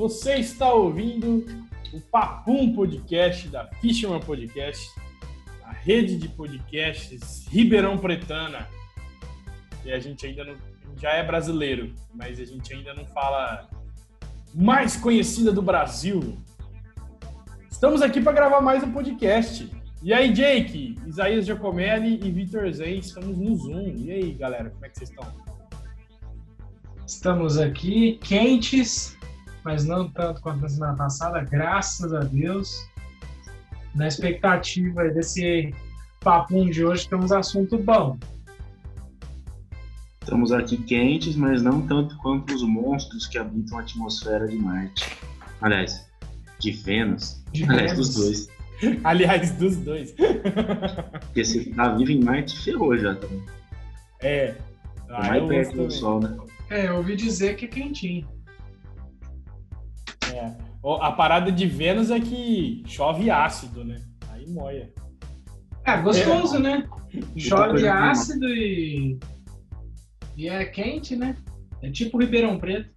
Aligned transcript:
Você 0.00 0.36
está 0.36 0.72
ouvindo 0.72 1.44
o 1.92 2.00
Papum 2.00 2.72
Podcast 2.72 3.46
da 3.48 3.66
Fisherman 3.66 4.20
Podcast, 4.20 4.98
a 5.62 5.72
rede 5.72 6.16
de 6.16 6.26
podcasts 6.26 7.46
Ribeirão 7.48 7.98
Pretana. 7.98 8.66
E 9.84 9.92
a 9.92 9.98
gente 9.98 10.24
ainda 10.24 10.42
não 10.42 10.56
já 10.96 11.10
é 11.10 11.22
brasileiro, 11.22 11.94
mas 12.14 12.40
a 12.40 12.46
gente 12.46 12.72
ainda 12.72 12.94
não 12.94 13.04
fala 13.08 13.68
mais 14.54 14.96
conhecida 14.96 15.52
do 15.52 15.60
Brasil. 15.60 16.38
Estamos 17.70 18.00
aqui 18.00 18.22
para 18.22 18.32
gravar 18.32 18.62
mais 18.62 18.82
um 18.82 18.92
podcast. 18.92 19.70
E 20.02 20.14
aí, 20.14 20.32
Jake, 20.32 20.96
Isaías 21.06 21.44
Giacomelli 21.44 22.26
e 22.26 22.30
Vitor 22.30 22.72
Zen, 22.72 23.00
estamos 23.00 23.36
no 23.36 23.54
Zoom. 23.54 23.92
E 23.98 24.10
aí, 24.10 24.32
galera, 24.32 24.70
como 24.70 24.86
é 24.86 24.88
que 24.88 24.96
vocês 24.96 25.10
estão? 25.10 25.30
Estamos 27.06 27.58
aqui 27.58 28.18
quentes, 28.22 29.19
mas 29.64 29.84
não 29.84 30.08
tanto 30.08 30.40
quanto 30.40 30.60
na 30.60 30.68
semana 30.68 30.94
passada, 30.96 31.40
graças 31.42 32.12
a 32.12 32.20
Deus. 32.20 32.74
Na 33.94 34.06
expectativa 34.06 35.08
desse 35.08 35.74
papum 36.20 36.70
de 36.70 36.84
hoje, 36.84 37.08
temos 37.08 37.32
assunto 37.32 37.76
bom. 37.78 38.18
Estamos 40.20 40.52
aqui 40.52 40.76
quentes, 40.76 41.34
mas 41.34 41.62
não 41.62 41.86
tanto 41.86 42.16
quanto 42.18 42.54
os 42.54 42.62
monstros 42.62 43.26
que 43.26 43.38
habitam 43.38 43.78
a 43.78 43.80
atmosfera 43.80 44.46
de 44.46 44.56
Marte. 44.56 45.10
Aliás, 45.60 46.06
de 46.60 46.70
Vênus. 46.72 47.42
De 47.52 47.64
Aliás, 47.64 47.92
Vênus. 47.92 48.08
dos 48.08 48.14
dois. 48.16 48.48
Aliás, 49.04 49.50
dos 49.52 49.76
dois. 49.78 50.14
Porque 51.20 51.44
se 51.44 51.70
tá 51.74 51.94
vivo 51.94 52.12
em 52.12 52.22
Marte, 52.22 52.56
ferrou 52.60 52.96
já 52.96 53.14
também. 53.16 53.44
É. 54.20 54.52
Tá 55.08 55.18
Ah, 55.32 55.38
eu 55.38 55.46
mais 55.46 55.48
gosto 55.48 55.48
perto 55.48 55.70
do 55.70 55.76
também. 55.82 55.90
Sol, 55.90 56.20
né? 56.20 56.36
É, 56.70 56.88
eu 56.88 56.96
ouvi 56.96 57.16
dizer 57.16 57.56
que 57.56 57.64
é 57.64 57.68
quentinho. 57.68 58.28
É. 60.84 61.06
A 61.06 61.12
parada 61.12 61.52
de 61.52 61.66
Vênus 61.66 62.10
é 62.10 62.20
que 62.20 62.82
chove 62.86 63.30
ácido, 63.30 63.84
né? 63.84 64.00
Aí 64.32 64.48
moia. 64.48 64.92
É 65.84 65.96
gostoso, 65.96 66.58
né? 66.58 66.86
Chove 67.36 67.86
ácido 67.88 68.46
e. 68.48 69.18
E 70.36 70.48
é 70.48 70.64
quente, 70.64 71.16
né? 71.16 71.36
É 71.82 71.90
tipo 71.90 72.18
Ribeirão 72.18 72.58
Preto. 72.58 72.90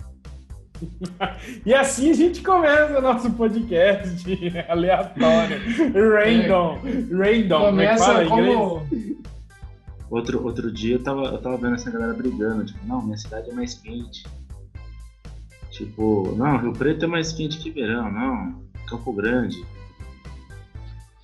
E 1.65 1.73
assim 1.73 2.09
a 2.09 2.13
gente 2.13 2.41
começa 2.41 2.99
nosso 2.99 3.31
podcast 3.31 4.25
aleatório. 4.67 5.57
Random. 5.93 6.79
Random. 7.11 7.65
como 7.65 7.81
é 7.81 7.93
que 7.93 7.99
Começa 7.99 8.05
fala 8.05 8.23
em 8.23 8.27
inglês? 8.27 8.57
como. 8.57 9.23
Outro, 10.09 10.45
outro 10.45 10.71
dia 10.71 10.95
eu 10.95 11.03
tava, 11.03 11.23
eu 11.25 11.41
tava 11.41 11.57
vendo 11.57 11.75
essa 11.75 11.89
galera 11.89 12.13
brigando. 12.13 12.65
Tipo, 12.65 12.85
não, 12.85 13.01
minha 13.01 13.17
cidade 13.17 13.49
é 13.49 13.53
mais 13.53 13.75
quente. 13.75 14.23
Tipo, 15.73 16.33
não, 16.37 16.57
Rio 16.59 16.71
Preto 16.73 17.05
é 17.05 17.07
mais 17.07 17.31
quente 17.33 17.57
que 17.59 17.71
verão. 17.71 18.11
Não, 18.11 18.63
Campo 18.87 19.11
Grande. 19.11 19.65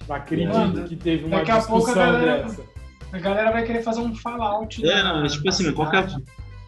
Acredito 0.09 0.49
Mano, 0.57 0.83
que 0.87 0.95
teve 0.95 1.25
uma 1.25 1.37
daqui 1.37 1.51
a 1.51 1.61
pouco 1.61 1.75
a 1.75 1.77
discussão 1.77 1.95
galera- 2.13 2.43
dessa. 2.43 2.63
A 3.11 3.17
galera 3.19 3.51
vai 3.51 3.63
querer 3.63 3.83
fazer 3.83 4.01
um 4.01 4.15
fallout. 4.15 4.83
É, 4.83 4.87
da- 5.03 5.03
não, 5.13 5.21
mas 5.21 5.33
tipo 5.33 5.47
assim, 5.49 5.71
qual 5.71 5.89
que, 5.89 5.97
é, 5.97 6.07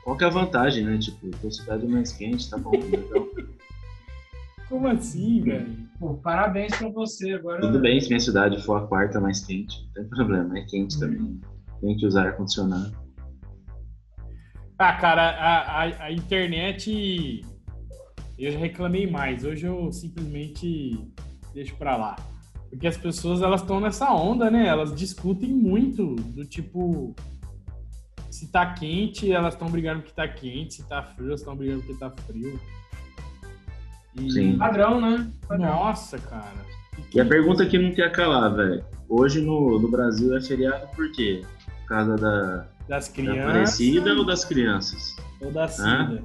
qual 0.03 0.15
que 0.17 0.23
é 0.23 0.27
a 0.27 0.29
vantagem, 0.29 0.85
né? 0.85 0.97
Tipo, 0.99 1.29
tua 1.37 1.51
cidade 1.51 1.85
é 1.85 1.89
mais 1.89 2.11
quente, 2.11 2.47
tá 2.49 2.57
bom. 2.57 2.71
Então, 2.75 3.29
Como 4.69 4.87
assim, 4.87 5.41
velho? 5.41 5.67
Pô, 5.99 6.13
parabéns 6.15 6.75
pra 6.77 6.89
você. 6.89 7.33
Agora. 7.33 7.61
tudo 7.61 7.79
bem 7.79 7.99
se 7.99 8.07
minha 8.09 8.19
cidade 8.19 8.61
for 8.63 8.77
a 8.83 8.87
quarta 8.87 9.19
mais 9.19 9.43
quente. 9.43 9.83
Não 9.87 9.93
tem 9.93 10.05
problema, 10.05 10.57
é 10.57 10.61
quente 10.65 10.99
também. 10.99 11.41
Tem 11.81 11.97
que 11.97 12.05
usar 12.05 12.27
ar-condicionado. 12.27 12.91
Ah, 14.77 14.93
cara, 14.93 15.29
a, 15.31 15.83
a, 15.83 16.03
a 16.05 16.11
internet. 16.11 17.41
Eu 18.41 18.51
já 18.51 18.59
reclamei 18.59 19.05
mais. 19.09 19.43
Hoje 19.43 19.65
eu 19.67 19.91
simplesmente 19.91 20.97
deixo 21.53 21.75
pra 21.75 21.95
lá. 21.95 22.15
Porque 22.69 22.87
as 22.87 22.97
pessoas 22.97 23.41
elas 23.41 23.61
estão 23.61 23.79
nessa 23.79 24.11
onda, 24.13 24.49
né? 24.49 24.65
Elas 24.67 24.95
discutem 24.95 25.49
muito 25.49 26.15
do 26.15 26.45
tipo. 26.45 27.15
Se 28.29 28.49
tá 28.51 28.65
quente, 28.73 29.31
elas 29.31 29.53
estão 29.53 29.69
brigando 29.69 29.99
porque 30.01 30.15
tá 30.15 30.27
quente. 30.27 30.75
Se 30.75 30.87
tá 30.87 31.03
frio, 31.03 31.27
elas 31.27 31.41
estão 31.41 31.55
brigando 31.55 31.81
porque 31.83 31.99
tá 31.99 32.09
frio. 32.09 32.59
E- 34.17 34.31
Sim. 34.31 34.57
Padrão, 34.57 34.99
né? 35.01 35.29
Padrão. 35.47 35.67
Nossa, 35.67 36.17
cara. 36.17 36.65
E 37.13 37.19
a 37.19 37.25
pergunta 37.25 37.65
que 37.65 37.77
não 37.77 37.91
quer 37.93 38.11
calar, 38.11 38.55
velho. 38.55 38.83
Hoje 39.07 39.41
no, 39.41 39.79
no 39.79 39.89
Brasil 39.91 40.35
é 40.35 40.41
feriado 40.41 40.87
por 40.95 41.11
quê? 41.11 41.41
Por 41.81 41.87
causa 41.87 42.15
da, 42.15 42.67
Das 42.87 43.07
da 43.09 43.13
crianças 43.13 43.43
Aparecida 43.43 44.13
ou 44.13 44.25
das 44.25 44.45
crianças? 44.45 45.15
ou 45.41 45.51
da 45.51 45.67
Cida. 45.67 46.23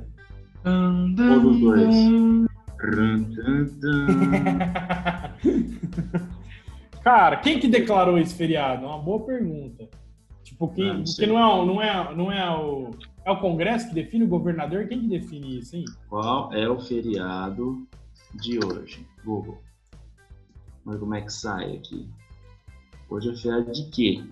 Ou 0.67 1.41
dos 1.41 1.61
dois? 1.61 1.95
Cara, 7.03 7.37
quem 7.37 7.59
que 7.61 7.69
declarou 7.69 8.19
esse 8.19 8.35
feriado? 8.35 8.85
É 8.85 8.89
uma 8.89 8.99
boa 8.99 9.25
pergunta. 9.25 9.89
Tipo, 10.43 10.69
quem, 10.69 10.99
Não, 10.99 11.05
porque 11.05 11.27
não 11.27 11.39
é, 11.39 11.47
o- 11.47 11.67
não, 11.67 11.83
é, 11.83 12.15
não 12.15 12.33
é 12.33 12.51
o. 12.59 12.91
É 13.25 13.31
o 13.31 13.41
Congresso 13.41 13.89
que 13.89 13.95
define 13.95 14.25
o 14.25 14.29
governador? 14.29 14.87
Quem 14.87 15.01
que 15.01 15.09
define 15.09 15.59
isso, 15.59 15.75
hein? 15.77 15.85
Qual 16.09 16.53
é 16.53 16.69
o 16.69 16.79
feriado 16.81 17.87
de 18.35 18.59
hoje? 18.65 19.05
Google. 19.25 19.59
Ver 20.85 20.99
como 21.01 21.15
é 21.15 21.21
que 21.23 21.33
sai 21.33 21.77
aqui. 21.77 22.09
Hoje 23.11 23.31
é 23.31 23.37
feriado 23.37 23.73
de 23.73 23.91
quê? 23.91 24.25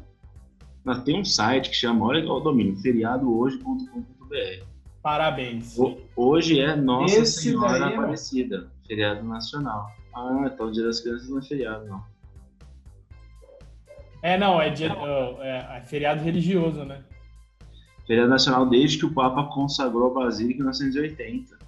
Mas 0.85 1.03
tem 1.03 1.21
um 1.21 1.25
site 1.25 1.71
que 1.71 1.77
chama, 1.77 2.05
olha 2.07 2.25
o 2.31 2.39
domínio, 2.41 2.77
feriadohoje.com.br. 2.77 4.65
Parabéns. 5.05 5.79
Ho- 5.79 5.99
Hoje 6.17 6.59
é 6.59 6.75
Nossa 6.75 7.21
Esse 7.21 7.43
Senhora 7.43 7.79
daí, 7.79 7.95
ó. 7.95 8.01
Aparecida, 8.01 8.71
feriado 8.89 9.23
nacional. 9.23 9.91
Ah, 10.17 10.49
então 10.51 10.69
o 10.69 10.73
Dia 10.73 10.85
das 10.85 10.99
Crianças 11.01 11.29
não 11.29 11.39
é 11.41 11.43
feriado, 11.43 11.85
não. 11.85 12.03
É, 14.23 14.39
não, 14.39 14.59
é, 14.63 14.71
dia, 14.71 14.91
é, 15.43 15.77
é 15.77 15.81
feriado 15.83 16.25
religioso, 16.25 16.87
né? 16.87 17.03
Feriado 18.07 18.31
nacional 18.31 18.65
desde 18.65 18.97
que 18.99 19.05
o 19.05 19.13
Papa 19.13 19.45
consagrou 19.53 20.11
a 20.11 20.25
Basílica 20.25 20.55
em 20.61 20.63
1980. 20.63 21.59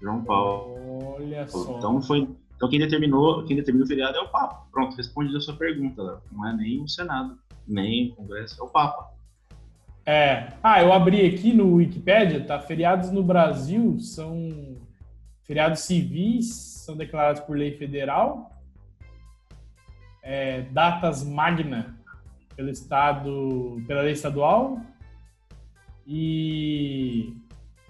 João 0.00 0.22
Paulo. 0.22 1.16
Olha 1.16 1.48
só. 1.48 1.76
Então 1.76 2.00
foi. 2.00 2.28
Então 2.54 2.68
quem 2.68 2.78
determinou, 2.78 3.44
quem 3.44 3.56
determina 3.56 3.84
o 3.84 3.88
feriado 3.88 4.16
é 4.16 4.20
o 4.20 4.28
Papa. 4.28 4.64
Pronto, 4.70 4.94
responde 4.96 5.36
a 5.36 5.40
sua 5.40 5.56
pergunta, 5.56 6.00
Léo. 6.00 6.18
Não 6.30 6.46
é 6.48 6.52
nem 6.56 6.80
o 6.80 6.88
Senado, 6.88 7.36
nem 7.66 8.12
o 8.12 8.14
Congresso, 8.14 8.60
é 8.60 8.64
o 8.64 8.68
Papa. 8.68 9.12
É. 10.06 10.48
Ah, 10.62 10.82
eu 10.82 10.92
abri 10.92 11.24
aqui 11.26 11.52
no 11.52 11.74
Wikipedia, 11.74 12.44
tá? 12.44 12.60
Feriados 12.60 13.10
no 13.10 13.22
Brasil 13.22 13.98
são 14.00 14.76
feriados 15.44 15.80
civis, 15.80 16.54
são 16.84 16.96
declarados 16.96 17.40
por 17.40 17.56
lei 17.56 17.72
federal. 17.72 18.50
É, 20.22 20.62
datas 20.72 21.22
magna 21.22 21.98
pelo 22.54 22.70
estado, 22.70 23.82
pela 23.86 24.02
lei 24.02 24.12
estadual 24.12 24.80
e 26.06 27.34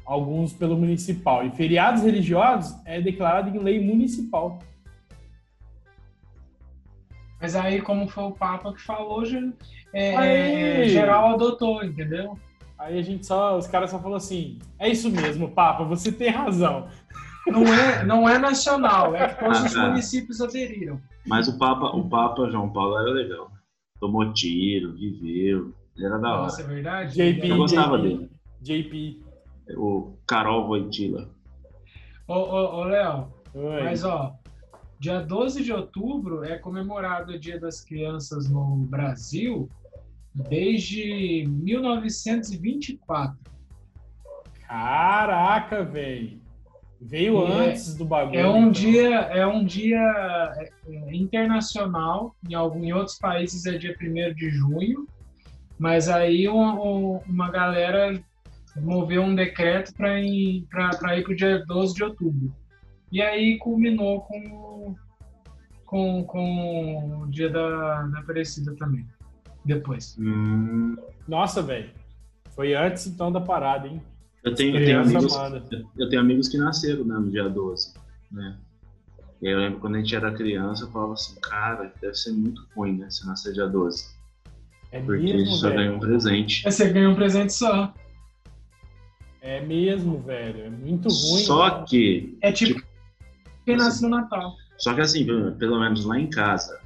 alguns 0.04 0.52
pelo 0.52 0.76
municipal. 0.76 1.44
E 1.44 1.50
feriados 1.50 2.02
religiosos 2.02 2.76
é 2.84 3.00
declarado 3.00 3.50
em 3.50 3.58
lei 3.58 3.84
municipal. 3.84 4.58
Mas 7.44 7.54
aí, 7.54 7.82
como 7.82 8.08
foi 8.08 8.24
o 8.24 8.30
Papa 8.32 8.72
que 8.72 8.80
falou, 8.80 9.22
já- 9.22 9.38
é, 9.92 10.16
Aí. 10.16 10.88
geral 10.88 11.34
adotou, 11.34 11.84
entendeu? 11.84 12.38
Aí 12.78 12.98
a 12.98 13.02
gente 13.02 13.26
só, 13.26 13.58
os 13.58 13.66
caras 13.66 13.90
só 13.90 13.98
falam 13.98 14.16
assim: 14.16 14.58
é 14.78 14.88
isso 14.88 15.10
mesmo, 15.10 15.50
Papa, 15.50 15.84
você 15.84 16.10
tem 16.10 16.30
razão. 16.30 16.88
Não 17.46 17.62
é, 17.74 18.02
não 18.02 18.26
é 18.26 18.38
nacional, 18.38 19.14
é 19.14 19.28
que 19.28 19.38
todos 19.44 19.60
os 19.62 19.76
Ah, 19.76 19.82
tá. 19.82 19.88
municípios 19.88 20.40
aderiram. 20.40 20.98
Mas 21.26 21.46
o 21.46 21.58
Papa, 21.58 21.94
o 21.94 22.08
Papa 22.08 22.48
João 22.48 22.70
Paulo 22.72 22.98
era 22.98 23.10
legal. 23.10 23.50
Tomou 24.00 24.32
tiro, 24.32 24.94
viveu. 24.94 25.74
Ele 25.94 26.06
era 26.06 26.18
da 26.18 26.30
hora. 26.32 26.42
Nossa, 26.44 26.62
é 26.62 26.64
verdade? 26.64 27.12
JP, 27.14 27.46
Eu 27.50 27.56
gostava 27.58 27.98
JP, 27.98 28.08
dele. 28.08 28.30
JP. 28.62 29.22
O 29.76 30.16
Carol 30.26 30.66
Voitila. 30.66 31.28
Ô, 32.26 32.32
ô, 32.32 32.76
ô, 32.80 32.84
Léo, 32.84 33.28
mas 33.82 34.02
ó, 34.02 34.34
dia 34.98 35.20
12 35.20 35.62
de 35.62 35.72
outubro 35.72 36.44
é 36.44 36.56
comemorado 36.58 37.32
o 37.32 37.38
Dia 37.38 37.58
das 37.60 37.80
Crianças 37.80 38.48
no 38.50 38.76
Brasil 38.88 39.68
desde 40.34 41.44
1924. 41.48 43.38
Caraca, 44.66 45.84
velho. 45.84 46.40
Veio 47.00 47.46
É- 47.46 47.68
antes 47.68 47.94
do 47.94 48.04
bagulho. 48.04 48.38
É 48.40 48.48
um 48.48 48.58
então. 48.60 48.70
dia, 48.72 49.14
é 49.20 49.46
um 49.46 49.64
dia 49.64 49.98
é, 50.58 50.70
é, 50.88 51.14
internacional. 51.14 52.34
Em, 52.48 52.54
algum, 52.54 52.82
em 52.82 52.92
outros 52.92 53.18
países 53.18 53.66
é 53.66 53.76
dia 53.76 53.94
1 54.00 54.34
de 54.34 54.48
junho, 54.50 55.06
mas 55.78 56.08
aí 56.08 56.48
uma, 56.48 56.74
um- 56.82 57.20
uma 57.28 57.50
galera 57.50 58.18
moveu 58.76 59.22
um 59.22 59.34
decreto 59.34 59.94
para 59.94 60.18
ir 60.20 60.66
para 60.70 60.90
o 61.28 61.36
dia 61.36 61.62
12 61.66 61.94
de 61.94 62.02
outubro. 62.04 62.52
E 63.14 63.22
aí 63.22 63.58
culminou 63.58 64.22
com, 64.22 64.38
o- 64.40 64.96
com, 65.86 66.24
com 66.24 67.22
o 67.22 67.30
dia 67.30 67.48
da, 67.48 68.02
da 68.08 68.18
Aparecida 68.18 68.74
também. 68.74 69.06
Depois. 69.64 70.16
Hum, 70.18 70.96
Nossa, 71.28 71.62
velho. 71.62 71.90
Foi 72.56 72.74
antes 72.74 73.06
então 73.06 73.30
da 73.30 73.40
parada, 73.40 73.86
hein? 73.86 74.02
Eu 74.42 74.52
tenho, 74.52 74.76
eu 74.76 74.84
tenho 74.84 75.00
amigos, 75.00 75.32
eu 75.96 76.08
tenho 76.08 76.20
amigos 76.20 76.48
que 76.48 76.58
nasceram 76.58 77.04
né, 77.04 77.14
no 77.14 77.30
dia 77.30 77.48
12, 77.48 77.94
né? 78.32 78.58
E 79.40 79.46
aí 79.46 79.52
eu 79.54 79.60
lembro 79.60 79.78
quando 79.78 79.94
a 79.94 79.98
gente 80.00 80.16
era 80.16 80.32
criança, 80.32 80.82
eu 80.82 80.90
falava 80.90 81.12
assim, 81.12 81.38
cara, 81.40 81.92
deve 82.00 82.14
ser 82.16 82.32
muito 82.32 82.66
ruim, 82.74 82.98
né, 82.98 83.08
se 83.10 83.24
nascer 83.26 83.52
dia 83.52 83.68
12. 83.68 84.12
É 84.90 85.00
porque 85.00 85.22
mesmo, 85.22 85.38
a 85.40 85.44
gente 85.44 85.56
só 85.56 85.68
velho. 85.68 85.76
ganha 85.80 85.92
um 85.92 86.00
presente. 86.00 86.66
Aí 86.66 86.72
você 86.72 86.92
ganha 86.92 87.08
um 87.10 87.14
presente 87.14 87.52
só. 87.52 87.94
É 89.40 89.60
mesmo, 89.60 90.18
velho. 90.20 90.64
É 90.64 90.70
muito 90.70 91.08
ruim. 91.08 91.42
Só 91.44 91.78
né? 91.80 91.84
que, 91.88 92.36
É 92.40 92.50
tipo 92.50 92.82
quem 93.64 93.76
nasce 93.76 94.02
no 94.02 94.08
Natal. 94.10 94.54
só 94.78 94.94
que 94.94 95.00
assim, 95.00 95.24
pelo 95.58 95.80
menos 95.80 96.04
lá 96.04 96.18
em 96.18 96.28
casa, 96.28 96.80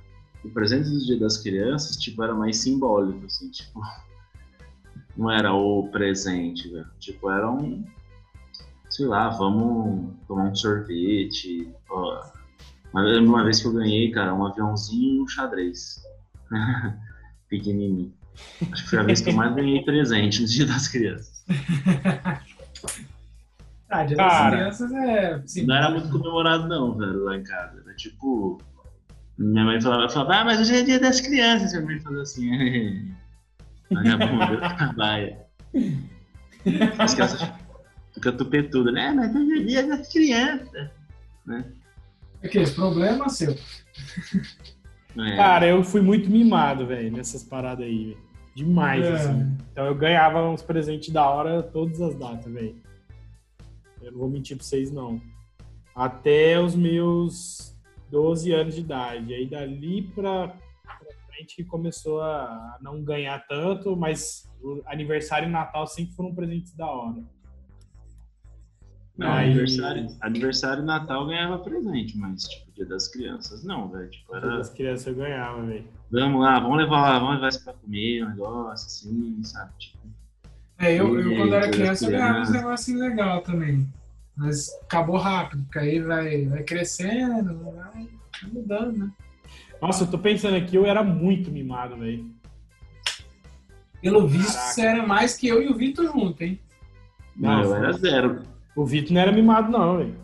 o 0.45 0.49
presente 0.51 0.89
do 0.89 1.05
dia 1.05 1.19
das 1.19 1.39
crianças, 1.39 1.97
tipo, 1.97 2.23
era 2.23 2.35
mais 2.35 2.59
simbólico, 2.59 3.27
assim, 3.27 3.51
tipo, 3.51 3.81
não 5.17 5.31
era 5.31 5.53
o 5.53 5.89
presente, 5.91 6.69
velho. 6.69 6.87
Tipo, 7.01 7.31
era 7.31 7.51
um, 7.51 7.85
sei 8.89 9.07
lá, 9.07 9.29
vamos 9.31 10.15
tomar 10.27 10.45
um 10.45 10.55
sorvete, 10.55 11.73
ó. 11.91 12.23
Uma 12.93 13.03
vez- 13.05 13.19
uma 13.19 13.45
vez 13.45 13.61
que 13.61 13.67
eu 13.67 13.73
ganhei, 13.73 14.11
cara, 14.11 14.33
um 14.35 14.47
aviãozinho 14.47 15.17
e 15.17 15.21
um 15.23 15.29
xadrez. 15.29 16.03
Pequenininho. 17.49 18.13
Acho 18.73 18.85
que 18.85 18.91
foi 18.91 18.99
a 19.01 19.03
vez 19.03 19.21
que 19.21 19.31
eu 19.31 19.35
mais 19.35 19.55
ganhei 19.55 19.83
presente 19.85 20.41
no 20.43 20.47
dia 20.47 20.65
das 20.67 20.87
crianças. 20.89 21.45
Ah, 23.91 24.05
dia 24.05 24.17
Cara. 24.17 24.51
das 24.51 24.51
crianças 24.79 24.93
é. 24.93 25.43
sim. 25.47 25.67
Não 25.67 25.75
era 25.75 25.91
muito 25.91 26.11
comemorado, 26.11 26.69
não, 26.69 26.95
velho, 26.97 27.25
lá 27.25 27.37
em 27.37 27.43
casa. 27.43 27.81
Era 27.85 27.95
tipo. 27.95 28.61
Minha 29.39 29.65
mãe 29.65 29.81
falava, 29.81 30.09
falava 30.09 30.35
ah, 30.35 30.45
mas 30.45 30.61
hoje 30.61 30.77
é 30.77 30.83
dia 30.83 31.01
das 31.01 31.21
crianças. 31.21 31.73
Minha 31.73 31.85
mãe 31.85 32.01
fazia 32.01 32.23
assim. 32.23 33.15
Vagabundo, 33.91 34.55
eu 34.55 34.61
trabalho. 34.61 35.37
As 36.99 37.15
crianças 37.15 37.51
ficam 38.13 38.37
tupetudas, 38.37 38.93
né? 38.93 39.13
Mas 39.13 39.35
hoje 39.35 39.61
é 39.61 39.63
dia 39.65 39.87
das 39.87 40.13
crianças. 40.13 40.91
É 42.43 42.49
que 42.49 42.71
problema 42.75 43.29
seu. 43.29 43.57
É, 45.17 45.37
Cara, 45.37 45.67
eu 45.67 45.83
fui 45.83 46.01
muito 46.01 46.31
mimado, 46.31 46.87
velho, 46.87 47.11
nessas 47.17 47.43
paradas 47.43 47.85
aí, 47.87 48.09
velho. 48.09 48.29
Demais, 48.55 49.05
É. 49.05 49.13
assim. 49.15 49.57
Então 49.73 49.87
eu 49.87 49.95
ganhava 49.95 50.49
uns 50.49 50.63
presentes 50.63 51.11
da 51.13 51.29
hora 51.29 51.63
todas 51.63 52.01
as 52.01 52.15
datas, 52.17 52.53
velho. 52.53 52.77
Eu 54.03 54.13
não 54.13 54.19
vou 54.19 54.29
mentir 54.29 54.57
pra 54.57 54.65
vocês, 54.65 54.91
não. 54.91 55.21
Até 55.95 56.61
os 56.61 56.75
meus 56.75 57.77
12 58.11 58.53
anos 58.53 58.75
de 58.75 58.81
idade. 58.81 59.35
Aí 59.35 59.47
dali 59.49 60.03
pra 60.03 60.55
frente 61.27 61.57
que 61.57 61.65
começou 61.65 62.21
a 62.21 62.79
não 62.81 63.03
ganhar 63.03 63.39
tanto, 63.47 63.97
mas 63.97 64.49
aniversário 64.87 65.49
e 65.49 65.51
Natal 65.53 65.87
sempre 65.87 66.15
foram 66.15 66.35
presentes 66.35 66.73
da 66.75 66.87
hora. 66.87 67.23
não, 69.17 69.33
Aí- 69.33 69.47
aniversário, 69.51 70.07
aniversário 70.21 70.83
e 70.83 70.87
Natal 70.87 71.27
ganhava 71.27 71.59
presente, 71.59 72.17
mas 72.17 72.45
tipo, 72.45 72.71
dia 72.73 72.87
das 72.87 73.09
crianças, 73.09 73.65
não, 73.65 73.89
velho. 73.89 74.09
Tipo, 74.11 74.37
era. 74.37 74.61
As 74.61 74.71
crianças 74.71 75.07
eu 75.09 75.15
ganhava, 75.17 75.61
velho. 75.67 75.89
Vamos 76.11 76.41
lá, 76.41 76.61
vamos 76.61 76.79
levar, 76.79 77.19
vamos 77.19 77.35
levar 77.35 77.49
isso 77.49 77.65
pra 77.65 77.73
comer, 77.75 78.25
um 78.25 78.29
negócio 78.31 78.87
assim, 78.87 79.43
sabe? 79.43 79.73
Tipo, 79.79 79.99
É, 80.79 80.95
eu, 80.95 81.19
eu 81.19 81.37
quando 81.37 81.55
era 81.55 81.71
criança 81.71 82.07
eu 82.07 82.11
ganhava 82.13 82.41
uns 82.41 82.51
negocinhos 82.51 83.01
legais 83.01 83.43
também. 83.43 83.89
Mas 84.37 84.71
acabou 84.83 85.17
rápido, 85.17 85.65
porque 85.65 85.79
aí 85.81 86.01
vai, 86.01 86.45
vai 86.47 86.63
crescendo, 86.63 87.59
vai, 87.73 88.09
mudando, 88.53 88.97
né? 88.97 89.11
Nossa, 89.83 90.05
eu 90.05 90.11
tô 90.11 90.19
pensando 90.19 90.57
aqui, 90.57 90.77
eu 90.77 90.87
era 90.87 91.03
muito 91.03 91.51
mimado, 91.51 91.97
velho. 91.97 92.31
Pelo 94.01 94.29
visto, 94.29 94.53
Caraca. 94.55 94.73
você 94.73 94.81
era 94.87 95.07
mais 95.07 95.37
que 95.37 95.49
eu 95.49 95.61
e 95.61 95.69
o 95.69 95.75
Vitor 95.75 96.07
junto, 96.07 96.43
hein? 96.43 96.61
não, 97.37 97.63
eu 97.63 97.69
Nossa. 97.71 97.77
era 97.77 97.93
zero. 97.95 98.43
O 98.77 98.87
Vitor 98.87 99.13
não 99.13 99.21
era 99.21 99.33
mimado, 99.33 99.71
não, 99.73 99.97
velho. 99.99 100.15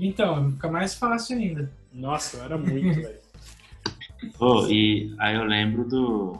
Então, 0.00 0.50
fica 0.52 0.70
mais 0.70 0.94
fácil 0.94 1.36
ainda. 1.36 1.70
Nossa, 1.92 2.38
eu 2.38 2.44
era 2.44 2.56
muito, 2.56 2.94
velho. 3.02 3.18
Oh, 4.38 4.66
e 4.66 5.14
aí 5.18 5.34
eu 5.36 5.44
lembro 5.44 5.84
do, 5.84 6.38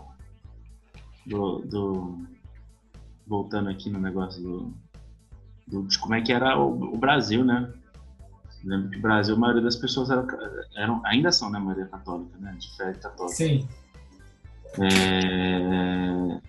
do, 1.26 1.58
do- 1.60 2.26
Voltando 3.28 3.68
aqui 3.68 3.90
no 3.90 4.00
negócio 4.00 4.42
do, 4.42 4.72
do- 5.66 5.86
de 5.86 5.98
como 5.98 6.14
é 6.14 6.20
que 6.22 6.32
era 6.32 6.58
o, 6.58 6.94
o 6.94 6.98
Brasil, 6.98 7.44
né? 7.44 7.70
Eu 8.64 8.70
lembro 8.70 8.90
que 8.90 8.98
o 8.98 9.02
Brasil, 9.02 9.34
a 9.36 9.38
maioria 9.38 9.62
das 9.62 9.76
pessoas 9.76 10.10
eram, 10.10 10.26
eram 10.74 11.00
ainda 11.04 11.30
são, 11.30 11.50
né? 11.50 11.58
A 11.58 11.60
maioria 11.60 11.86
católica, 11.86 12.36
né? 12.38 12.56
De 12.58 12.76
fé 12.76 12.92
católica. 12.94 13.36
Sim. 13.36 13.68
É... 14.80 16.40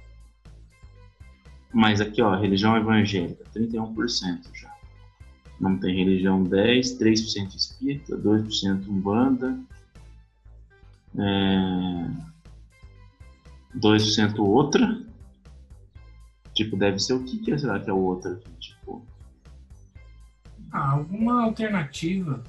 Mas 1.74 2.02
aqui, 2.02 2.22
ó, 2.22 2.36
religião 2.36 2.76
evangélica, 2.78 3.44
31% 3.54 4.40
já. 4.56 4.74
Não 5.60 5.78
tem 5.78 5.96
religião 5.96 6.42
10, 6.44 6.98
3% 6.98 7.56
espírita, 7.56 8.18
2% 8.18 8.88
umbanda, 8.88 9.60
é... 11.18 12.10
2% 13.78 14.40
outra. 14.40 15.02
Tipo, 16.60 16.76
deve 16.76 17.00
ser 17.00 17.14
o 17.14 17.24
que, 17.24 17.38
que 17.40 17.58
será 17.58 17.80
que 17.80 17.90
é 17.90 17.94
o 17.94 17.98
outra 17.98 18.34
aqui? 18.34 18.50
Tipo, 18.60 19.02
Ah, 20.70 20.92
alguma 20.92 21.46
alternativa. 21.46 22.44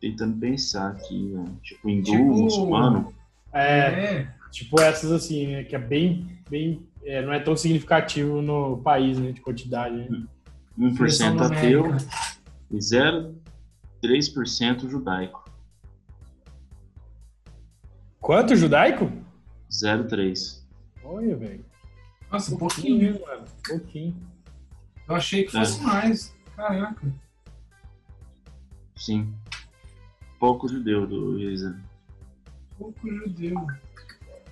tentando 0.00 0.38
pensar 0.40 0.92
aqui, 0.92 1.24
né? 1.24 1.44
Tipo, 1.62 1.90
hindu, 1.90 2.04
Tipo- 2.10 2.24
muçulmano. 2.24 3.12
É, 3.52 4.20
É. 4.22 4.34
tipo 4.50 4.80
essas 4.80 5.12
assim, 5.12 5.46
né? 5.48 5.64
Que 5.64 5.76
é 5.76 5.78
bem, 5.78 6.38
bem, 6.48 6.88
é, 7.04 7.20
não 7.20 7.34
é 7.34 7.38
tão 7.38 7.54
significativo 7.54 8.40
no 8.40 8.78
país, 8.78 9.18
né? 9.18 9.32
De 9.32 9.42
quantidade, 9.42 9.94
né? 9.94 10.08
1% 10.78 10.92
Expressão 10.92 11.38
ateu 11.38 11.84
e 12.70 12.78
0,3% 12.78 14.88
judaico. 14.88 15.44
Quanto 18.18 18.56
judaico? 18.56 19.12
0,3%. 19.70 20.62
Olha, 21.04 21.36
velho. 21.36 21.68
Nossa, 22.30 22.54
um 22.54 22.58
Pouquinho, 22.58 23.14
pouquinho. 23.18 23.26
mano. 23.26 23.44
Pouquinho. 23.66 24.16
Eu 25.08 25.14
achei 25.16 25.44
que 25.44 25.52
fosse 25.52 25.82
mais. 25.82 26.34
Caraca. 26.56 27.06
Sim. 28.96 29.32
Pouco 30.38 30.68
judeu 30.68 31.06
do 31.06 31.38
Isa. 31.38 31.78
Pouco 32.78 33.08
judeu. 33.08 33.54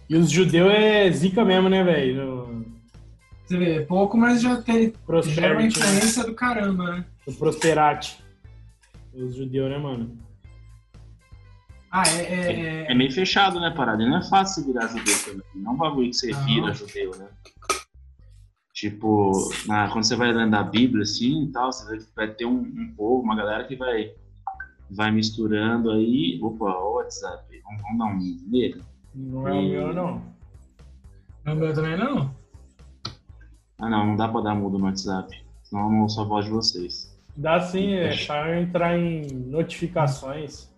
E 0.08 0.16
os 0.16 0.30
judeus 0.30 0.73
é 0.73 1.11
zica 1.11 1.44
mesmo, 1.44 1.68
né, 1.68 1.85
velho? 1.85 2.47
No 2.47 2.64
Você 3.47 3.58
vê, 3.58 3.76
é 3.76 3.80
pouco, 3.85 4.16
mas 4.16 4.40
já 4.42 4.61
tem 4.62 4.75
já 4.75 4.82
é 4.82 4.87
uma 4.88 4.99
Prosperity, 5.06 5.78
né? 5.80 5.87
influência 5.87 6.25
do 6.25 6.35
caramba, 6.35 6.97
né? 6.97 7.04
no 7.26 7.35
Prosperati. 7.35 8.23
Os 9.14 9.35
judeus, 9.37 9.70
né, 9.70 9.78
mano? 9.78 10.18
Ah, 11.90 12.02
é. 12.09 12.23
é, 12.23 12.52
É 12.87 12.92
é- 12.92 12.95
meio 12.95 13.11
fechado, 13.12 13.59
né, 13.61 13.71
parada? 13.71 14.04
Não 14.07 14.18
é 14.18 14.23
fácil 14.23 14.64
virar 14.64 14.88
judeu 14.88 15.14
também. 15.25 15.42
Não 15.54 15.73
é 15.73 15.75
um 15.75 15.78
bagulho 15.78 16.11
que 16.11 16.16
você 16.16 16.30
Não. 16.33 16.45
vira 16.45 16.75
judeu, 16.75 17.16
né? 17.16 17.28
Tipo, 18.75 19.33
na- 19.66 19.88
quando 19.90 20.04
você 20.04 20.14
vai 20.14 20.33
lendo 20.33 20.54
a 20.54 20.62
Bíblia 20.62 21.02
assim 21.02 21.45
e 21.45 21.52
tal, 21.52 21.73
você 21.73 22.04
vai, 22.14 22.28
ter 22.28 22.45
um, 22.45 22.61
um 22.61 22.95
povo, 22.97 23.23
uma 23.23 23.35
galera 23.35 23.64
que 23.64 23.75
vai, 23.75 24.12
vai 24.90 25.11
misturando 25.11 25.90
aí. 25.90 26.38
Opa, 26.42 26.66
o 26.78 26.95
WhatsApp. 26.97 27.45
Vamos, 27.64 27.83
vamos 27.83 27.99
dar 27.99 28.04
um 28.04 28.50
nele? 28.50 28.83
Não 29.14 29.49
é 29.49 29.52
o 29.52 29.62
meu, 29.62 29.92
não. 29.95 30.23
Não, 31.45 31.54
meu 31.57 31.73
também 31.75 31.97
não? 31.97 32.33
Ah, 33.78 33.88
não, 33.88 34.07
não 34.09 34.16
dá 34.16 34.28
pra 34.28 34.42
dar 34.42 34.54
mudo 34.54 34.78
no 34.78 34.85
WhatsApp. 34.85 35.35
Senão 35.64 35.85
eu 35.87 35.90
não 35.90 36.02
ouço 36.02 36.21
a 36.21 36.25
voz 36.25 36.45
de 36.45 36.50
vocês. 36.52 37.18
Dá 37.37 37.61
sim, 37.61 37.95
é 37.95 38.12
só 38.12 38.47
entrar 38.54 38.97
em 38.99 39.26
notificações. 39.33 40.68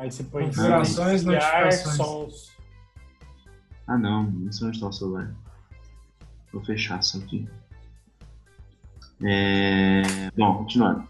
Aí 0.00 0.10
você 0.10 0.24
põe 0.24 0.46
Configurações, 0.46 1.20
silenciar 1.20 1.64
notificações. 1.64 1.96
sons. 1.96 2.52
Ah, 3.86 3.98
não, 3.98 4.22
não 4.22 4.50
sei 4.50 4.68
onde 4.68 4.78
está 4.78 4.88
o 4.88 4.92
celular. 4.92 5.34
Vou 6.50 6.64
fechar 6.64 7.00
isso 7.00 7.18
aqui. 7.18 7.46
É, 9.22 10.30
Bom, 10.34 10.56
continuando. 10.56 11.06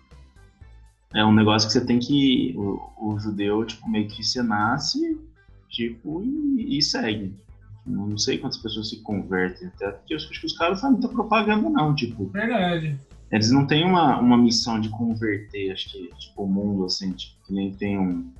É 1.14 1.24
um 1.24 1.32
negócio 1.32 1.68
que 1.68 1.72
você 1.72 1.86
tem 1.86 2.00
que. 2.00 2.52
O, 2.58 3.12
o 3.12 3.18
judeu, 3.20 3.64
tipo, 3.64 3.88
meio 3.88 4.08
que 4.08 4.24
você 4.24 4.42
nasce, 4.42 5.20
tipo, 5.68 6.24
e, 6.24 6.76
e 6.76 6.82
segue. 6.82 7.32
Não 7.86 8.08
não 8.08 8.18
sei 8.18 8.38
quantas 8.38 8.58
pessoas 8.58 8.88
se 8.88 9.00
convertem, 9.02 9.68
até 9.68 9.92
porque 9.92 10.14
eu 10.14 10.16
acho 10.16 10.28
que 10.28 10.46
os 10.46 10.58
caras 10.58 10.80
fazem 10.80 10.98
muita 10.98 11.08
propaganda, 11.14 11.70
não. 11.70 11.94
Tipo, 11.94 12.26
Verdade. 12.26 12.98
eles 13.30 13.52
não 13.52 13.68
têm 13.68 13.84
uma, 13.84 14.18
uma 14.18 14.36
missão 14.36 14.80
de 14.80 14.88
converter, 14.88 15.70
acho 15.70 15.92
que, 15.92 16.10
tipo, 16.18 16.42
o 16.42 16.48
mundo, 16.48 16.84
assim, 16.86 17.12
tipo, 17.12 17.36
que 17.46 17.52
nem 17.52 17.72
tem 17.72 17.96
um, 17.96 18.32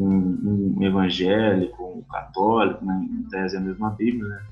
um, 0.00 0.76
um 0.78 0.82
evangélico, 0.82 1.84
um 1.84 2.02
católico, 2.02 2.84
né? 2.84 3.08
Em 3.10 3.22
tese 3.24 3.56
é 3.56 3.58
a 3.58 3.62
mesma 3.62 3.90
Bíblia, 3.90 4.28
né? 4.28 4.42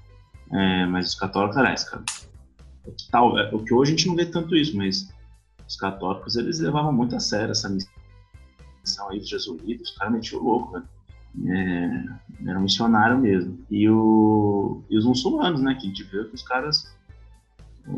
É, 0.51 0.87
mas 0.87 1.09
os 1.09 1.15
católicos, 1.15 1.57
aliás, 1.57 1.85
cara, 1.85 2.03
é 2.87 2.91
tal, 3.11 3.39
é, 3.39 3.55
o 3.55 3.63
que 3.63 3.75
hoje 3.75 3.93
a 3.93 3.97
gente 3.97 4.09
não 4.09 4.17
vê 4.17 4.27
tanto 4.27 4.57
isso, 4.57 4.77
mas 4.77 5.13
os 5.67 5.77
católicos, 5.77 6.37
eles 6.37 6.61
levavam 6.61 6.93
muito 6.93 7.15
a 7.17 7.21
sério 7.21 7.53
essa 7.53 7.69
missão 7.69 9.09
aí 9.11 9.19
dos 9.19 9.29
jesuítas, 9.29 9.91
os 9.91 9.97
caras 9.97 10.15
metiam 10.15 10.43
louco, 10.43 10.73
velho. 10.73 10.89
É, 11.47 12.05
era 12.47 12.59
um 12.59 12.63
missionário 12.63 13.19
mesmo. 13.19 13.59
E, 13.71 13.89
o, 13.89 14.83
e 14.89 14.97
os 14.97 15.05
muçulmanos, 15.05 15.61
né? 15.61 15.75
Que 15.75 15.87
a 15.87 15.89
gente 15.89 16.03
vê 16.05 16.25
que 16.25 16.35
os 16.35 16.43
caras 16.43 16.97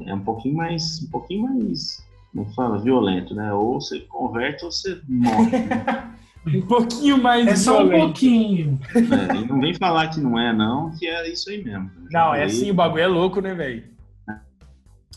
é 0.05 0.15
um 0.15 0.21
pouquinho 0.21 0.57
mais, 0.57 1.03
um 1.03 1.11
pouquinho 1.11 1.43
mais, 1.43 2.05
como 2.33 2.53
fala, 2.53 2.79
violento, 2.79 3.35
né? 3.35 3.53
Ou 3.53 3.81
você 3.81 4.01
converte 4.01 4.65
ou 4.65 4.73
você 4.73 5.01
morre. 5.09 5.51
Né? 5.51 6.07
um 6.47 6.63
pouquinho 6.63 7.23
mais 7.23 7.47
É 7.47 7.57
só 7.57 7.85
um 7.85 7.91
pouquinho. 7.91 8.79
É, 8.95 9.37
e 9.37 9.47
não 9.47 9.61
vem 9.61 9.75
falar 9.75 10.09
que 10.09 10.21
não 10.21 10.39
é, 10.39 10.53
não, 10.53 10.91
que 10.97 11.07
é 11.07 11.31
isso 11.31 11.51
aí 11.51 11.63
mesmo. 11.63 11.91
Não, 12.11 12.35
é 12.35 12.45
assim, 12.45 12.71
o 12.71 12.75
bagulho 12.75 13.03
é 13.03 13.07
louco, 13.07 13.41
né, 13.41 13.55
velho? 13.55 13.85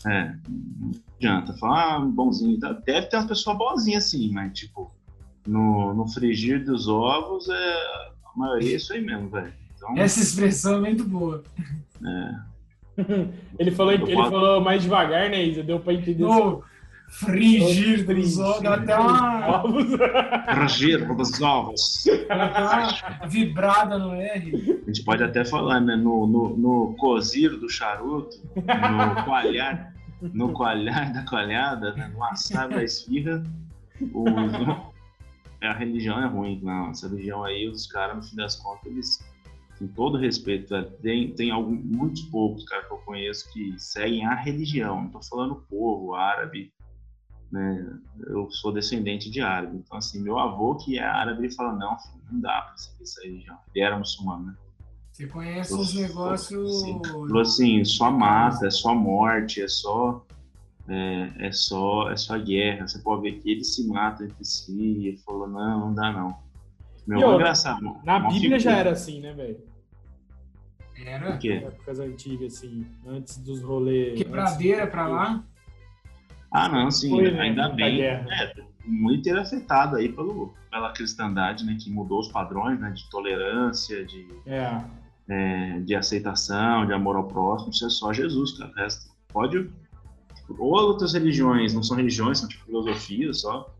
É, 0.06 0.34
não 0.48 0.90
adianta 1.16 1.54
falar 1.54 1.96
ah, 1.96 2.00
bonzinho. 2.00 2.58
Deve 2.58 3.06
ter 3.06 3.16
umas 3.16 3.26
pessoas 3.26 3.56
boazinhas 3.56 4.04
assim, 4.04 4.30
mas 4.32 4.52
tipo, 4.52 4.92
no, 5.46 5.94
no 5.94 6.06
frigir 6.06 6.62
dos 6.62 6.88
ovos, 6.88 7.48
é, 7.48 7.54
a 7.54 8.38
maioria 8.38 8.72
é 8.72 8.76
isso 8.76 8.92
aí 8.92 9.00
mesmo, 9.00 9.30
velho. 9.30 9.52
Então, 9.76 9.96
Essa 9.96 10.20
expressão 10.20 10.76
é 10.76 10.80
muito 10.80 11.04
boa. 11.04 11.42
Ele 13.58 13.72
falou, 13.72 13.92
ele 13.92 14.14
falo- 14.14 14.30
falou 14.30 14.60
mais 14.60 14.82
devagar, 14.82 15.28
né, 15.28 15.44
Isa? 15.44 15.64
Deu 15.64 15.80
pra 15.80 15.94
entender. 15.94 16.22
No 16.22 16.62
frigir 17.14 18.06
dos 18.06 18.38
ovos, 18.38 18.62
dá 18.62 18.74
até 18.74 18.98
uma, 18.98 19.62
frigir 20.54 21.06
dos 21.14 21.40
ovos. 21.40 22.04
uma 22.30 23.28
vibrada 23.28 23.98
no 23.98 24.14
R. 24.14 24.82
A 24.82 24.86
gente 24.86 25.04
pode 25.04 25.22
até 25.22 25.44
falar, 25.44 25.80
né? 25.80 25.96
No, 25.96 26.26
no, 26.26 26.56
no 26.56 26.94
cozir 26.96 27.50
do 27.58 27.68
charuto, 27.68 28.36
no 28.56 29.24
coalhar, 29.24 29.94
no 30.20 30.52
coalhar 30.52 31.12
da 31.12 31.24
coalhada, 31.24 31.92
né, 31.94 32.10
no 32.14 32.24
assar 32.24 32.68
da 32.68 32.82
esfirra, 32.82 33.42
o, 34.12 34.24
a 35.62 35.72
religião 35.72 36.22
é 36.22 36.26
ruim, 36.26 36.60
não. 36.62 36.90
Essa 36.90 37.08
religião 37.08 37.44
aí, 37.44 37.68
os 37.68 37.86
caras, 37.86 38.16
no 38.16 38.22
fim 38.22 38.36
das 38.36 38.56
contas, 38.56 38.86
eles, 38.86 39.18
com 39.78 39.86
todo 39.88 40.18
respeito, 40.18 40.70
velho, 40.70 40.90
tem, 41.02 41.32
tem 41.32 41.50
algum, 41.50 41.74
muitos 41.74 42.22
poucos, 42.22 42.64
cara, 42.64 42.84
que 42.84 42.92
eu 42.92 42.98
conheço 42.98 43.52
que 43.52 43.74
seguem 43.78 44.26
a 44.26 44.34
religião. 44.34 45.02
Não 45.02 45.10
tô 45.10 45.22
falando 45.22 45.52
o 45.52 45.62
povo 45.62 46.14
árabe, 46.14 46.72
né? 47.54 47.86
Eu 48.26 48.50
sou 48.50 48.72
descendente 48.72 49.30
de 49.30 49.40
árabe. 49.40 49.76
Então, 49.76 49.96
assim, 49.96 50.20
meu 50.20 50.38
avô, 50.38 50.74
que 50.74 50.98
é 50.98 51.04
árabe, 51.04 51.44
ele 51.44 51.54
fala: 51.54 51.72
não, 51.72 51.96
filho, 51.98 52.20
não 52.32 52.40
dá 52.40 52.62
pra 52.62 52.76
seguir 52.76 53.02
essa 53.04 53.22
religião. 53.22 53.56
Ele 53.72 53.84
era 53.84 53.96
muçulmano, 53.96 54.46
né? 54.46 54.54
Você 55.12 55.28
conhece 55.28 55.72
uns 55.72 55.94
negócios. 55.94 56.80
Sim. 56.80 57.00
Falou 57.06 57.40
assim, 57.42 57.84
só 57.84 58.10
mata, 58.10 58.66
é 58.66 58.70
só 58.70 58.92
morte, 58.92 59.62
é 59.62 59.68
só 59.68 60.26
é, 60.88 61.46
é 61.46 61.52
só 61.52 62.10
é 62.10 62.16
só 62.16 62.36
guerra. 62.36 62.88
Você 62.88 62.98
pode 62.98 63.22
ver 63.22 63.38
que 63.40 63.48
eles 63.52 63.72
se 63.72 63.86
matam 63.86 64.26
entre 64.26 64.44
si. 64.44 65.06
Ele 65.06 65.16
falou, 65.18 65.46
não, 65.46 65.78
não 65.86 65.94
dá 65.94 66.12
não. 66.12 66.36
Meu 67.06 67.20
E 67.20 67.22
avô 67.22 67.32
é 67.32 67.34
engraçado. 67.36 67.96
Na 68.02 68.18
Bíblia 68.18 68.58
já 68.58 68.70
figura. 68.70 68.76
era 68.80 68.90
assim, 68.90 69.20
né, 69.20 69.32
velho? 69.32 69.58
Era 71.06 71.34
O 71.36 71.38
quê? 71.38 71.62
Épocas 71.64 72.00
antigas, 72.00 72.54
assim, 72.54 72.84
antes 73.06 73.36
dos 73.38 73.62
rolês. 73.62 74.18
quebradeira 74.18 74.86
pra 74.88 75.06
lá. 75.06 75.44
Ah, 76.54 76.68
não, 76.68 76.88
sim, 76.88 77.10
Foi, 77.10 77.32
né, 77.32 77.40
ainda 77.40 77.62
muita 77.64 77.74
bem. 77.74 78.00
É, 78.00 78.54
muito 78.86 79.28
afetado 79.36 79.96
aí 79.96 80.08
pelo, 80.08 80.54
pela 80.70 80.92
cristandade, 80.92 81.64
né, 81.64 81.76
que 81.80 81.90
mudou 81.90 82.20
os 82.20 82.28
padrões, 82.28 82.78
né, 82.78 82.92
de 82.92 83.10
tolerância, 83.10 84.06
de, 84.06 84.24
É. 84.46 84.80
é, 85.28 85.80
de 85.80 85.96
aceitação, 85.96 86.86
de 86.86 86.92
amor 86.92 87.16
ao 87.16 87.24
próximo. 87.24 87.72
Isso 87.72 87.84
é 87.86 87.90
só 87.90 88.12
Jesus, 88.12 88.56
cara. 88.56 88.70
O 88.70 88.74
resto 88.74 89.12
pode. 89.32 89.68
Ou 90.48 90.74
outras 90.74 91.12
religiões, 91.12 91.74
não 91.74 91.82
são 91.82 91.96
religiões, 91.96 92.38
são 92.38 92.48
tipo 92.48 92.64
filosofias 92.66 93.40
só. 93.40 93.74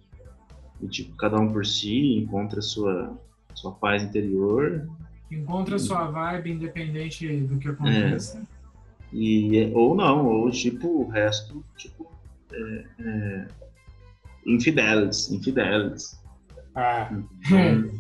E, 0.83 0.89
tipo, 0.89 1.15
cada 1.15 1.39
um 1.39 1.53
por 1.53 1.65
si 1.65 2.17
encontra 2.17 2.61
sua, 2.61 3.17
sua 3.55 3.71
paz 3.71 4.03
interior. 4.03 4.89
Encontra 5.31 5.79
sua 5.79 6.11
vibe 6.11 6.51
independente 6.51 7.37
do 7.43 7.57
que 7.57 7.69
aconteça. 7.69 8.45
E, 9.13 9.71
ou 9.73 9.95
não, 9.95 10.27
ou 10.27 10.51
tipo, 10.51 10.89
o 10.89 11.09
resto, 11.09 11.65
tipo, 11.77 11.94
é, 12.57 12.85
é, 13.01 13.49
infidelis, 14.47 15.31
infidelis. 15.31 16.21
Ah, 16.75 17.09
Então, 17.13 17.91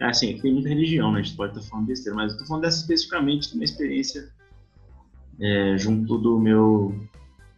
é 0.00 0.04
assim, 0.06 0.38
tem 0.38 0.52
muita 0.52 0.68
religião, 0.68 1.12
né? 1.12 1.20
A 1.20 1.22
gente 1.22 1.36
pode 1.36 1.56
estar 1.56 1.68
falando 1.68 1.86
besteira, 1.86 2.16
mas 2.16 2.32
eu 2.32 2.38
tô 2.38 2.46
falando 2.46 2.62
dessa 2.62 2.80
especificamente 2.80 3.48
de 3.48 3.54
uma 3.56 3.64
experiência 3.64 4.28
é, 5.40 5.76
junto 5.78 6.18
do 6.18 6.38
meu, 6.38 6.94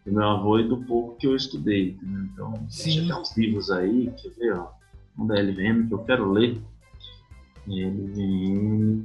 do 0.07 0.12
meu 0.12 0.23
avô 0.23 0.59
e 0.59 0.69
do 0.69 0.79
pouco 0.85 1.17
que 1.17 1.26
eu 1.26 1.37
estudei. 1.37 1.90
entendeu? 1.90 2.23
Então, 2.33 2.67
Sim. 2.69 2.85
tem 2.85 3.11
até 3.11 3.21
uns 3.21 3.37
livros 3.37 3.71
aí, 3.71 4.11
quer 4.21 4.31
ver, 4.31 4.55
ó, 4.55 4.71
um 5.19 5.26
da 5.26 5.35
LVM 5.40 5.88
que 5.88 5.95
eu 5.95 6.05
quero 6.05 6.31
ler. 6.31 6.61
LVM. 7.67 9.05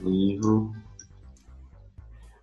Livro. 0.00 0.74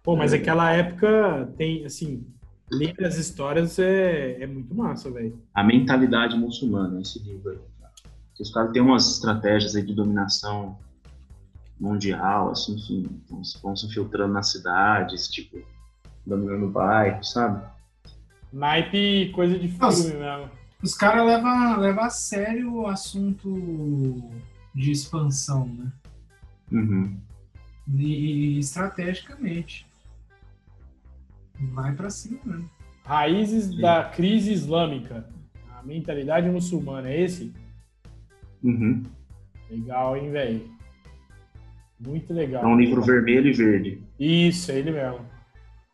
Pô, 0.04 0.16
mas 0.16 0.34
aquela 0.34 0.72
época 0.72 1.52
tem, 1.58 1.86
assim, 1.86 2.26
ler 2.72 2.96
as 3.04 3.18
histórias 3.18 3.78
é, 3.80 4.42
é 4.42 4.48
muito 4.48 4.74
massa, 4.74 5.12
velho. 5.12 5.42
A 5.54 5.64
mentalidade 5.64 6.38
muçulmana, 6.38 7.02
esse 7.02 7.20
livro 7.20 7.52
aí. 7.52 7.60
cara. 7.80 7.92
Os 8.40 8.52
caras 8.52 8.72
têm 8.72 8.82
umas 8.82 9.12
estratégias 9.12 9.76
aí 9.76 9.84
de 9.84 9.94
dominação 9.94 10.78
mundial, 11.80 12.52
assim, 12.52 12.76
enfim, 12.76 13.22
então, 13.26 13.42
vão 13.62 13.76
se 13.76 13.86
infiltrando 13.86 14.34
nas 14.34 14.52
cidades, 14.52 15.28
tipo, 15.30 15.62
dominando 16.26 16.66
o 16.66 16.72
bairro, 16.72 17.24
sabe? 17.24 17.64
Naipe, 18.52 19.32
coisa 19.34 19.58
de 19.58 19.68
filme 19.68 19.80
Nossa. 19.80 20.14
mesmo. 20.14 20.52
Os 20.82 20.94
caras 20.94 21.26
levam 21.26 21.80
leva 21.80 22.06
a 22.06 22.10
sério 22.10 22.74
o 22.74 22.88
assunto 22.88 24.32
de 24.74 24.92
expansão, 24.92 25.68
né? 25.68 25.92
Uhum. 26.72 27.18
E, 27.96 28.56
e 28.56 28.60
estrategicamente. 28.60 29.89
Vai 31.74 31.94
pra 31.94 32.10
cima 32.10 32.40
mesmo. 32.46 32.70
Raízes 33.04 33.66
Sim. 33.66 33.82
da 33.82 34.04
crise 34.04 34.52
islâmica. 34.52 35.28
A 35.78 35.84
mentalidade 35.84 36.50
muçulmana, 36.50 37.10
é 37.10 37.22
esse? 37.22 37.54
Uhum. 38.64 39.04
Legal, 39.70 40.18
hein, 40.18 40.32
velho? 40.32 40.70
Muito 42.00 42.34
legal. 42.34 42.64
É 42.64 42.68
um 42.68 42.78
livro 42.78 43.02
vermelho 43.02 43.50
e 43.50 43.54
verde. 43.54 44.04
Isso, 44.20 44.72
é 44.72 44.80
ele 44.80 44.92
mesmo. 44.92 45.26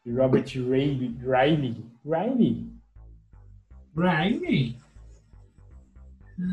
De 0.06 0.12
Robert 0.12 0.46
Riley. 0.46 1.16
Riley? 1.20 1.86
Riley? 2.06 2.76
Raimi? 3.98 4.78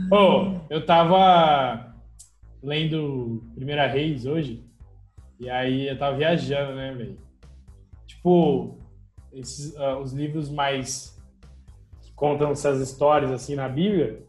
Pô, 0.08 0.60
eu 0.70 0.86
tava 0.86 1.92
lendo 2.62 3.42
Primeira 3.54 3.86
Reis 3.88 4.24
hoje, 4.24 4.64
e 5.40 5.50
aí 5.50 5.88
eu 5.88 5.98
tava 5.98 6.16
viajando, 6.16 6.76
né, 6.76 6.94
velho? 6.94 7.18
Tipo, 8.06 8.78
esses, 9.32 9.76
ah, 9.76 9.98
os 9.98 10.12
livros 10.12 10.50
mais 10.50 11.20
que 12.02 12.12
contam 12.12 12.50
essas 12.50 12.80
histórias 12.80 13.30
assim 13.30 13.54
na 13.54 13.68
Bíblia, 13.68 14.22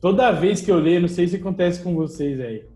toda 0.00 0.32
vez 0.32 0.60
que 0.60 0.70
eu 0.70 0.78
leio, 0.78 1.00
não 1.00 1.08
sei 1.08 1.28
se 1.28 1.36
acontece 1.36 1.82
com 1.82 1.94
vocês 1.94 2.40
aí, 2.40 2.68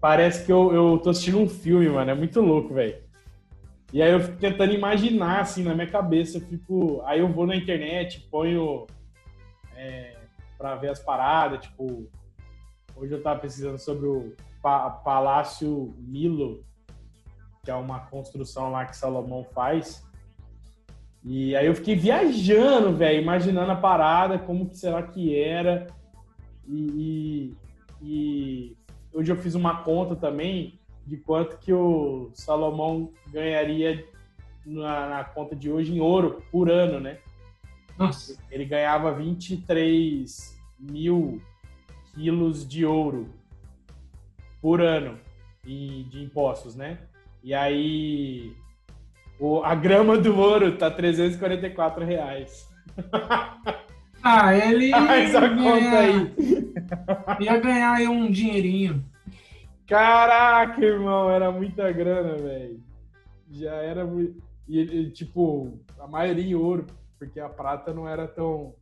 parece 0.00 0.44
que 0.44 0.52
eu, 0.52 0.72
eu 0.72 0.98
tô 0.98 1.10
assistindo 1.10 1.38
um 1.38 1.48
filme, 1.48 1.88
mano, 1.88 2.10
é 2.10 2.14
muito 2.14 2.40
louco, 2.40 2.74
velho. 2.74 3.08
E 3.92 4.02
aí 4.02 4.12
eu 4.12 4.20
fico 4.20 4.36
tentando 4.36 4.74
imaginar, 4.74 5.40
assim, 5.40 5.62
na 5.62 5.74
minha 5.74 5.86
cabeça, 5.86 6.36
eu 6.36 6.42
fico... 6.42 7.00
Aí 7.06 7.20
eu 7.20 7.32
vou 7.32 7.46
na 7.46 7.56
internet, 7.56 8.20
ponho 8.30 8.86
é, 9.74 10.14
pra 10.58 10.76
ver 10.76 10.90
as 10.90 11.00
paradas, 11.00 11.62
tipo... 11.62 12.06
Hoje 12.94 13.14
eu 13.14 13.22
tava 13.22 13.40
pesquisando 13.40 13.78
sobre 13.78 14.06
o 14.06 14.34
Pa- 14.60 14.90
Palácio 14.90 15.94
Milo, 15.98 16.64
que 17.68 17.72
é 17.72 17.74
uma 17.74 18.00
construção 18.00 18.70
lá 18.70 18.86
que 18.86 18.96
Salomão 18.96 19.44
faz. 19.44 20.02
E 21.22 21.54
aí 21.54 21.66
eu 21.66 21.74
fiquei 21.74 21.94
viajando, 21.94 22.96
velho, 22.96 23.20
imaginando 23.20 23.70
a 23.70 23.76
parada, 23.76 24.38
como 24.38 24.70
que 24.70 24.78
será 24.78 25.02
que 25.02 25.38
era. 25.38 25.86
E, 26.66 27.52
e- 27.52 27.56
e 28.00 28.76
hoje 29.12 29.30
eu 29.30 29.36
fiz 29.36 29.54
uma 29.54 29.82
conta 29.82 30.16
também 30.16 30.80
de 31.06 31.18
quanto 31.18 31.58
que 31.58 31.70
o 31.70 32.30
Salomão 32.32 33.12
ganharia 33.30 34.02
na, 34.64 35.06
na 35.10 35.24
conta 35.24 35.54
de 35.54 35.70
hoje 35.70 35.94
em 35.94 36.00
ouro 36.00 36.42
por 36.50 36.70
ano, 36.70 36.98
né? 36.98 37.18
Nossa, 37.98 38.34
Ele 38.50 38.64
ganhava 38.64 39.12
23 39.12 40.58
mil 40.78 41.42
quilos 42.14 42.66
de 42.66 42.86
ouro 42.86 43.28
por 44.62 44.80
ano 44.80 45.18
e 45.66 46.04
de 46.04 46.22
impostos, 46.24 46.74
né? 46.74 47.00
E 47.42 47.54
aí 47.54 48.52
o- 49.38 49.62
a 49.62 49.74
grama 49.74 50.16
do 50.18 50.36
ouro 50.36 50.76
tá 50.76 50.90
344 50.90 52.04
reais. 52.04 52.68
Ah, 54.20 54.52
ele 54.52 54.90
Faz 54.90 55.32
a 55.36 55.42
ia 55.42 55.48
conta 55.48 55.80
ganhar- 55.80 56.00
aí. 56.00 56.34
ia 57.40 57.56
ganhar 57.60 57.92
aí 57.92 58.08
um 58.08 58.28
dinheirinho. 58.28 59.04
Caraca, 59.86 60.84
irmão, 60.84 61.30
era 61.30 61.52
muita 61.52 61.90
grana, 61.92 62.34
velho. 62.36 62.80
Já 63.48 63.74
era 63.74 64.04
muito. 64.04 64.42
E 64.68 65.08
tipo, 65.10 65.78
a 66.00 66.08
maioria 66.08 66.44
em 66.44 66.54
ouro, 66.56 66.84
porque 67.16 67.38
a 67.38 67.48
prata 67.48 67.94
não 67.94 68.08
era 68.08 68.26
tão 68.26 68.74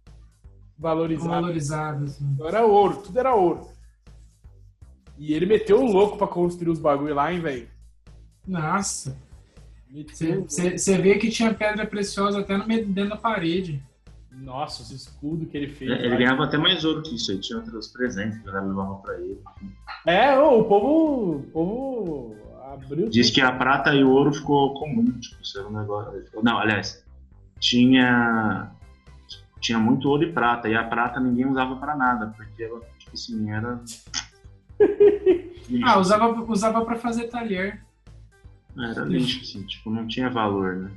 valorizada. 0.79 1.31
Valorizado, 1.43 2.05
assim. 2.05 2.25
Então 2.35 2.49
era 2.49 2.65
ouro, 2.65 2.97
tudo 3.03 3.19
era 3.21 3.35
ouro. 3.35 3.69
E 5.19 5.35
ele 5.35 5.45
meteu 5.45 5.81
o 5.83 5.93
louco 5.93 6.17
pra 6.17 6.27
construir 6.27 6.71
os 6.71 6.79
bagulho 6.81 7.15
lá, 7.15 7.31
hein, 7.33 7.41
velho? 7.41 7.69
Nossa. 8.47 9.17
Você 10.13 10.99
vê 10.99 11.17
que 11.17 11.31
tinha 11.31 11.55
pedra 11.55 11.87
preciosa 11.87 12.41
até 12.41 12.57
no 12.57 12.67
meio, 12.67 12.87
dentro 12.87 13.11
da 13.11 13.17
parede. 13.17 13.83
Nossa, 14.31 14.83
esse 14.83 14.95
escudo 14.95 15.47
que 15.47 15.57
ele 15.57 15.69
fez. 15.69 15.91
Ele 15.91 16.09
lá. 16.09 16.17
ganhava 16.17 16.45
até 16.45 16.59
mais 16.59 16.85
ouro 16.85 17.03
que 17.03 17.15
isso 17.15 17.31
aí. 17.31 17.39
Tinha 17.39 17.59
outros 17.59 17.89
presentes 17.89 18.39
que 18.39 18.49
eu 18.49 18.53
levava 18.53 18.97
pra 18.97 19.15
ele. 19.15 19.41
É, 20.05 20.39
o 20.39 20.65
povo, 20.65 21.37
o 21.37 21.43
povo 21.53 22.37
abriu. 22.71 23.09
Diz 23.09 23.31
que 23.31 23.41
a 23.41 23.51
prata 23.53 23.95
e 23.95 24.05
o 24.05 24.11
ouro 24.11 24.33
ficou 24.33 24.75
comum. 24.75 25.11
Tipo, 25.19 25.43
isso 25.43 25.59
era 25.59 25.69
um 25.69 25.79
negócio. 25.79 26.23
Não, 26.43 26.59
aliás, 26.59 27.03
tinha. 27.59 28.71
Tinha 29.61 29.79
muito 29.79 30.09
ouro 30.09 30.25
e 30.25 30.33
prata. 30.33 30.69
E 30.69 30.75
a 30.75 30.85
prata 30.85 31.19
ninguém 31.19 31.47
usava 31.47 31.77
pra 31.77 31.97
nada. 31.97 32.35
Porque 32.37 32.65
ela, 32.65 32.81
tipo 32.99 33.15
assim, 33.15 33.51
era. 33.51 33.81
Ah, 35.83 35.99
usava, 35.99 36.29
usava 36.49 36.85
pra 36.85 36.95
fazer 36.95 37.27
talher. 37.27 37.83
Era 38.79 39.05
lixo, 39.05 39.41
assim. 39.43 39.63
Tipo, 39.67 39.91
não 39.91 40.07
tinha 40.07 40.29
valor, 40.31 40.77
né? 40.77 40.91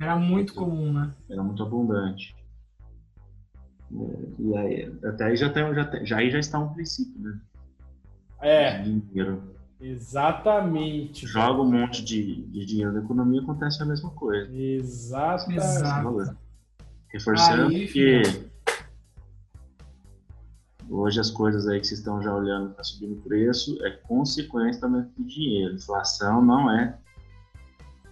Era 0.00 0.16
muito 0.16 0.54
comum, 0.54 0.92
né? 0.92 1.14
Era 1.30 1.42
muito 1.42 1.62
abundante. 1.62 2.34
É, 3.92 4.42
E 4.42 4.56
aí, 4.56 4.98
até 5.04 5.24
aí 5.26 5.36
já, 5.36 5.48
tem, 5.50 5.74
já, 5.74 5.84
tem- 5.84 6.06
já, 6.06 6.16
aí 6.18 6.30
já 6.30 6.38
está 6.38 6.58
um 6.58 6.72
princípio, 6.74 7.20
né? 7.20 7.38
É, 8.40 8.82
dinheiro. 8.82 9.54
exatamente. 9.80 11.26
Joga 11.26 11.62
um 11.62 11.70
monte 11.70 12.04
de, 12.04 12.42
de 12.46 12.66
dinheiro 12.66 12.92
na 12.92 13.00
economia 13.00 13.40
acontece 13.40 13.82
a 13.82 13.86
mesma 13.86 14.10
coisa. 14.10 14.52
Exatamente. 14.52 15.60
Exato. 15.62 16.04
Valor. 16.04 16.36
Reforçando 17.12 17.68
Aí, 17.68 17.86
que 17.86 18.20
hoje 20.88 21.20
as 21.20 21.30
coisas 21.30 21.66
aí 21.66 21.80
que 21.80 21.86
vocês 21.86 22.00
estão 22.00 22.22
já 22.22 22.34
olhando 22.34 22.66
que 22.66 22.72
está 22.72 22.84
subindo 22.84 23.14
o 23.14 23.22
preço 23.22 23.78
é 23.84 23.90
consequência 23.90 24.80
do 24.80 24.86
aumento 24.86 25.10
do 25.16 25.24
dinheiro. 25.24 25.74
Inflação 25.74 26.42
não 26.44 26.70
é 26.70 26.96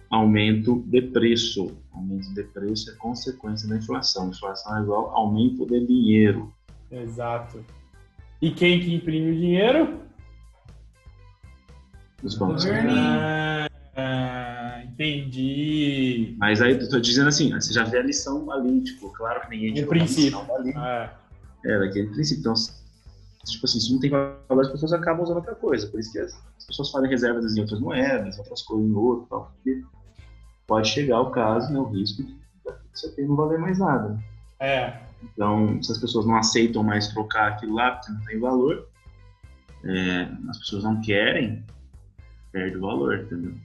aumento 0.09 0.83
de 0.87 1.01
preço. 1.01 1.75
Aumento 1.93 2.33
de 2.33 2.43
preço 2.43 2.91
é 2.91 2.95
consequência 2.95 3.67
da 3.67 3.77
inflação. 3.77 4.29
Inflação 4.29 4.77
é 4.77 4.81
igual 4.81 5.09
aumento 5.15 5.65
de 5.65 5.85
dinheiro. 5.85 6.53
Exato. 6.91 7.63
E 8.41 8.51
quem 8.51 8.79
que 8.79 8.93
imprime 8.93 9.31
o 9.31 9.35
dinheiro? 9.35 9.99
Os 12.21 12.35
bancos. 12.35 12.65
Ah, 12.65 13.67
ah, 13.95 14.83
entendi. 14.83 16.35
Mas 16.37 16.61
aí 16.61 16.73
eu 16.73 16.89
tô 16.89 16.99
dizendo 16.99 17.27
assim, 17.29 17.51
você 17.51 17.73
já 17.73 17.83
vê 17.83 17.97
a 17.97 18.03
lição 18.03 18.49
ali, 18.51 18.81
tipo, 18.81 19.09
claro 19.09 19.41
que 19.41 19.49
ninguém 19.49 19.83
a 19.83 19.87
princípio. 19.87 20.25
lição 20.25 20.47
dali. 20.47 20.73
É, 21.65 21.79
daquele 21.79 22.07
princípio. 22.09 22.41
Então, 22.41 22.53
tipo 23.45 23.65
assim, 23.65 23.79
se 23.79 23.91
não 23.91 23.99
tem 23.99 24.09
valor, 24.09 24.61
as 24.61 24.69
pessoas 24.69 24.93
acabam 24.93 25.23
usando 25.23 25.37
outra 25.37 25.55
coisa. 25.55 25.87
Por 25.87 25.99
isso 25.99 26.11
que 26.11 26.19
as 26.19 26.33
as 26.63 26.67
pessoas 26.67 26.91
fazem 26.91 27.09
reservas 27.09 27.55
em 27.55 27.59
outras 27.59 27.79
moedas, 27.79 28.39
outras 28.39 28.61
coisas 28.61 28.89
em 28.89 28.93
outro 28.93 29.25
e 29.25 29.29
tal. 29.29 29.51
Porque 29.53 29.83
pode 30.65 30.87
chegar 30.87 31.19
o 31.19 31.31
caso, 31.31 31.71
né, 31.71 31.79
o 31.79 31.83
risco 31.83 32.23
de 32.23 32.37
você 32.93 33.11
ter 33.11 33.27
não 33.27 33.35
valer 33.35 33.59
mais 33.59 33.77
nada. 33.79 34.17
é. 34.59 35.01
Então, 35.33 35.81
se 35.81 35.89
as 35.89 35.97
pessoas 35.99 36.25
não 36.25 36.35
aceitam 36.35 36.83
mais 36.83 37.07
trocar 37.07 37.53
aquilo 37.53 37.75
lá 37.75 37.91
porque 37.91 38.11
não 38.11 38.19
tem 38.25 38.39
valor, 38.39 38.89
é, 39.85 40.27
as 40.49 40.57
pessoas 40.57 40.83
não 40.83 40.99
querem, 40.99 41.63
perde 42.51 42.75
o 42.75 42.81
valor, 42.81 43.19
entendeu? 43.19 43.55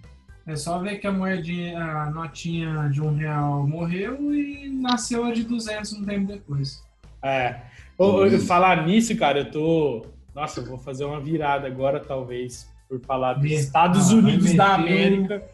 É 0.46 0.54
só 0.54 0.78
ver 0.78 0.98
que 0.98 1.06
a 1.08 1.12
moedinha, 1.12 1.82
a 1.82 2.10
notinha 2.10 2.88
de 2.90 3.02
um 3.02 3.12
real 3.16 3.66
morreu 3.66 4.32
e 4.32 4.68
nasceu 4.68 5.24
a 5.24 5.32
de 5.32 5.42
200 5.42 5.94
um 5.94 6.04
tempo 6.04 6.28
depois. 6.28 6.80
É. 7.22 7.60
Eu 7.98 8.40
falar 8.40 8.86
nisso, 8.86 9.16
cara, 9.16 9.40
eu 9.40 9.50
tô. 9.50 10.06
Nossa, 10.34 10.60
eu 10.60 10.64
vou 10.66 10.78
fazer 10.78 11.04
uma 11.04 11.20
virada 11.20 11.66
agora, 11.66 11.98
talvez, 11.98 12.70
por 12.88 13.00
falar 13.00 13.34
dos 13.34 13.42
Me- 13.42 13.54
Estados 13.54 14.12
ah, 14.12 14.14
Unidos 14.14 14.54
da 14.54 14.74
América. 14.74 15.44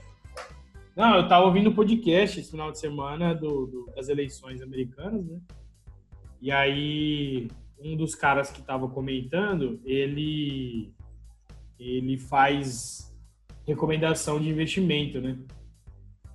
Não, 0.94 1.16
eu 1.16 1.26
tava 1.26 1.46
ouvindo 1.46 1.70
o 1.70 1.74
podcast 1.74 2.38
esse 2.38 2.50
final 2.50 2.70
de 2.70 2.78
semana 2.78 3.34
do, 3.34 3.66
do- 3.66 3.92
das 3.96 4.08
eleições 4.08 4.60
americanas, 4.60 5.24
né? 5.24 5.38
E 6.40 6.50
aí, 6.52 7.48
um 7.80 7.96
dos 7.96 8.14
caras 8.14 8.50
que 8.50 8.60
tava 8.60 8.86
comentando, 8.88 9.80
ele, 9.84 10.92
ele 11.80 12.18
faz 12.18 13.10
recomendação 13.66 14.38
de 14.38 14.50
investimento, 14.50 15.18
né? 15.20 15.38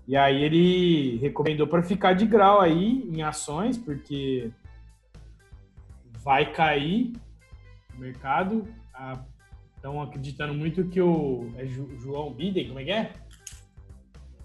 E 0.07 0.17
aí 0.17 0.43
ele 0.43 1.17
recomendou 1.17 1.67
para 1.67 1.83
ficar 1.83 2.13
de 2.13 2.25
grau 2.25 2.59
aí 2.59 3.07
em 3.13 3.21
ações, 3.21 3.77
porque 3.77 4.49
vai 6.23 6.51
cair 6.51 7.13
o 7.95 7.99
mercado. 7.99 8.67
Estão 9.75 10.01
acreditando 10.01 10.53
muito 10.53 10.83
que 10.89 11.01
o 11.01 11.51
é 11.57 11.65
João 11.65 12.33
Biden, 12.33 12.67
como 12.67 12.79
é 12.79 12.83
que 12.83 12.91
é? 12.91 13.13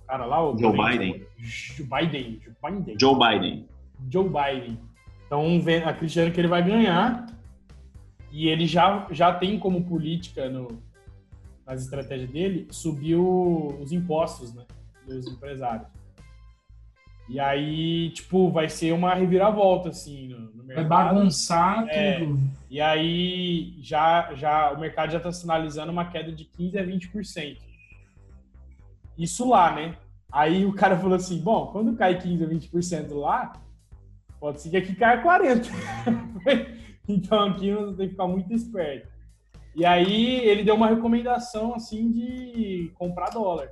O 0.03 0.07
cara 0.07 0.25
lá, 0.27 0.49
o 0.49 0.57
Joe 0.57 0.73
Biden. 0.73 1.27
Joe 1.39 1.87
Biden, 1.87 2.41
Joe 2.41 2.55
Biden. 2.63 2.97
Joe 3.01 3.15
Biden. 3.19 3.69
Joe 4.11 4.29
Biden. 4.29 4.79
Então, 5.27 5.61
vem- 5.61 5.83
acreditando 5.83 6.31
que 6.31 6.41
ele 6.41 6.49
vai 6.49 6.63
ganhar. 6.63 7.27
E 8.31 8.49
ele 8.49 8.67
já, 8.67 9.07
já 9.11 9.33
tem 9.35 9.59
como 9.59 9.85
política 9.85 10.49
no, 10.49 10.83
nas 11.67 11.83
estratégias 11.83 12.31
dele 12.31 12.67
subir 12.71 13.15
o- 13.17 13.77
os 13.81 13.93
impostos 13.93 14.53
né, 14.55 14.65
dos 15.07 15.27
empresários. 15.27 15.87
E 17.29 17.41
aí, 17.41 18.11
tipo, 18.11 18.51
vai 18.51 18.69
ser 18.69 18.93
uma 18.93 19.15
reviravolta, 19.15 19.89
assim, 19.89 20.29
no, 20.29 20.41
no 20.41 20.57
Vai 20.67 20.77
mercado. 20.77 20.89
bagunçar 20.89 21.87
É. 21.89 22.19
tudo. 22.19 22.39
E 22.71 22.81
aí, 22.81 23.75
já, 23.81 24.35
já, 24.35 24.73
o 24.73 24.81
mercado 24.81 25.11
já 25.13 25.19
está 25.19 25.33
sinalizando 25.33 25.91
uma 25.91 26.05
queda 26.05 26.31
de 26.31 26.45
15% 26.45 26.77
a 26.77 26.85
20%. 26.85 27.59
Isso 29.17 29.49
lá, 29.49 29.75
né? 29.75 29.97
Aí 30.31 30.67
o 30.67 30.73
cara 30.75 30.99
falou 30.99 31.15
assim, 31.15 31.39
bom, 31.41 31.69
quando 31.69 31.97
cai 31.97 32.19
15% 32.19 32.43
a 32.43 32.49
20% 32.49 33.15
lá, 33.15 33.53
pode 34.41 34.61
ser 34.61 34.71
que 34.71 34.77
aqui 34.77 34.95
caia 34.95 35.23
40%. 35.23 35.71
então 37.09 37.45
aqui 37.45 37.71
nós 37.71 37.97
tem 37.97 38.07
que 38.07 38.13
ficar 38.13 38.27
muito 38.27 38.53
esperto. 38.53 39.09
E 39.77 39.85
aí 39.85 40.41
ele 40.47 40.63
deu 40.63 40.75
uma 40.75 40.89
recomendação, 40.89 41.75
assim, 41.75 42.11
de 42.13 42.93
comprar 42.95 43.31
dólar. 43.31 43.71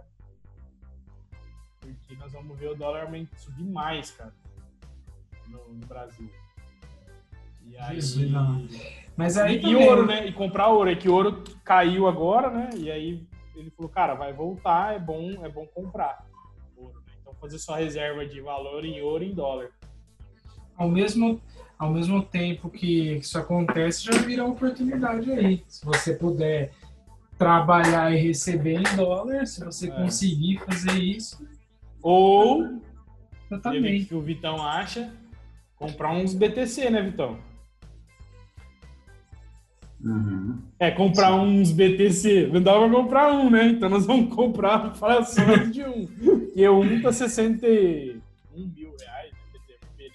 Nós 2.18 2.33
vamos 2.33 2.59
ver 2.59 2.68
o 2.70 2.75
dólar 2.75 3.09
subir 3.37 3.64
mais, 3.64 4.11
cara, 4.12 4.33
no, 5.48 5.75
no 5.75 5.87
Brasil. 5.87 6.31
E 7.66 7.77
aí... 7.79 7.94
Jesus, 7.96 8.31
não. 8.31 8.66
Mas 9.16 9.37
aí 9.37 9.57
E, 9.57 9.59
e 9.59 9.62
também- 9.62 9.88
ouro, 9.88 10.07
né? 10.07 10.27
E 10.27 10.33
comprar 10.33 10.68
ouro. 10.68 10.90
É 10.90 10.94
que 10.96 11.09
ouro 11.09 11.42
caiu 11.64 12.07
agora, 12.07 12.51
né? 12.51 12.70
E 12.77 12.90
aí 12.90 13.27
ele 13.55 13.70
falou, 13.70 13.90
cara, 13.90 14.14
vai 14.14 14.33
voltar, 14.33 14.94
é 14.94 14.98
bom, 14.98 15.44
é 15.44 15.48
bom 15.48 15.66
comprar 15.66 16.27
ouro. 16.77 16.94
né? 17.07 17.12
Então 17.20 17.35
fazer 17.35 17.59
sua 17.59 17.77
reserva 17.77 18.25
de 18.27 18.40
valor 18.40 18.85
em 18.85 19.01
ouro 19.03 19.22
e 19.22 19.31
em 19.31 19.35
dólar. 19.35 19.70
ao 20.77 20.88
mesmo, 20.88 21.40
ao 21.79 21.90
mesmo 21.92 22.22
tempo 22.22 22.68
que 22.70 23.12
isso 23.18 23.38
acontece, 23.38 24.05
já 24.05 24.12
vira 24.22 24.44
oportunidade 24.44 25.31
aí. 25.31 25.62
Se 25.68 25.85
você 25.85 26.14
puder 26.14 26.72
trabalhar 27.38 28.11
e 28.12 28.16
receber 28.16 28.81
em 28.81 28.96
dólar, 28.96 29.46
se 29.46 29.62
você 29.64 29.88
É. 29.88 29.90
conseguir 29.90 30.59
fazer 30.59 30.98
isso, 30.98 31.46
Ou, 32.03 32.65
eu 33.51 33.61
ver 33.83 34.03
o 34.03 34.07
que 34.07 34.15
o 34.15 34.21
Vitão 34.21 34.62
acha, 34.62 35.12
comprar 35.77 36.12
uns 36.12 36.35
BTC, 36.35 36.91
né, 36.91 37.03
Vitão? 37.03 37.38
Uhum. 40.05 40.59
É, 40.81 40.91
comprar 40.91 41.35
uns 41.37 41.71
BTC. 41.71 42.49
Não 42.53 42.61
dá 42.61 42.77
pra 42.77 42.91
comprar 42.91 43.33
um, 43.33 43.49
né? 43.49 43.67
Então 43.69 43.88
nós 43.88 44.05
vamos 44.05 44.35
comprar 44.35 44.95
frações 44.97 45.73
de 45.73 45.85
um. 45.85 46.07
Porque 46.07 46.69
um 46.69 47.03
tá 47.03 47.12
61 47.12 48.21
mil 48.57 48.95
reais. 49.01 49.31
né? 49.31 50.09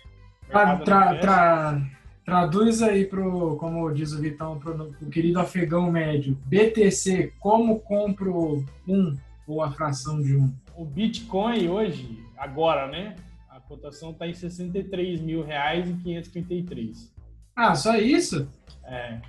Né? 0.50 0.78
Tra- 0.84 1.16
tra- 1.16 1.82
traduz 2.26 2.82
aí 2.82 3.06
pro, 3.06 3.56
como 3.56 3.90
diz 3.94 4.12
o 4.12 4.20
Vitão, 4.20 4.60
pro, 4.60 4.92
pro 4.92 5.10
querido 5.10 5.40
afegão 5.40 5.90
médio. 5.90 6.38
BTC, 6.46 7.32
como 7.40 7.80
compro 7.80 8.66
um 8.86 9.16
ou 9.48 9.64
a 9.64 9.72
fração 9.72 10.22
de 10.22 10.36
um? 10.36 10.54
o 10.76 10.86
Bitcoin 10.86 11.68
hoje, 11.70 12.24
agora, 12.38 12.88
né? 12.88 13.16
A 13.50 13.60
cotação 13.60 14.12
está 14.12 14.28
em 14.28 14.34
63 14.34 15.20
mil 15.22 15.44
reais 15.44 15.90
e 15.90 15.94
533. 15.94 17.12
Ah, 17.56 17.74
só 17.74 17.96
isso? 17.96 18.48
É. 18.84 19.20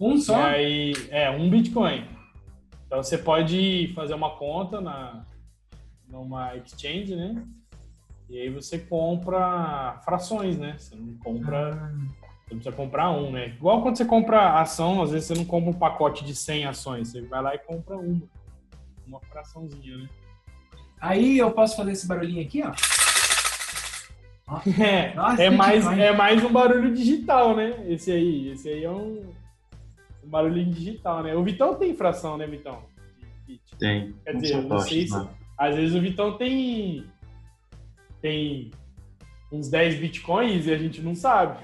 Um 0.00 0.18
só? 0.18 0.42
aí, 0.42 0.92
é, 1.10 1.30
um 1.30 1.48
Bitcoin. 1.48 2.04
Então 2.86 3.00
você 3.02 3.16
pode 3.16 3.92
fazer 3.94 4.14
uma 4.14 4.30
conta 4.36 4.80
na 4.80 5.24
numa 6.08 6.54
exchange, 6.56 7.14
né? 7.14 7.42
E 8.28 8.38
aí 8.38 8.50
você 8.50 8.78
compra 8.78 10.00
frações, 10.04 10.58
né? 10.58 10.76
Você 10.76 10.94
não 10.94 11.14
compra, 11.18 11.70
Ah, 11.70 11.90
você 12.48 12.54
precisa 12.54 12.72
comprar 12.72 13.10
um, 13.10 13.30
né? 13.30 13.48
Igual 13.48 13.80
quando 13.82 13.96
você 13.96 14.04
compra 14.04 14.60
ação, 14.60 15.00
às 15.00 15.12
vezes 15.12 15.28
você 15.28 15.34
não 15.34 15.44
compra 15.44 15.70
um 15.70 15.78
pacote 15.78 16.24
de 16.24 16.34
100 16.34 16.66
ações, 16.66 17.08
você 17.08 17.22
vai 17.22 17.40
lá 17.40 17.54
e 17.54 17.58
compra 17.58 17.96
uma. 17.96 18.22
Uma 19.12 19.20
fraçãozinha, 19.20 19.98
né? 19.98 20.08
Aí 20.98 21.36
eu 21.36 21.50
posso 21.50 21.76
fazer 21.76 21.92
esse 21.92 22.06
barulhinho 22.08 22.42
aqui, 22.42 22.62
ó. 22.64 22.72
É, 24.78 25.14
Nossa, 25.14 25.42
é, 25.44 25.50
mais, 25.50 25.80
demais. 25.82 25.98
é 25.98 26.12
mais 26.12 26.44
um 26.44 26.52
barulho 26.52 26.92
digital, 26.94 27.56
né? 27.56 27.74
Esse 27.88 28.10
aí. 28.12 28.50
Esse 28.50 28.68
aí 28.68 28.84
é 28.84 28.90
um, 28.90 29.32
um 30.22 30.28
barulhinho 30.28 30.70
digital, 30.72 31.22
né? 31.22 31.34
O 31.34 31.42
Vitão 31.42 31.74
tem 31.76 31.94
fração, 31.96 32.36
né, 32.36 32.46
Vitão? 32.46 32.82
Tem. 33.78 34.14
Quer 34.24 34.36
dizer, 34.36 34.54
eu 34.56 34.62
não 34.62 34.78
sei 34.80 35.06
satoshis, 35.06 35.10
se- 35.10 35.18
né? 35.18 35.28
Às 35.56 35.76
vezes 35.76 35.94
o 35.94 36.00
Vitão 36.02 36.36
tem. 36.36 37.06
tem 38.20 38.70
uns 39.50 39.68
10 39.70 39.98
bitcoins 39.98 40.66
e 40.66 40.72
a 40.72 40.76
gente 40.78 41.00
não 41.00 41.14
sabe. 41.14 41.58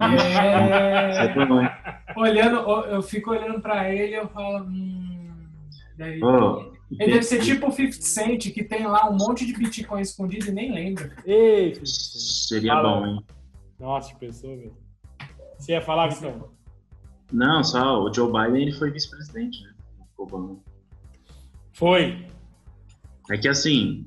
É, 0.00 1.26
hein? 1.26 1.70
olhando, 2.16 2.56
eu 2.86 3.02
fico 3.02 3.30
olhando 3.32 3.60
pra 3.60 3.92
ele 3.92 4.12
e 4.12 4.16
eu 4.16 4.28
falo. 4.28 4.64
Hum, 4.64 5.46
daí- 5.98 6.22
Ô, 6.22 6.73
ele 6.90 7.12
deve 7.12 7.22
ser 7.22 7.42
tipo 7.42 7.68
o 7.68 7.72
50 7.72 8.02
Cent, 8.02 8.52
que 8.52 8.62
tem 8.62 8.86
lá 8.86 9.10
um 9.10 9.16
monte 9.16 9.46
de 9.46 9.52
Bitcoin 9.52 10.00
escondido 10.00 10.48
e 10.48 10.52
nem 10.52 10.72
lembra. 10.72 11.14
Ei. 11.24 11.80
Seria 11.84 12.74
Fala. 12.74 13.00
bom, 13.00 13.06
hein? 13.06 13.24
Nossa, 13.78 14.12
que 14.12 14.20
pessoa, 14.20 14.56
velho. 14.56 14.76
Você 15.58 15.72
ia 15.72 15.82
falar, 15.82 16.08
Vitão? 16.08 16.50
Não, 17.32 17.64
só 17.64 18.02
o 18.02 18.12
Joe 18.12 18.30
Biden 18.30 18.62
ele 18.62 18.72
foi 18.72 18.90
vice-presidente, 18.90 19.62
né? 19.62 19.74
Obama. 20.16 20.56
Foi. 21.72 22.26
É 23.30 23.38
que 23.38 23.48
assim, 23.48 24.06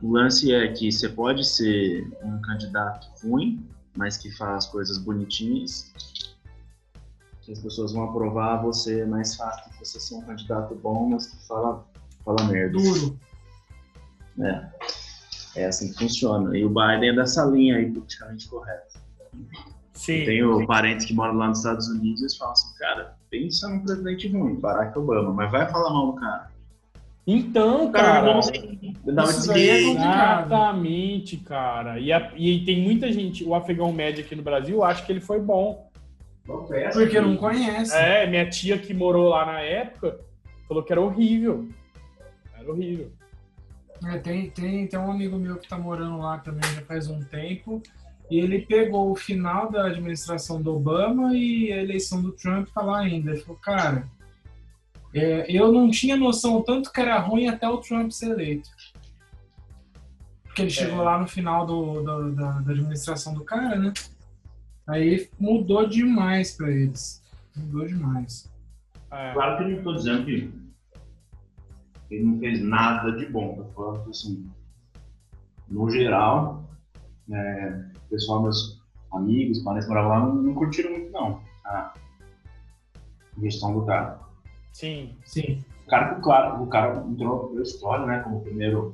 o 0.00 0.12
lance 0.12 0.52
é 0.52 0.72
que 0.72 0.90
você 0.90 1.08
pode 1.08 1.46
ser 1.46 2.08
um 2.22 2.40
candidato 2.40 3.08
ruim, 3.22 3.68
mas 3.96 4.16
que 4.16 4.30
faz 4.36 4.66
coisas 4.66 4.98
bonitinhas. 4.98 5.92
Que 7.50 7.54
as 7.54 7.58
pessoas 7.62 7.92
vão 7.92 8.04
aprovar 8.04 8.62
você 8.62 9.00
é 9.00 9.04
mais 9.04 9.34
fácil 9.34 9.72
você 9.80 9.98
ser 9.98 10.14
um 10.14 10.20
candidato 10.22 10.72
bom, 10.76 11.08
mas 11.08 11.26
que 11.26 11.48
fala, 11.48 11.84
fala 12.24 12.44
merda. 12.44 12.78
Duro. 12.78 13.18
É. 14.40 14.68
É 15.56 15.66
assim 15.66 15.90
que 15.90 15.98
funciona. 15.98 16.56
E 16.56 16.64
o 16.64 16.68
Biden 16.68 17.08
é 17.08 17.12
dessa 17.12 17.44
linha 17.46 17.78
aí 17.78 17.90
politicamente 17.90 18.48
correta. 18.48 19.00
Sim. 19.94 20.24
Tenho 20.26 20.64
parentes 20.64 21.06
que 21.06 21.12
moram 21.12 21.34
lá 21.34 21.48
nos 21.48 21.58
Estados 21.58 21.88
Unidos 21.88 22.20
e 22.20 22.22
eles 22.22 22.36
falam 22.36 22.52
assim, 22.52 22.72
cara, 22.78 23.16
pensa 23.28 23.68
num 23.68 23.80
presidente 23.80 24.28
ruim, 24.28 24.54
Barack 24.54 24.96
Obama, 24.96 25.32
mas 25.32 25.50
vai 25.50 25.68
falar 25.68 25.90
mal 25.90 26.12
do 26.12 26.20
cara. 26.20 26.50
Então, 27.26 27.86
O 27.86 27.90
cara 27.90 28.20
cara. 28.22 28.38
Isso 28.38 29.50
é. 29.52 29.90
Exatamente, 29.90 31.36
cara. 31.38 31.98
E, 31.98 32.12
a- 32.12 32.32
e 32.36 32.64
tem 32.64 32.80
muita 32.80 33.12
gente, 33.12 33.42
o 33.42 33.56
afegão 33.56 33.92
médio 33.92 34.24
aqui 34.24 34.36
no 34.36 34.42
Brasil 34.44 34.84
acha 34.84 35.04
que 35.04 35.10
ele 35.10 35.20
foi 35.20 35.40
bom. 35.40 35.89
Porque 36.92 37.20
não 37.20 37.36
conhece. 37.36 37.94
É, 37.96 38.26
minha 38.26 38.48
tia 38.48 38.78
que 38.78 38.92
morou 38.94 39.28
lá 39.28 39.46
na 39.46 39.60
época 39.60 40.18
falou 40.66 40.82
que 40.82 40.92
era 40.92 41.00
horrível. 41.00 41.68
Era 42.58 42.70
horrível. 42.70 43.10
É, 44.06 44.18
tem, 44.18 44.48
tem, 44.50 44.86
tem 44.86 44.98
um 44.98 45.10
amigo 45.10 45.36
meu 45.36 45.56
que 45.56 45.68
tá 45.68 45.76
morando 45.78 46.18
lá 46.18 46.38
também 46.38 46.62
já 46.74 46.80
faz 46.82 47.08
um 47.08 47.20
tempo. 47.20 47.82
E 48.30 48.38
ele 48.38 48.60
pegou 48.60 49.10
o 49.10 49.16
final 49.16 49.70
da 49.70 49.86
administração 49.86 50.62
do 50.62 50.76
Obama 50.76 51.34
e 51.36 51.72
a 51.72 51.82
eleição 51.82 52.22
do 52.22 52.30
Trump 52.32 52.68
tá 52.72 52.80
lá 52.80 53.00
ainda. 53.00 53.32
Ele 53.32 53.40
falou, 53.40 53.58
cara, 53.60 54.06
é, 55.12 55.44
eu 55.48 55.72
não 55.72 55.90
tinha 55.90 56.16
noção 56.16 56.62
tanto 56.62 56.92
que 56.92 57.00
era 57.00 57.18
ruim 57.18 57.48
até 57.48 57.68
o 57.68 57.78
Trump 57.78 58.10
ser 58.12 58.30
eleito. 58.30 58.70
Porque 60.44 60.62
ele 60.62 60.70
chegou 60.70 61.00
É. 61.00 61.04
lá 61.04 61.18
no 61.18 61.26
final 61.26 61.66
do, 61.66 62.02
do- 62.02 62.32
da, 62.32 62.50
da 62.60 62.72
administração 62.72 63.34
do 63.34 63.44
cara, 63.44 63.76
né? 63.76 63.92
Aí 64.90 65.30
mudou 65.38 65.88
demais 65.88 66.56
pra 66.56 66.68
eles. 66.68 67.22
Mudou 67.56 67.86
demais. 67.86 68.50
É. 69.12 69.32
Claro 69.32 69.56
que 69.56 69.62
eu 69.62 69.68
não 69.68 69.76
estou 69.78 69.94
dizendo 69.94 70.24
que 70.24 70.52
ele 72.10 72.24
não 72.24 72.38
fez 72.40 72.60
nada 72.60 73.12
de 73.12 73.26
bom. 73.26 73.54
Tô 73.54 73.64
falando 73.72 74.04
que, 74.04 74.10
assim, 74.10 74.50
no 75.68 75.88
geral, 75.88 76.64
é, 77.30 77.84
o 77.94 78.08
pessoal, 78.10 78.42
meus 78.42 78.82
amigos, 79.12 79.60
parentes 79.60 79.86
que 79.86 79.94
moravam 79.94 80.10
lá, 80.10 80.20
não, 80.26 80.34
não 80.34 80.54
curtiram 80.54 80.90
muito, 80.90 81.12
não. 81.12 81.40
A 81.64 81.94
gestão 83.40 83.72
do 83.72 83.86
cara. 83.86 84.18
Sim. 84.72 85.14
Sim. 85.24 85.64
O 85.86 85.90
cara, 85.90 86.18
o 86.18 86.22
cara, 86.22 86.60
o 86.60 86.66
cara 86.66 87.06
entrou 87.08 87.54
na 87.54 87.62
história, 87.62 88.06
né, 88.06 88.20
como 88.20 88.38
o 88.38 88.42
primeiro 88.42 88.92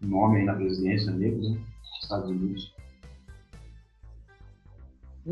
nome 0.00 0.38
aí 0.38 0.44
na 0.44 0.54
presidência 0.54 1.10
negro, 1.10 1.40
né, 1.40 1.58
dos 1.58 2.02
Estados 2.02 2.30
Unidos. 2.30 2.77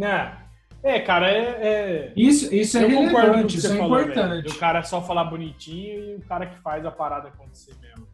É, 0.02 0.36
é 0.82 1.00
cara, 1.00 1.30
é. 1.30 1.66
é- 1.66 2.12
Isso, 2.16 2.52
isso 2.54 2.76
é 2.78 2.82
Eu 2.82 2.86
o 2.86 2.90
que 2.90 2.96
relevante, 3.14 3.56
isso 3.58 3.66
é 3.72 3.76
falou, 3.76 3.96
velho. 3.98 4.10
importante. 4.10 4.42
Do 4.52 4.58
cara 4.58 4.82
só 4.82 5.02
falar 5.02 5.24
bonitinho 5.24 6.04
e 6.12 6.14
o 6.16 6.20
cara 6.22 6.46
que 6.46 6.58
faz 6.60 6.84
a 6.84 6.90
parada 6.90 7.28
acontecer 7.28 7.74
mesmo. 7.80 8.06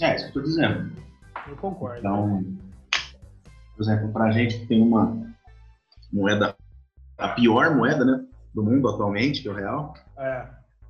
É, 0.00 0.16
isso 0.16 0.32
que 0.32 0.38
eu 0.38 0.42
tô 0.42 0.48
dizendo. 0.48 0.92
Eu 1.48 1.56
concordo. 1.56 1.98
Então, 2.00 2.44
por 3.76 3.82
exemplo, 3.82 4.12
pra 4.12 4.30
gente 4.30 4.58
que 4.60 4.66
tem 4.66 4.80
uma 4.82 5.16
moeda, 6.12 6.54
a 7.18 7.28
pior 7.28 7.74
moeda, 7.76 8.04
né, 8.04 8.24
do 8.54 8.62
mundo 8.62 8.88
atualmente, 8.88 9.42
que 9.42 9.48
é 9.48 9.50
o 9.50 9.54
real, 9.54 9.94
É. 10.18 10.46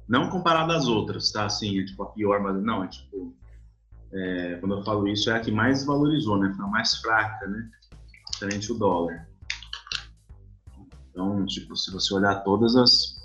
não 0.08 0.28
comparado 0.30 0.72
às 0.72 0.86
outras, 0.88 1.30
tá? 1.30 1.44
Assim, 1.46 1.80
é 1.80 1.84
tipo 1.84 2.02
a 2.02 2.06
pior, 2.10 2.40
mas 2.40 2.60
não, 2.62 2.82
é 2.84 2.88
tipo, 2.88 3.34
é, 4.12 4.56
quando 4.60 4.76
eu 4.78 4.84
falo 4.84 5.06
isso, 5.08 5.30
é 5.30 5.36
a 5.36 5.40
que 5.40 5.50
mais 5.50 5.84
valorizou, 5.84 6.38
né? 6.38 6.52
Foi 6.56 6.64
a 6.64 6.68
mais 6.68 6.96
fraca, 6.96 7.46
né? 7.46 7.68
Diferente 8.32 8.68
do 8.68 8.78
dólar. 8.78 9.28
Então, 11.12 11.44
tipo, 11.46 11.77
se 11.77 11.92
você 11.92 12.12
olhar 12.14 12.37
todas 12.37 12.75
as. 12.75 13.22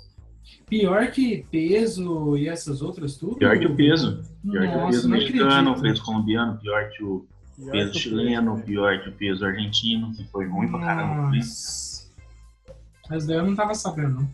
Pior 0.66 1.10
que 1.10 1.46
peso 1.50 2.36
e 2.36 2.46
essas 2.46 2.82
outras 2.82 3.16
tudo? 3.16 3.36
Pior 3.36 3.58
que 3.58 3.66
o 3.66 3.74
peso. 3.74 4.22
Pior 4.42 4.62
que 4.62 4.68
o 4.68 4.78
Nossa, 4.78 4.90
peso 4.90 5.08
mexicano, 5.08 5.72
o 5.72 5.80
peso 5.80 6.04
colombiano, 6.04 6.58
pior 6.58 6.90
que 6.90 7.02
o 7.02 7.26
Pior 7.56 7.72
peso 7.72 7.92
que 7.92 7.98
chileno, 7.98 8.52
preço, 8.52 8.66
pior 8.66 9.02
que 9.02 9.08
o 9.08 9.12
peso 9.12 9.44
argentino, 9.46 10.14
que 10.14 10.24
foi 10.24 10.46
ruim 10.46 10.68
pra 10.68 10.80
caramba. 10.80 11.30
né? 11.30 11.38
Nossa. 11.38 12.12
Mas 13.08 13.26
daí 13.26 13.36
eu 13.38 13.46
não 13.46 13.54
tava 13.56 13.74
sabendo, 13.74 14.20
não. 14.20 14.30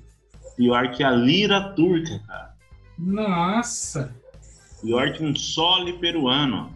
Pior 0.56 0.90
que 0.90 1.04
a 1.04 1.10
lira 1.12 1.72
turca, 1.74 2.20
cara. 2.26 2.54
Nossa. 2.98 4.12
Pior 4.82 5.12
que 5.12 5.24
um 5.24 5.34
sole 5.34 5.92
peruano. 5.98 6.74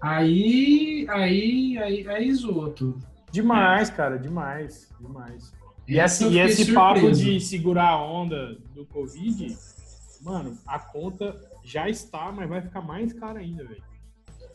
Aí, 0.00 1.06
aí, 1.08 1.78
aí, 1.78 2.08
aí 2.08 2.34
zoou 2.34 2.70
tudo. 2.70 3.02
Demais, 3.42 3.88
cara, 3.90 4.18
demais. 4.18 4.90
Demais. 5.00 5.52
E, 5.86 5.96
eu 5.96 6.32
e 6.32 6.38
esse 6.40 6.72
papo 6.72 7.10
de 7.12 7.40
segurar 7.40 7.90
a 7.90 8.02
onda 8.04 8.58
do 8.74 8.84
Covid, 8.86 9.56
mano, 10.20 10.58
a 10.66 10.78
conta 10.78 11.40
já 11.64 11.88
está, 11.88 12.32
mas 12.32 12.48
vai 12.48 12.60
ficar 12.60 12.82
mais 12.82 13.12
cara 13.12 13.38
ainda, 13.38 13.64
velho. 13.64 13.82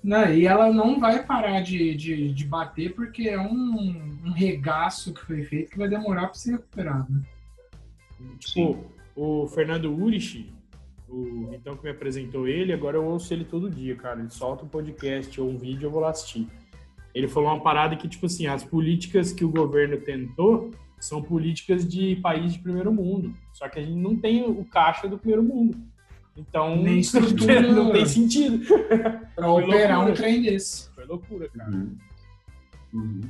Não, 0.04 0.34
e 0.34 0.46
ela 0.46 0.72
não 0.72 1.00
vai 1.00 1.26
parar 1.26 1.62
de, 1.62 1.96
de, 1.96 2.34
de 2.34 2.46
bater 2.46 2.94
porque 2.94 3.30
é 3.30 3.40
um, 3.40 4.20
um 4.26 4.32
regaço 4.32 5.14
que 5.14 5.22
foi 5.22 5.44
feito 5.44 5.72
que 5.72 5.78
vai 5.78 5.88
demorar 5.88 6.26
pra 6.28 6.34
ser 6.34 6.52
recuperado. 6.52 7.08
né? 7.10 7.22
Tipo, 8.38 8.84
o 9.16 9.48
Fernando 9.48 9.94
Urich, 9.94 10.54
o 11.08 11.48
Vitão 11.48 11.78
que 11.78 11.84
me 11.84 11.92
apresentou 11.92 12.48
ele, 12.50 12.74
agora 12.74 12.98
eu 12.98 13.06
ouço 13.06 13.34
ele 13.34 13.46
todo 13.46 13.70
dia, 13.70 13.96
cara. 13.96 14.20
Ele 14.20 14.30
solta 14.30 14.66
um 14.66 14.68
podcast 14.68 15.40
ou 15.40 15.50
um 15.50 15.58
vídeo, 15.58 15.88
eu 15.88 15.92
vou 15.92 16.02
lá 16.02 16.10
assistir. 16.10 16.50
Ele 17.14 17.28
falou 17.28 17.50
uma 17.50 17.62
parada 17.62 17.96
que, 17.96 18.08
tipo 18.08 18.26
assim, 18.26 18.48
as 18.48 18.64
políticas 18.64 19.32
que 19.32 19.46
o 19.46 19.50
governo 19.50 19.98
tentou 19.98 20.72
são 21.00 21.22
políticas 21.22 21.88
de 21.88 22.16
país 22.18 22.54
de 22.54 22.60
primeiro 22.60 22.92
mundo. 22.94 23.34
Só 23.54 23.68
que 23.70 23.80
a 23.80 23.84
gente 23.84 23.98
não 23.98 24.16
tem 24.16 24.44
o 24.44 24.64
caixa 24.66 25.08
do 25.08 25.18
primeiro 25.18 25.44
mundo. 25.44 25.78
Então, 26.36 26.76
Nem 26.82 27.00
estrutura. 27.00 27.62
não 27.72 27.92
tem 27.92 28.06
sentido. 28.06 28.66
Pra 29.36 29.46
Foi 29.48 29.64
operar 29.64 29.98
loucura. 29.98 30.12
um 30.12 30.16
trem 30.16 30.42
desse. 30.42 30.90
Foi 30.96 31.06
loucura, 31.06 31.50
cara. 31.50 31.70
Uhum. 31.72 31.98
Uhum. 32.94 33.22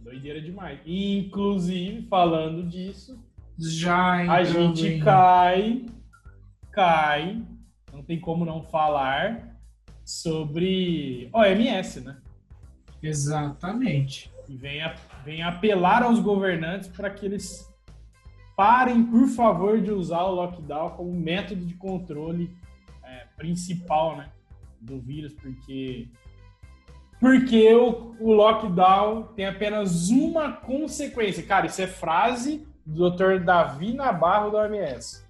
Doideira 0.00 0.40
demais. 0.40 0.78
E, 0.86 1.18
inclusive, 1.18 2.06
falando 2.08 2.62
disso, 2.66 3.18
Já 3.58 4.32
a 4.32 4.44
gente 4.44 4.86
em- 4.86 5.00
cai, 5.00 5.84
cai, 6.72 7.42
não 7.92 8.02
tem 8.02 8.18
como 8.18 8.44
não 8.46 8.62
falar 8.62 9.58
sobre 10.04 11.28
OMS, 11.34 12.00
né? 12.00 12.16
Exatamente. 13.02 14.32
E 14.48 14.56
vem, 14.56 14.82
a- 14.82 14.94
vem 15.24 15.42
apelar 15.42 16.02
aos 16.02 16.18
governantes 16.20 16.88
para 16.88 17.10
que 17.10 17.26
eles 17.26 17.72
parem, 18.56 19.04
por 19.04 19.28
favor, 19.28 19.80
de 19.80 19.90
usar 19.92 20.22
o 20.24 20.34
lockdown 20.34 20.90
como 20.90 21.12
método 21.12 21.64
de 21.64 21.74
controle 21.74 22.50
é, 23.04 23.26
principal, 23.36 24.16
né, 24.16 24.30
do 24.80 24.98
vírus, 25.00 25.32
porque 25.34 26.08
porque 27.20 27.74
o, 27.74 28.14
o 28.20 28.32
lockdown 28.32 29.24
tem 29.34 29.44
apenas 29.46 30.08
uma 30.08 30.52
consequência. 30.52 31.42
Cara, 31.42 31.66
isso 31.66 31.82
é 31.82 31.86
frase 31.88 32.64
do 32.86 33.10
Dr. 33.10 33.40
Davi 33.44 33.92
Nabarro 33.92 34.52
da 34.52 34.58
OMS. 34.62 35.24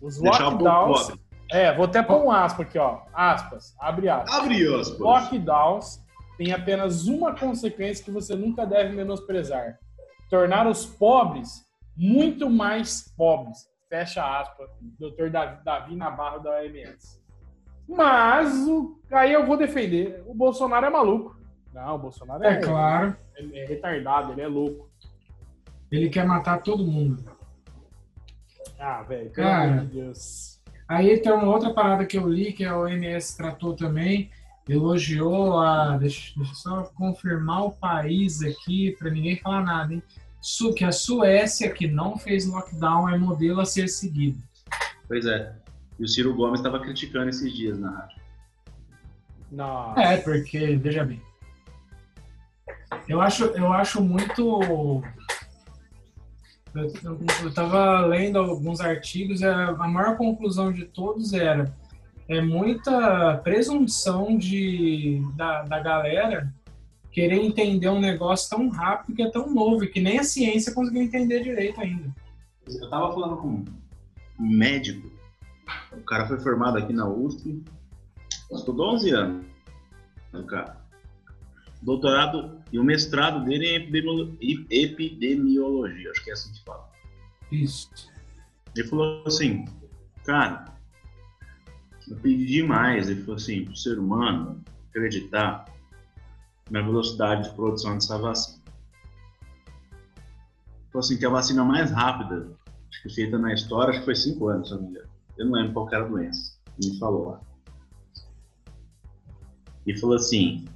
Os 0.00 0.18
lockdowns. 0.18 1.12
É, 1.50 1.74
vou 1.74 1.84
até 1.84 2.02
pôr 2.02 2.24
um 2.24 2.30
aspa 2.30 2.62
aqui, 2.62 2.78
ó. 2.78 3.00
Aspas, 3.12 3.74
abre 3.78 4.08
aspas. 4.08 4.34
Abre 4.34 4.74
aspas. 4.74 4.98
Lockdowns 4.98 6.02
têm 6.36 6.52
apenas 6.52 7.06
uma 7.06 7.34
consequência 7.34 8.04
que 8.04 8.10
você 8.10 8.34
nunca 8.34 8.64
deve 8.66 8.94
menosprezar: 8.94 9.78
tornar 10.30 10.66
os 10.66 10.84
pobres 10.86 11.64
muito 11.96 12.48
mais 12.48 13.12
pobres. 13.16 13.68
Fecha 13.88 14.40
aspas, 14.40 14.70
Dr. 14.98 15.28
Davi, 15.30 15.64
Davi 15.64 15.96
Navarro 15.96 16.40
da 16.42 16.50
OMS. 16.60 17.20
Mas 17.86 18.66
o- 18.66 18.98
aí 19.10 19.32
eu 19.32 19.44
vou 19.46 19.56
defender. 19.56 20.22
O 20.26 20.32
Bolsonaro 20.34 20.86
é 20.86 20.90
maluco. 20.90 21.36
Não, 21.74 21.96
o 21.96 21.98
Bolsonaro 21.98 22.42
é, 22.44 22.54
É 22.54 22.56
claro. 22.60 23.16
é- 23.36 23.58
é 23.62 23.66
retardado, 23.66 24.32
ele 24.32 24.40
é 24.40 24.46
louco. 24.46 24.88
Ele 25.90 26.08
quer 26.08 26.24
matar 26.26 26.62
todo 26.62 26.86
mundo. 26.86 27.22
Ah, 28.78 29.02
velho, 29.02 29.30
pelo 29.30 29.46
Cara. 29.46 29.64
amor 29.70 29.86
de 29.86 30.00
Deus. 30.00 30.60
Aí 30.88 31.18
tem 31.18 31.32
uma 31.32 31.46
outra 31.52 31.72
parada 31.72 32.04
que 32.06 32.16
eu 32.18 32.28
li, 32.28 32.52
que 32.52 32.64
a 32.64 32.76
OMS 32.78 33.36
tratou 33.36 33.74
também, 33.76 34.30
elogiou 34.68 35.58
a. 35.58 35.96
Deixa, 35.98 36.32
deixa 36.36 36.52
eu 36.52 36.56
só 36.56 36.82
confirmar 36.94 37.64
o 37.64 37.72
país 37.72 38.42
aqui, 38.42 38.96
para 38.98 39.10
ninguém 39.10 39.36
falar 39.38 39.62
nada, 39.62 39.94
hein? 39.94 40.02
Su- 40.40 40.74
que 40.74 40.84
a 40.84 40.92
Suécia, 40.92 41.70
que 41.70 41.86
não 41.86 42.16
fez 42.16 42.46
lockdown, 42.46 43.08
é 43.08 43.18
modelo 43.18 43.60
a 43.60 43.64
ser 43.64 43.88
seguido. 43.88 44.42
Pois 45.06 45.26
é. 45.26 45.54
E 45.98 46.04
o 46.04 46.08
Ciro 46.08 46.34
Gomes 46.34 46.60
estava 46.60 46.80
criticando 46.80 47.28
esses 47.28 47.52
dias 47.52 47.78
na 47.78 47.90
rádio. 47.90 48.20
Nossa. 49.50 50.00
É, 50.00 50.16
porque, 50.16 50.76
veja 50.76 51.04
bem. 51.04 51.22
Eu 53.08 53.20
acho, 53.20 53.44
eu 53.44 53.72
acho 53.72 54.02
muito. 54.02 55.02
Eu, 56.74 56.92
eu, 57.04 57.20
eu 57.42 57.54
tava 57.54 58.06
lendo 58.06 58.38
alguns 58.38 58.80
artigos 58.80 59.42
e 59.42 59.46
a 59.46 59.72
maior 59.74 60.16
conclusão 60.16 60.72
de 60.72 60.86
todos 60.86 61.32
era 61.34 61.72
é 62.28 62.40
muita 62.40 63.38
presunção 63.38 64.36
de, 64.36 65.22
da, 65.34 65.62
da 65.62 65.80
galera 65.80 66.52
querer 67.10 67.42
entender 67.44 67.88
um 67.88 68.00
negócio 68.00 68.48
tão 68.50 68.68
rápido 68.68 69.14
que 69.14 69.22
é 69.22 69.30
tão 69.30 69.52
novo 69.52 69.84
e 69.84 69.88
que 69.88 70.00
nem 70.00 70.18
a 70.18 70.24
ciência 70.24 70.72
conseguiu 70.72 71.02
entender 71.02 71.42
direito 71.42 71.80
ainda. 71.80 72.14
Eu 72.66 72.88
tava 72.88 73.12
falando 73.12 73.36
com 73.36 73.48
um 73.48 73.64
médico. 74.38 75.10
O 75.92 76.00
cara 76.02 76.26
foi 76.26 76.40
formado 76.40 76.78
aqui 76.78 76.92
na 76.92 77.06
USP. 77.06 77.62
Estudou 78.50 78.94
11 78.94 79.10
anos. 79.10 79.46
O 80.32 80.42
cara. 80.44 80.80
Doutorado 81.82 82.62
e 82.72 82.78
o 82.78 82.84
mestrado 82.84 83.44
dele 83.44 83.66
é 83.66 83.70
em 83.72 83.76
epidemiolo- 83.76 84.36
epidemiologia. 84.70 86.10
Acho 86.10 86.24
que 86.24 86.30
é 86.30 86.32
assim 86.32 86.52
que 86.52 86.64
fala. 86.64 86.88
Isso. 87.50 87.90
Ele 88.74 88.88
falou 88.88 89.22
assim, 89.26 89.66
cara, 90.24 90.71
eu 92.08 92.16
pedi 92.16 92.46
demais. 92.46 93.08
Ele 93.08 93.20
falou 93.20 93.36
assim, 93.36 93.64
pro 93.64 93.76
ser 93.76 93.98
humano 93.98 94.62
acreditar 94.90 95.66
na 96.70 96.82
velocidade 96.82 97.48
de 97.48 97.54
produção 97.54 97.94
dessa 97.94 98.18
vacina. 98.18 98.62
Ele 99.92 100.92
falou 100.92 101.04
assim, 101.04 101.16
que 101.18 101.26
a 101.26 101.30
vacina 101.30 101.64
mais 101.64 101.90
rápida, 101.90 102.48
acho 102.90 103.02
que 103.02 103.14
feita 103.14 103.38
na 103.38 103.52
história, 103.52 103.90
acho 103.90 104.00
que 104.00 104.04
foi 104.04 104.16
cinco 104.16 104.48
anos, 104.48 104.68
se 104.68 104.74
eu 104.74 105.46
não 105.46 105.52
lembro 105.52 105.72
qual 105.72 105.88
era 105.88 106.04
a 106.04 106.08
doença. 106.08 106.58
Me 106.82 106.98
falou 106.98 107.30
lá. 107.30 107.40
E 109.86 109.98
falou 109.98 110.16
assim, 110.16 110.66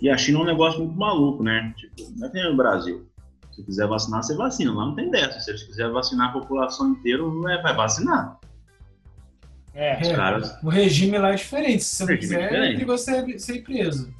e 0.00 0.08
a 0.08 0.16
China 0.16 0.38
é 0.38 0.42
um 0.42 0.46
negócio 0.46 0.78
muito 0.80 0.96
maluco, 0.96 1.42
né? 1.42 1.74
Tipo, 1.76 2.12
não 2.16 2.28
é 2.28 2.30
que 2.30 2.42
no 2.42 2.56
Brasil. 2.56 3.06
Se 3.52 3.62
quiser 3.64 3.88
vacinar, 3.88 4.22
você 4.22 4.36
vacina. 4.36 4.72
Lá 4.72 4.86
não 4.86 4.94
tem 4.94 5.10
dessa. 5.10 5.40
Se 5.40 5.50
eles 5.50 5.64
quiserem 5.64 5.92
vacinar 5.92 6.28
a 6.28 6.32
população 6.32 6.90
inteira, 6.90 7.22
é, 7.24 7.62
vai 7.62 7.74
vacinar. 7.74 8.38
É. 9.78 9.92
É. 9.92 10.14
caras. 10.14 10.58
O 10.60 10.68
regime 10.68 11.16
lá 11.18 11.32
é 11.32 11.36
diferente. 11.36 11.84
Se 11.84 11.96
você 11.96 12.02
não 12.02 12.08
Regime 12.08 12.34
quiser, 12.34 12.52
é 12.52 12.72
perigoso 12.72 13.04
ser, 13.04 13.38
ser 13.38 13.62
preso. 13.62 14.12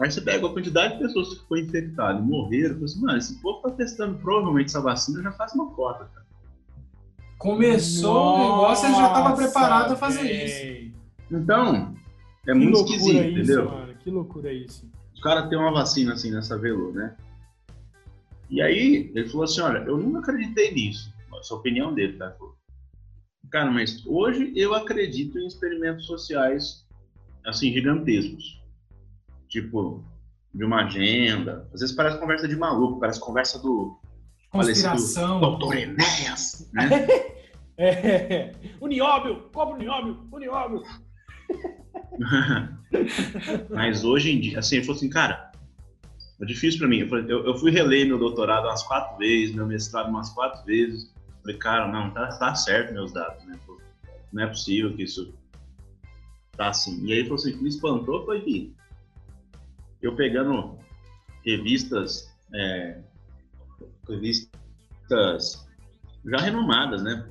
Aí 0.00 0.10
você 0.10 0.20
pega 0.22 0.46
a 0.46 0.50
quantidade 0.50 0.94
de 0.94 1.00
pessoas 1.00 1.34
que 1.34 1.46
foi 1.46 1.60
infectado 1.60 2.20
e 2.20 2.22
morreram. 2.22 2.74
Fala 2.74 2.84
assim, 2.86 3.00
mano, 3.02 3.18
esse 3.18 3.42
povo 3.42 3.60
tá 3.60 3.70
testando 3.70 4.18
provavelmente 4.18 4.68
essa 4.68 4.80
vacina 4.80 5.22
já 5.22 5.30
faz 5.32 5.52
uma 5.52 5.70
cota, 5.72 6.06
cara. 6.06 6.24
Começou 7.36 8.34
o 8.34 8.38
negócio, 8.38 8.86
ele 8.86 8.94
já 8.94 9.06
estava 9.08 9.28
Nossa, 9.28 9.42
preparado 9.42 9.92
a 9.92 9.96
fazer 9.96 10.44
isso. 10.44 10.94
Então, 11.30 11.94
é 12.46 12.52
Que 12.52 12.58
muito 12.58 12.78
esquisito, 12.78 13.20
isso, 13.20 13.28
entendeu? 13.28 13.70
mano. 13.70 13.94
Que 14.02 14.10
loucura 14.10 14.52
isso. 14.52 14.90
Os 15.14 15.20
caras 15.20 15.48
têm 15.50 15.58
uma 15.58 15.70
vacina 15.72 16.14
assim 16.14 16.30
nessa 16.30 16.56
velô, 16.58 16.90
né? 16.92 17.14
E 18.48 18.62
aí, 18.62 19.12
ele 19.14 19.28
falou 19.28 19.44
assim: 19.44 19.60
olha, 19.60 19.78
eu 19.80 19.98
nunca 19.98 20.20
acreditei 20.20 20.72
nisso. 20.72 21.12
Essa 21.38 21.52
é 21.52 21.56
a 21.56 21.58
opinião 21.58 21.92
dele, 21.94 22.14
tá? 22.14 22.26
Ele 22.26 22.34
falou, 22.38 22.54
Cara, 23.54 23.70
mas 23.70 24.04
hoje 24.04 24.52
eu 24.56 24.74
acredito 24.74 25.38
em 25.38 25.46
experimentos 25.46 26.06
sociais, 26.06 26.84
assim, 27.46 27.72
gigantescos. 27.72 28.60
Tipo, 29.48 30.04
de 30.52 30.64
uma 30.64 30.86
agenda. 30.86 31.64
Às 31.72 31.78
vezes 31.78 31.94
parece 31.94 32.18
conversa 32.18 32.48
de 32.48 32.56
maluco, 32.56 32.98
parece 32.98 33.20
conversa 33.20 33.60
do 33.60 33.96
Conspiração. 34.50 35.38
Doutor 35.38 35.76
Enéas, 35.76 36.68
né? 36.72 37.06
É. 37.78 38.52
Unióbio! 38.80 39.48
Cobra 39.52 39.74
Unióbio! 39.74 40.28
Unióbio! 40.32 40.82
Mas 43.70 44.04
hoje 44.04 44.32
em 44.32 44.40
dia, 44.40 44.58
assim, 44.58 44.76
ele 44.76 44.84
falou 44.84 44.96
assim, 44.96 45.10
cara, 45.10 45.52
é 46.40 46.44
difícil 46.44 46.80
pra 46.80 46.88
mim. 46.88 46.98
Eu, 46.98 47.08
falei, 47.08 47.24
eu, 47.28 47.46
eu 47.46 47.54
fui 47.56 47.70
reler 47.70 48.06
meu 48.06 48.18
doutorado 48.18 48.64
umas 48.64 48.82
quatro 48.82 49.16
vezes, 49.18 49.54
meu 49.54 49.66
mestrado 49.66 50.08
umas 50.08 50.30
quatro 50.30 50.64
vezes. 50.64 51.13
Falei, 51.44 51.58
cara, 51.58 51.92
não, 51.92 52.10
tá, 52.10 52.26
tá 52.38 52.54
certo 52.54 52.94
meus 52.94 53.12
dados, 53.12 53.44
né? 53.44 53.60
Não 54.32 54.42
é 54.42 54.46
possível 54.46 54.96
que 54.96 55.02
isso 55.02 55.34
tá 56.56 56.68
assim. 56.68 57.04
E 57.04 57.12
aí 57.12 57.22
falou 57.24 57.34
assim, 57.34 57.52
o 57.52 57.58
que 57.58 57.62
me 57.62 57.68
espantou 57.68 58.24
foi 58.24 58.40
que 58.40 58.74
eu 60.00 60.16
pegando 60.16 60.78
revistas, 61.44 62.34
é, 62.54 62.98
revistas 64.08 65.68
já 66.24 66.38
renomadas, 66.38 67.02
né? 67.02 67.28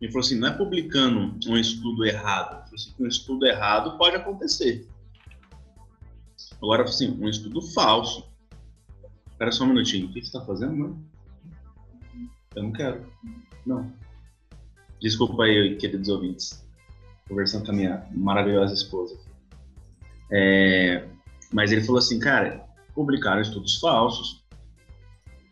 Ele 0.00 0.12
falou 0.12 0.24
assim, 0.24 0.38
não 0.38 0.48
é 0.48 0.52
publicando 0.52 1.36
um 1.48 1.56
estudo 1.56 2.04
errado. 2.04 2.64
Ele 2.66 2.74
assim, 2.76 2.94
um 3.00 3.06
estudo 3.08 3.44
errado 3.44 3.98
pode 3.98 4.14
acontecer. 4.14 4.88
Agora, 6.58 6.84
assim, 6.84 7.10
um 7.20 7.28
estudo 7.28 7.60
falso. 7.60 8.30
Espera 9.30 9.50
só 9.50 9.64
um 9.64 9.68
minutinho. 9.68 10.06
O 10.06 10.12
que 10.12 10.20
você 10.20 10.26
está 10.26 10.40
fazendo, 10.40 10.76
mano? 10.76 11.11
Eu 12.54 12.62
não 12.64 12.72
quero. 12.72 13.06
Não. 13.66 13.92
Desculpa 15.00 15.44
aí, 15.44 15.76
queridos 15.76 16.08
ouvintes. 16.08 16.64
Conversando 17.28 17.64
com 17.64 17.72
a 17.72 17.74
minha 17.74 18.06
maravilhosa 18.12 18.74
esposa. 18.74 19.18
É, 20.30 21.04
Mas 21.52 21.72
ele 21.72 21.82
falou 21.82 21.98
assim, 21.98 22.18
cara, 22.18 22.64
publicaram 22.94 23.40
estudos 23.42 23.78
falsos 23.78 24.42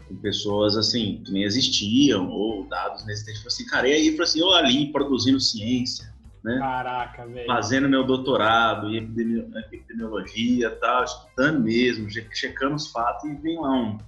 com 0.09 0.17
pessoas, 0.17 0.77
assim, 0.77 1.23
que 1.25 1.31
nem 1.33 1.45
existiam, 1.45 2.29
ou 2.31 2.67
dados 2.69 3.05
nesse 3.07 3.25
texto. 3.27 3.47
Assim, 3.47 3.67
cara, 3.67 3.89
e 3.89 3.93
aí, 3.93 4.11
falou 4.13 4.25
assim, 4.25 4.41
eu 4.41 4.53
ali 4.53 4.91
produzindo 4.93 5.39
ciência, 5.39 6.13
né? 6.43 6.59
Caraca, 6.59 7.27
velho. 7.27 7.47
fazendo 7.47 7.89
meu 7.89 8.05
doutorado 8.05 8.89
em 8.89 8.97
epidemi- 8.97 9.47
epidemiologia 9.73 10.71
tal, 10.77 11.05
estudando 11.05 11.61
mesmo, 11.61 12.09
che- 12.11 12.27
checando 12.33 12.75
os 12.77 12.89
fatos 12.89 13.25
e 13.31 13.35
vem 13.37 13.59
lá 13.61 13.71
um, 13.73 13.99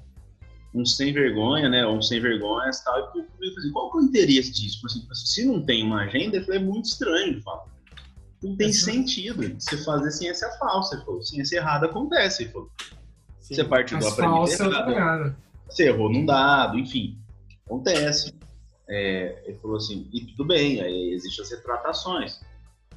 um 0.75 0.87
sem 0.87 1.13
vergonha, 1.13 1.69
né, 1.69 1.87
um 1.87 2.01
sem 2.01 2.21
vergonhas 2.21 2.79
e 2.79 2.85
tal, 2.85 2.99
e 2.99 3.19
eu 3.19 3.27
falei 3.27 3.55
assim, 3.57 3.73
qual 3.73 3.91
que 3.91 3.99
é 3.99 4.01
o 4.01 4.05
interesse 4.05 4.53
disso? 4.53 4.81
Falei 4.81 5.07
assim, 5.11 5.27
se 5.27 5.45
não 5.45 5.63
tem 5.63 5.85
uma 5.85 6.03
agenda, 6.03 6.39
eu 6.39 6.45
falei, 6.45 6.61
é 6.61 6.63
muito 6.65 6.87
estranho, 6.87 7.43
fala. 7.43 7.65
Não 8.43 8.57
tem 8.57 8.69
Exato. 8.69 8.93
sentido 8.93 9.55
você 9.59 9.77
fazer 9.85 10.11
ciência 10.11 10.49
falsa, 10.59 10.97
ele 10.97 11.05
falou, 11.05 11.23
ciência 11.23 11.57
errada 11.57 11.87
acontece, 11.87 12.45
ele 12.45 12.53
falou. 12.53 12.71
Sim. 13.41 13.55
Você 13.55 13.65
partiu 13.65 13.99
é 13.99 14.05
outra 14.05 14.27
aprendizado, 14.27 14.87
pegada. 14.87 15.37
você 15.69 15.89
errou 15.89 16.11
num 16.11 16.25
dado, 16.25 16.79
enfim, 16.79 17.19
acontece. 17.67 18.33
É, 18.89 19.43
ele 19.47 19.59
falou 19.59 19.77
assim, 19.77 20.09
e 20.13 20.27
tudo 20.27 20.45
bem, 20.47 20.81
aí 20.81 21.13
existem 21.13 21.45
as 21.45 21.51
retratações. 21.51 22.41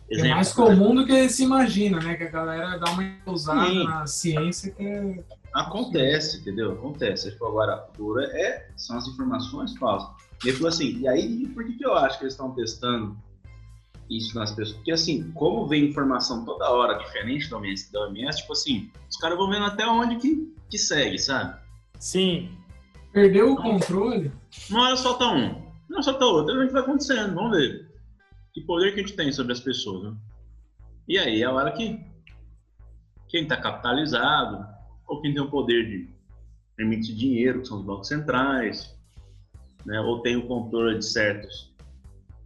É 0.09 0.15
Exemplo, 0.15 0.35
mais 0.35 0.53
por 0.53 0.65
exemplo, 0.65 0.87
comum 0.87 0.95
do 0.95 1.05
que 1.05 1.29
se 1.29 1.43
imagina, 1.43 1.99
né? 1.99 2.15
Que 2.15 2.23
a 2.23 2.29
galera 2.29 2.77
dá 2.77 2.91
uma 2.91 3.17
usada 3.25 3.67
Sim. 3.67 3.83
na 3.83 4.07
ciência 4.07 4.71
que 4.71 4.83
é... 4.83 5.23
Acontece, 5.55 6.41
entendeu? 6.41 6.73
Acontece. 6.73 7.29
Ele 7.29 7.37
falou, 7.37 7.61
agora, 7.61 7.89
dura 7.97 8.25
é, 8.25 8.67
são 8.75 8.97
as 8.97 9.07
informações 9.07 9.73
falsas. 9.77 10.09
E 10.43 10.49
ele 10.49 10.57
falou 10.57 10.67
assim, 10.67 10.97
e 10.99 11.07
aí, 11.07 11.47
por 11.47 11.65
que, 11.65 11.77
que 11.77 11.85
eu 11.85 11.93
acho 11.93 12.17
que 12.17 12.25
eles 12.25 12.33
estão 12.33 12.51
testando 12.51 13.15
isso 14.09 14.37
nas 14.37 14.51
pessoas? 14.51 14.75
Porque, 14.75 14.91
assim, 14.91 15.31
como 15.31 15.65
vem 15.65 15.85
informação 15.85 16.43
toda 16.43 16.69
hora 16.69 16.97
diferente 16.97 17.49
da 17.49 17.55
OMS, 17.55 17.89
da 17.89 18.01
OMS 18.01 18.41
tipo 18.41 18.51
assim, 18.51 18.91
os 19.09 19.15
caras 19.15 19.37
vão 19.37 19.49
vendo 19.49 19.63
até 19.63 19.87
onde 19.87 20.17
que, 20.17 20.53
que 20.69 20.77
segue, 20.77 21.17
sabe? 21.17 21.57
Sim. 22.01 22.51
perdeu 23.13 23.53
o 23.53 23.55
controle. 23.55 24.33
Uma 24.69 24.87
hora 24.87 24.97
solta 24.97 25.25
um, 25.27 25.63
não 25.89 26.03
solta 26.03 26.25
outro, 26.25 26.59
a 26.59 26.63
gente 26.63 26.73
vai 26.73 26.81
acontecendo, 26.81 27.33
vamos 27.33 27.57
ver. 27.57 27.89
Que 28.53 28.59
poder 28.59 28.93
que 28.93 28.99
a 28.99 29.03
gente 29.03 29.15
tem 29.15 29.31
sobre 29.31 29.53
as 29.53 29.61
pessoas, 29.61 30.03
né? 30.03 30.17
E 31.07 31.17
aí 31.17 31.41
é 31.41 31.45
a 31.45 31.53
hora 31.53 31.71
que 31.71 31.97
quem 33.29 33.43
está 33.43 33.55
capitalizado, 33.55 34.74
ou 35.07 35.21
quem 35.21 35.33
tem 35.33 35.41
o 35.41 35.49
poder 35.49 35.85
de 35.87 36.09
emitir 36.79 37.15
dinheiro, 37.15 37.61
que 37.61 37.67
são 37.67 37.79
os 37.79 37.85
bancos 37.85 38.07
centrais, 38.07 38.95
né? 39.85 39.99
ou 40.01 40.21
tem 40.21 40.35
o 40.35 40.47
controle 40.47 40.97
de 40.99 41.05
certos 41.05 41.73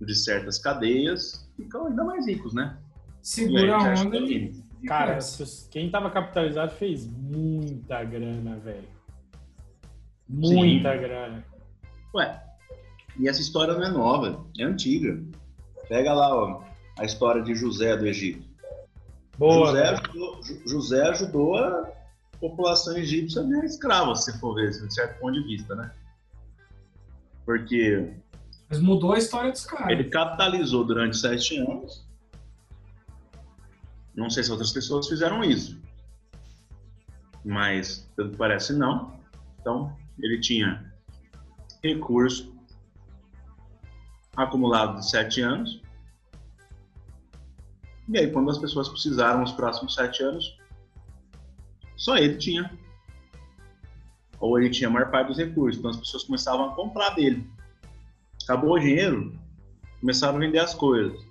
de 0.01 0.15
certas 0.15 0.57
cadeias, 0.57 1.49
ficam 1.57 1.87
ainda 1.87 2.05
mais 2.05 2.25
ricos, 2.25 2.53
né? 2.53 2.77
Segura 3.21 3.75
a 3.75 3.93
onda 4.01 4.17
que- 4.21 4.33
e... 4.81 4.87
Cara, 4.87 5.19
quem 5.69 5.91
tava 5.91 6.09
capitalizado 6.09 6.71
fez 6.75 7.05
muita 7.05 8.01
grana, 8.05 8.55
velho. 8.59 8.87
Muita 10.27 10.95
grana. 10.95 11.43
Ué, 12.15 12.41
e 13.19 13.27
essa 13.27 13.41
história 13.41 13.73
não 13.73 13.83
é 13.83 13.91
nova, 13.91 14.45
é 14.57 14.63
antiga. 14.63 15.21
Pega 15.89 16.13
lá 16.13 16.33
ó, 16.33 16.63
a 16.97 17.03
história 17.03 17.41
de 17.41 17.53
José 17.55 17.97
do 17.97 18.07
Egito. 18.07 18.47
Boa. 19.37 19.67
José, 19.67 19.83
ajudou, 19.89 20.43
Ju- 20.43 20.61
José 20.65 21.01
ajudou 21.09 21.57
a 21.57 21.91
população 22.39 22.97
egípcia 22.97 23.43
virar 23.43 23.65
escrava, 23.65 24.15
se 24.15 24.37
for 24.39 24.55
ver, 24.55 24.71
de 24.71 24.93
certo 24.93 25.19
ponto 25.19 25.33
de 25.33 25.43
vista, 25.43 25.75
né? 25.75 25.91
Porque 27.45 28.13
Mas 28.69 28.79
mudou 28.79 29.13
a 29.13 29.17
história 29.17 29.51
dos 29.51 29.65
caras. 29.65 29.91
Ele 29.91 30.05
capitalizou 30.05 30.85
durante 30.85 31.17
sete 31.17 31.57
anos. 31.57 32.07
Não 34.15 34.29
sei 34.29 34.43
se 34.43 34.51
outras 34.51 34.71
pessoas 34.71 35.07
fizeram 35.07 35.43
isso. 35.43 35.79
Mas, 37.43 38.07
pelo 38.15 38.31
que 38.31 38.37
parece, 38.37 38.73
não. 38.73 39.17
Então, 39.59 39.95
ele 40.19 40.39
tinha 40.39 40.93
recurso 41.83 42.53
acumulado 44.35 44.99
de 44.99 45.09
sete 45.09 45.41
anos. 45.41 45.81
E 48.07 48.17
aí, 48.17 48.31
quando 48.31 48.51
as 48.51 48.57
pessoas 48.57 48.89
precisaram 48.89 49.41
nos 49.41 49.51
próximos 49.51 49.95
sete 49.95 50.21
anos, 50.21 50.58
só 51.99 52.17
ele 52.17 52.37
tinha. 52.37 52.71
Ou 54.39 54.57
ele 54.57 54.69
tinha 54.69 54.87
a 54.87 54.91
maior 54.91 55.11
parte 55.11 55.27
dos 55.27 55.37
recursos. 55.37 55.77
Então, 55.77 55.91
as 55.91 55.97
pessoas 55.97 56.23
começavam 56.23 56.69
a 56.69 56.75
comprar 56.75 57.09
dele. 57.09 57.45
Acabou 58.43 58.71
o 58.71 58.79
dinheiro, 58.79 59.37
começaram 59.99 60.37
a 60.37 60.39
vender 60.39 60.59
as 60.59 60.73
coisas. 60.73 61.27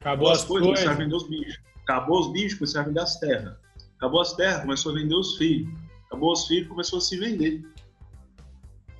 Acabou 0.00 0.30
as 0.30 0.44
coisas, 0.44 0.66
começaram 0.66 0.92
a 0.92 0.96
vender 0.96 1.14
os 1.14 1.28
bichos. 1.28 1.60
Acabou 1.82 2.20
os 2.20 2.32
bichos, 2.32 2.58
começaram 2.58 2.84
a 2.84 2.88
vender 2.88 3.00
as 3.00 3.20
terras. 3.20 3.56
Acabou 3.96 4.20
as 4.20 4.32
terras, 4.32 4.62
começou 4.62 4.92
a 4.92 4.94
vender 4.96 5.14
os 5.14 5.36
filhos. 5.36 5.72
Acabou 6.06 6.32
os 6.32 6.46
filhos, 6.46 6.68
começou 6.68 6.98
a 6.98 7.02
se 7.02 7.16
vender. 7.18 7.64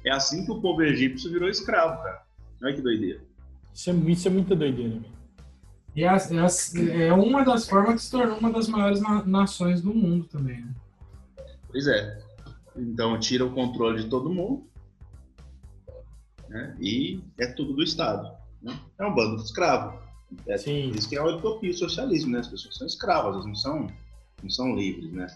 É 0.05 0.13
assim 0.13 0.45
que 0.45 0.53
o 0.53 0.61
povo 0.61 0.83
egípcio 0.83 1.33
virou 1.33 1.49
escravo, 1.49 2.03
cara. 2.03 2.23
Olha 2.63 2.75
que 2.75 2.83
doideira. 2.83 3.23
Isso 3.73 3.91
é, 3.91 3.93
isso 3.93 4.29
é 4.29 4.31
muita 4.31 4.55
doideira, 4.55 4.99
velho. 4.99 5.24
E 5.95 6.03
é, 6.03 6.09
é, 6.09 7.07
é 7.07 7.13
uma 7.13 7.45
das 7.45 7.69
formas 7.69 7.97
que 7.97 8.03
se 8.03 8.11
tornou 8.11 8.39
uma 8.39 8.53
das 8.53 8.69
maiores 8.69 9.01
na, 9.01 9.25
nações 9.25 9.81
do 9.81 9.95
mundo 9.95 10.25
também, 10.25 10.61
né? 10.61 10.75
Pois 11.71 11.87
é. 11.87 12.21
Então 12.77 13.19
tira 13.19 13.45
o 13.45 13.53
controle 13.53 14.03
de 14.03 14.11
todo 14.11 14.33
mundo 14.33 14.67
né? 16.49 16.77
e 16.81 17.21
é 17.39 17.47
tudo 17.47 17.75
do 17.75 17.83
Estado. 17.83 18.33
Né? 18.61 18.77
É 18.99 19.07
um 19.07 19.15
bando 19.15 19.37
de 19.37 19.43
escravos. 19.43 20.03
É 20.49 20.57
Sim. 20.57 20.91
isso 20.91 21.09
que 21.09 21.17
é 21.17 21.21
a 21.21 21.25
utopia 21.25 21.71
o 21.71 21.75
socialismo, 21.75 22.33
né? 22.33 22.41
As 22.41 22.49
pessoas 22.49 22.77
são 22.77 22.87
escravas, 22.87 23.35
elas 23.35 23.47
não 23.47 23.55
são, 23.55 23.87
não 24.43 24.51
são 24.51 24.75
livres, 24.75 25.13
né? 25.13 25.27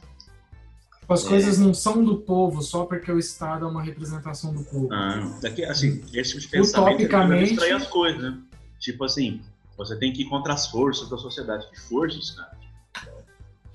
As 1.09 1.25
coisas 1.25 1.59
não 1.59 1.73
são 1.73 2.05
do 2.05 2.19
povo 2.19 2.61
só 2.63 2.85
porque 2.85 3.11
o 3.11 3.19
Estado 3.19 3.65
é 3.65 3.69
uma 3.69 3.83
representação 3.83 4.53
do 4.53 4.63
povo. 4.65 4.93
Ah, 4.93 5.39
daqui, 5.41 5.65
assim, 5.65 6.03
esse 6.13 6.31
tipo 6.31 6.41
de 6.41 6.49
pensamento 6.49 6.97
Utopicamente- 6.97 7.53
extrair 7.53 7.73
as 7.73 7.87
coisas, 7.87 8.21
né? 8.21 8.39
Tipo 8.79 9.05
assim, 9.05 9.41
você 9.79 9.97
tem 9.97 10.13
que 10.13 10.23
ir 10.23 10.25
contra 10.27 10.53
as 10.53 10.67
forças 10.67 11.09
da 11.09 11.17
sociedade. 11.17 11.67
Que 11.71 11.81
forças, 11.81 12.33
cara? 12.33 12.59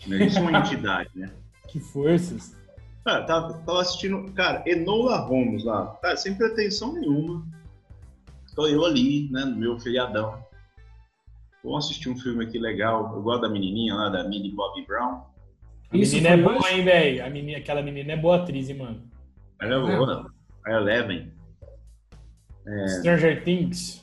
Isso 0.05 0.37
é 0.37 0.41
uma 0.41 0.59
entidade, 0.59 1.09
né? 1.15 1.31
Que 1.69 1.79
forças. 1.79 2.55
Cara, 3.03 3.23
tava, 3.23 3.53
tava 3.65 3.81
assistindo, 3.81 4.31
cara, 4.33 4.61
Enola 4.67 5.17
Holmes 5.21 5.63
lá, 5.63 5.97
cara, 6.01 6.15
sem 6.15 6.35
pretensão 6.35 6.93
nenhuma. 6.93 7.43
Tô 8.55 8.67
eu 8.67 8.85
ali, 8.85 9.27
né, 9.31 9.43
no 9.43 9.55
meu 9.55 9.79
feriadão. 9.79 10.45
Vamos 11.63 11.85
assistir 11.85 12.09
um 12.09 12.17
filme 12.17 12.45
aqui 12.45 12.59
legal. 12.59 13.11
Eu 13.15 13.23
gosto 13.23 13.41
da 13.41 13.49
menininha 13.49 13.95
lá, 13.95 14.09
da 14.09 14.23
Millie 14.23 14.51
Bobby 14.51 14.85
Brown. 14.85 15.23
A 15.89 15.97
Isso 15.97 16.15
menina 16.15 16.35
é 16.35 16.37
boa, 16.37 16.57
hoje? 16.57 16.73
hein, 16.73 16.83
velho? 16.83 17.25
A 17.25 17.29
menina, 17.29 17.57
aquela 17.57 17.81
menina 17.81 18.11
é 18.11 18.17
boa 18.17 18.35
atriz, 18.35 18.69
hein, 18.69 18.77
mano? 18.77 19.01
Ela 19.59 19.75
é 19.75 19.97
boa. 19.97 20.31
A 20.65 20.71
Eleven. 20.71 21.33
É. 22.67 22.87
Stranger 22.87 23.43
Things. 23.43 24.02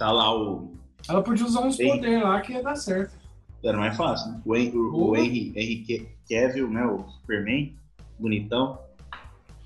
Tá 0.00 0.10
lá 0.10 0.34
o. 0.34 0.72
Ela 1.06 1.22
podia 1.22 1.44
usar 1.44 1.60
uns 1.60 1.76
Sim. 1.76 1.88
poderes 1.88 2.22
lá 2.22 2.40
que 2.40 2.52
ia 2.54 2.62
dar 2.62 2.74
certo. 2.74 3.14
Era 3.62 3.76
mais 3.76 3.94
fácil, 3.94 4.32
né? 4.32 4.40
O, 4.46 4.56
Henry, 4.56 4.78
o, 4.78 4.94
o. 5.10 5.14
Henry, 5.14 5.52
Henry 5.54 5.84
Ca- 5.86 6.06
Cavill, 6.46 6.70
né? 6.70 6.86
O 6.86 7.06
Superman. 7.06 7.76
Bonitão. 8.18 8.78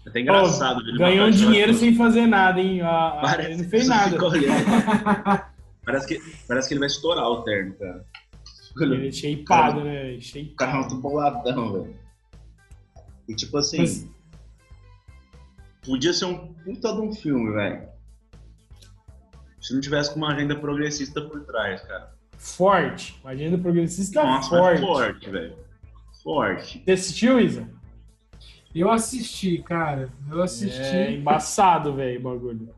É 0.04 0.08
Até 0.10 0.20
engraçado. 0.22 0.80
Ganhou 0.98 1.30
dinheiro 1.30 1.72
sem 1.72 1.94
fazer 1.94 2.26
nada, 2.26 2.58
hein? 2.60 2.80
A- 2.82 3.18
Parece 3.22 3.50
ele 3.52 3.62
não 3.62 3.68
fez 3.70 3.86
nada. 3.86 4.24
olhando. 4.24 4.64
parece, 5.86 6.06
que, 6.08 6.20
parece 6.48 6.66
que 6.66 6.74
ele 6.74 6.80
vai 6.80 6.88
estourar 6.88 7.28
o 7.30 7.42
terno, 7.42 7.74
cara. 7.74 8.04
Ele 8.80 9.06
é 9.06 9.12
shapeado, 9.12 9.84
né? 9.84 10.20
Shapeado. 10.20 10.50
O 10.52 10.56
cara 10.56 10.72
é 10.72 10.74
muito 10.80 10.96
boladão, 10.96 11.72
velho. 11.74 11.96
E 13.28 13.36
tipo 13.36 13.56
assim, 13.56 13.78
Mas- 13.78 14.08
podia 15.86 16.12
ser 16.12 16.24
um 16.24 16.52
puta 16.54 16.92
de 16.92 17.00
um 17.02 17.12
filme, 17.12 17.52
velho. 17.52 17.93
Se 19.64 19.72
não 19.72 19.80
tivesse 19.80 20.12
com 20.12 20.16
uma 20.18 20.34
agenda 20.34 20.54
progressista 20.54 21.22
por 21.22 21.42
trás, 21.44 21.80
cara. 21.82 22.12
Forte. 22.36 23.18
A 23.24 23.30
agenda 23.30 23.56
progressista 23.56 24.22
Nossa, 24.22 24.54
é 24.54 24.58
forte. 24.58 24.80
forte, 24.82 25.30
velho. 25.30 25.56
Forte. 26.22 26.82
Você 26.84 26.90
assistiu, 26.92 27.40
Isa? 27.40 27.66
Eu 28.74 28.90
assisti, 28.90 29.62
cara. 29.62 30.10
Eu 30.30 30.42
assisti. 30.42 30.80
É 30.82 31.12
embaçado, 31.12 31.94
velho, 31.94 32.20
o 32.20 32.22
bagulho. 32.22 32.68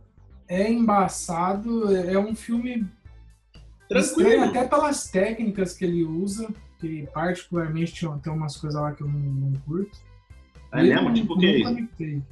É 0.46 0.70
embaçado. 0.70 1.92
É 1.96 2.16
um 2.18 2.36
filme 2.36 2.86
Tranquilo. 3.88 4.00
estranho 4.30 4.44
até 4.44 4.64
pelas 4.68 5.08
técnicas 5.10 5.76
que 5.76 5.84
ele 5.84 6.04
usa. 6.04 6.48
Que 6.78 7.08
particularmente 7.12 7.94
tinha- 7.94 8.16
tem 8.18 8.32
umas 8.32 8.56
coisas 8.58 8.80
lá 8.80 8.92
que 8.92 9.02
eu 9.02 9.08
não, 9.08 9.18
não 9.18 9.52
curto. 9.62 9.98
É 10.72 10.82
mesmo? 10.82 11.12
Tipo 11.14 11.34
o 11.34 11.38
que 11.38 11.46
é 11.46 11.64
não 11.64 11.78
isso? 11.80 12.22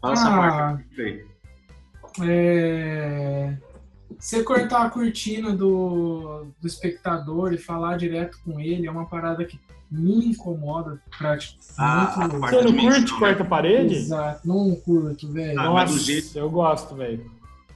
Fala 0.00 0.12
essa 0.14 0.28
Ah. 0.28 0.40
parte 0.40 1.00
aí. 1.02 1.26
É... 2.22 3.56
Você 4.20 4.42
cortar 4.42 4.84
a 4.84 4.90
cortina 4.90 5.50
do, 5.56 6.46
do 6.60 6.66
espectador 6.66 7.54
e 7.54 7.58
falar 7.58 7.96
direto 7.96 8.38
com 8.44 8.60
ele 8.60 8.86
é 8.86 8.90
uma 8.90 9.06
parada 9.06 9.44
que 9.46 9.58
me 9.90 10.26
incomoda 10.26 11.00
praticamente. 11.18 11.66
Ah, 11.78 12.28
muito. 12.30 12.38
Você 12.38 12.62
não 12.62 12.76
curte 12.76 13.12
né? 13.12 13.18
quarta 13.18 13.44
parede? 13.44 13.94
Exato, 13.94 14.46
não 14.46 14.76
curto, 14.76 15.32
velho. 15.32 15.58
Ah, 15.58 15.64
Nossa, 15.64 15.72
mas 15.72 15.90
do 15.92 15.98
jeito- 15.98 16.38
eu 16.38 16.50
gosto, 16.50 16.94
velho. 16.94 17.30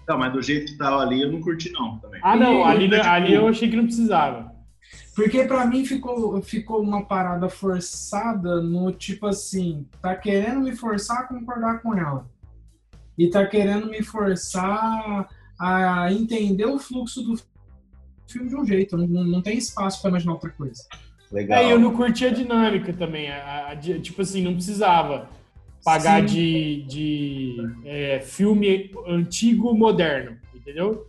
Não, 0.06 0.18
mas 0.18 0.32
do 0.34 0.42
jeito 0.42 0.70
que 0.72 0.78
tava 0.78 0.98
ali, 0.98 1.22
eu 1.22 1.32
não 1.32 1.40
curti 1.40 1.72
não 1.72 1.98
também. 1.98 2.20
Ah, 2.22 2.36
não, 2.36 2.60
E- 2.60 2.62
ali, 2.64 2.90
tipo- 2.90 3.06
ali 3.08 3.34
eu 3.34 3.48
achei 3.48 3.70
que 3.70 3.76
não 3.76 3.84
precisava. 3.84 4.52
Porque 5.16 5.44
pra 5.44 5.64
mim 5.64 5.84
ficou, 5.86 6.42
ficou 6.42 6.82
uma 6.82 7.04
parada 7.06 7.48
forçada 7.48 8.60
no 8.60 8.92
tipo 8.92 9.26
assim, 9.26 9.86
tá 10.02 10.14
querendo 10.14 10.60
me 10.60 10.76
forçar 10.76 11.20
a 11.20 11.24
concordar 11.26 11.80
com 11.80 11.94
ela. 11.96 12.26
E 13.16 13.28
tá 13.30 13.46
querendo 13.46 13.86
me 13.88 14.02
forçar 14.02 15.26
a 15.58 16.12
entender 16.12 16.66
o 16.66 16.78
fluxo 16.78 17.22
do 17.22 17.40
filme 18.26 18.48
de 18.48 18.56
um 18.56 18.64
jeito. 18.64 18.96
Não, 18.96 19.24
não 19.24 19.42
tem 19.42 19.56
espaço 19.56 20.00
pra 20.00 20.10
imaginar 20.10 20.32
outra 20.32 20.50
coisa. 20.50 20.82
Legal. 21.32 21.58
É, 21.58 21.72
eu 21.72 21.78
não 21.80 21.94
curti 21.94 22.24
a 22.26 22.30
dinâmica 22.30 22.92
também. 22.92 23.28
a- 23.30 23.68
a- 23.70 23.74
de- 23.74 24.00
tipo 24.00 24.22
assim, 24.22 24.42
não 24.42 24.54
precisava 24.54 25.28
pagar 25.84 26.20
Sim. 26.20 26.34
de, 26.34 26.82
de 26.88 27.56
é, 27.84 28.20
filme 28.20 28.90
antigo 29.06 29.74
moderno, 29.74 30.36
entendeu? 30.54 31.06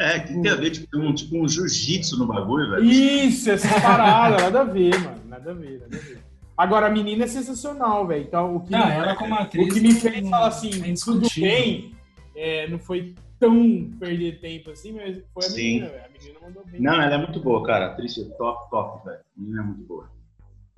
É, 0.00 0.20
que 0.20 0.32
tem 0.40 0.48
a 0.50 0.54
ver, 0.54 0.70
tipo, 0.70 0.96
um, 0.96 1.12
tipo 1.12 1.36
um 1.42 1.48
jiu-jitsu 1.48 2.18
no 2.18 2.26
bagulho, 2.26 2.70
velho. 2.70 2.84
Isso, 2.84 3.50
essa 3.50 3.80
parada, 3.80 4.36
nada 4.44 4.60
a 4.60 4.64
ver, 4.64 4.96
mano. 5.00 5.20
Nada 5.28 5.50
a 5.50 5.54
ver, 5.54 5.80
nada 5.80 5.96
a 5.96 5.98
ver. 6.00 6.18
Agora, 6.56 6.86
a 6.86 6.90
menina 6.90 7.24
é 7.24 7.26
sensacional, 7.26 8.06
velho. 8.06 8.22
Então, 8.22 8.56
o 8.56 8.60
que, 8.60 8.70
Não, 8.70 8.86
me, 8.86 8.92
ela 8.92 9.16
como 9.16 9.34
atriz. 9.34 9.66
o 9.66 9.74
que 9.74 9.80
me 9.80 9.92
fez 9.92 10.28
falar 10.28 10.46
assim, 10.48 10.70
é 10.88 10.94
tudo 10.94 11.28
bem, 11.36 11.92
é, 12.36 12.68
não 12.68 12.78
foi 12.78 13.14
tão 13.38 13.90
perder 13.98 14.40
tempo 14.40 14.70
assim, 14.70 14.92
mas 14.92 15.22
foi 15.32 15.44
a 15.46 15.48
Sim. 15.48 15.62
menina, 15.80 15.86
velho. 15.88 16.04
A 16.04 16.08
menina 16.08 16.38
mandou 16.42 16.64
bem. 16.66 16.80
Não, 16.80 16.94
ela 17.00 17.14
é 17.14 17.18
muito 17.18 17.40
boa, 17.40 17.62
cara. 17.64 17.86
A 17.86 17.92
atriz 17.92 18.16
é 18.18 18.24
top, 18.36 18.70
top, 18.70 19.04
velho. 19.04 19.18
A 19.18 19.40
menina 19.40 19.60
é 19.62 19.64
muito 19.64 19.84
boa. 19.84 20.10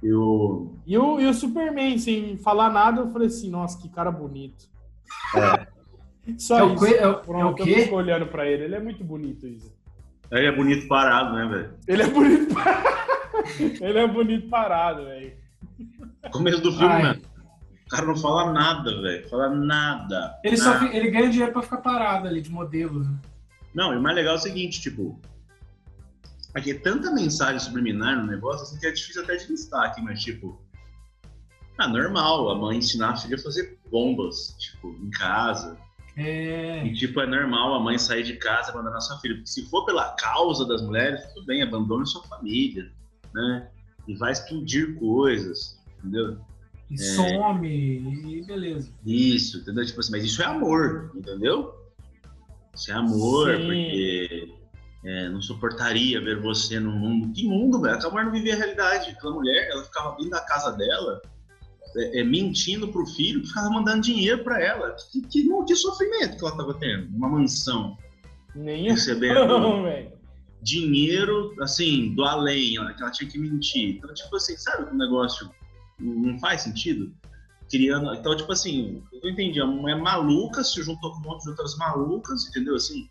Eu... 0.02 0.74
E 0.86 0.96
o, 0.96 1.20
e 1.20 1.26
o 1.26 1.34
Superman, 1.34 1.98
sem 1.98 2.36
falar 2.38 2.70
nada, 2.70 3.02
eu 3.02 3.12
falei 3.12 3.28
assim, 3.28 3.50
nossa, 3.50 3.78
que 3.80 3.88
cara 3.88 4.10
bonito. 4.10 4.68
Só 6.38 6.58
É 6.58 6.62
o 6.62 6.74
isso. 6.74 6.84
que- 6.86 6.94
é 6.94 7.06
o- 7.08 7.20
Pronto, 7.20 7.62
é 7.62 7.64
o 7.64 7.68
eu 7.68 7.74
fico 7.82 7.96
olhando 7.96 8.26
pra 8.26 8.46
ele. 8.46 8.64
Ele 8.64 8.74
é 8.76 8.80
muito 8.80 9.02
bonito, 9.02 9.46
Isa. 9.46 9.70
Ele 10.30 10.46
é 10.46 10.52
bonito 10.54 10.86
parado, 10.86 11.34
né, 11.34 11.46
velho? 11.48 11.74
Ele 11.88 12.02
é 12.02 12.06
bonito 12.08 12.54
parado. 12.54 12.88
ele 13.80 13.98
é 13.98 14.06
bonito 14.06 14.48
parado, 14.48 15.04
velho. 15.04 15.32
Começo 16.30 16.60
do 16.62 16.70
filme, 16.72 16.86
Ai. 16.92 17.02
mano. 17.02 17.20
O 17.90 17.96
cara 17.96 18.06
não 18.06 18.16
fala 18.16 18.52
nada, 18.52 19.02
velho. 19.02 19.28
Fala 19.28 19.48
nada. 19.50 20.38
Ele, 20.44 20.56
só, 20.56 20.74
nada. 20.74 20.78
fi- 20.78 20.96
ele 20.96 21.10
ganha 21.10 21.28
dinheiro 21.28 21.52
pra 21.52 21.60
ficar 21.60 21.78
parado 21.78 22.28
ali, 22.28 22.40
de 22.40 22.48
modelo. 22.48 23.02
Né? 23.02 23.18
Não, 23.74 23.92
e 23.92 23.96
o 23.96 24.00
mais 24.00 24.14
legal 24.14 24.34
é 24.36 24.38
o 24.38 24.40
seguinte, 24.40 24.80
tipo... 24.80 25.20
Aqui 26.54 26.70
é 26.70 26.78
tanta 26.78 27.10
mensagem 27.10 27.58
subliminar 27.58 28.16
no 28.16 28.26
negócio, 28.30 28.62
assim, 28.62 28.78
que 28.78 28.86
é 28.86 28.92
difícil 28.92 29.24
até 29.24 29.34
de 29.34 29.48
listar 29.48 29.86
aqui, 29.86 30.00
mas, 30.02 30.22
tipo... 30.22 30.60
Ah, 31.78 31.88
normal, 31.88 32.48
a 32.50 32.54
mãe 32.54 32.78
ensinar 32.78 33.10
a 33.10 33.16
filha 33.16 33.34
a 33.34 33.38
fazer 33.40 33.76
bombas, 33.90 34.54
tipo, 34.60 34.90
em 35.02 35.10
casa. 35.10 35.76
É. 36.16 36.86
E, 36.86 36.92
tipo, 36.94 37.20
é 37.20 37.26
normal 37.26 37.74
a 37.74 37.80
mãe 37.80 37.98
sair 37.98 38.22
de 38.22 38.36
casa 38.36 38.68
e 38.68 38.72
abandonar 38.72 39.00
sua 39.00 39.18
filha. 39.18 39.34
Porque 39.34 39.48
se 39.48 39.68
for 39.68 39.84
pela 39.84 40.10
causa 40.14 40.64
das 40.64 40.80
mulheres, 40.80 41.26
tudo 41.34 41.44
bem, 41.46 41.60
abandone 41.60 42.06
sua 42.06 42.22
família, 42.24 42.88
né? 43.34 43.68
E 44.06 44.14
vai 44.14 44.30
explodir 44.30 44.94
coisas, 44.96 45.76
entendeu? 45.98 46.38
E 46.90 46.98
some, 46.98 47.68
e 47.68 48.44
beleza. 48.44 48.92
Isso, 49.06 49.58
entendeu? 49.58 49.86
Tipo 49.86 50.00
assim, 50.00 50.12
mas 50.12 50.24
isso 50.24 50.42
é 50.42 50.46
amor, 50.46 51.12
entendeu? 51.14 51.74
Isso 52.74 52.90
é 52.90 52.94
amor, 52.94 53.56
Sim. 53.56 53.66
porque 53.66 54.54
é, 55.04 55.28
não 55.28 55.40
suportaria 55.40 56.20
ver 56.20 56.40
você 56.40 56.80
num 56.80 56.98
mundo. 56.98 57.32
Que 57.32 57.46
mundo, 57.46 57.80
velho? 57.80 57.94
Aquela 57.94 58.10
mulher 58.10 58.24
não 58.24 58.32
vivia 58.32 58.54
a 58.54 58.58
realidade. 58.58 59.10
Aquela 59.10 59.34
mulher, 59.34 59.70
ela 59.70 59.84
ficava 59.84 60.16
dentro 60.16 60.30
da 60.30 60.40
casa 60.40 60.72
dela 60.72 61.22
é, 61.96 62.20
é, 62.20 62.24
mentindo 62.24 62.88
pro 62.88 63.06
filho 63.06 63.40
que 63.40 63.48
ficava 63.48 63.70
mandando 63.70 64.02
dinheiro 64.02 64.42
para 64.44 64.60
ela. 64.60 64.94
Que, 65.10 65.22
que, 65.22 65.64
que, 65.64 65.76
sofrimento 65.76 66.36
que 66.36 66.44
ela 66.44 66.56
tava 66.56 66.74
tendo. 66.74 67.08
Uma 67.16 67.28
mansão. 67.28 67.96
Nem 68.54 68.90
recebendo 68.90 69.46
não, 69.46 69.84
dinheiro, 70.62 71.54
assim, 71.60 72.14
do 72.14 72.24
além, 72.24 72.72
que 72.72 73.02
ela 73.02 73.10
tinha 73.10 73.30
que 73.30 73.38
mentir. 73.38 73.96
Então, 73.96 74.12
tipo 74.12 74.36
assim, 74.36 74.56
sabe 74.56 74.86
que 74.86 74.94
o 74.94 74.98
negócio 74.98 75.50
não 76.00 76.38
faz 76.38 76.62
sentido? 76.62 77.12
Criando. 77.70 78.12
Então, 78.14 78.36
tipo 78.36 78.50
assim, 78.52 79.02
eu 79.22 79.30
entendi, 79.30 79.60
a 79.60 79.66
mulher 79.66 79.96
maluca 79.96 80.64
se 80.64 80.82
juntou 80.82 81.12
com 81.12 81.18
um 81.18 81.22
monte 81.22 81.42
de 81.44 81.50
outras 81.50 81.76
malucas, 81.76 82.48
entendeu? 82.48 82.74
Assim. 82.74 83.08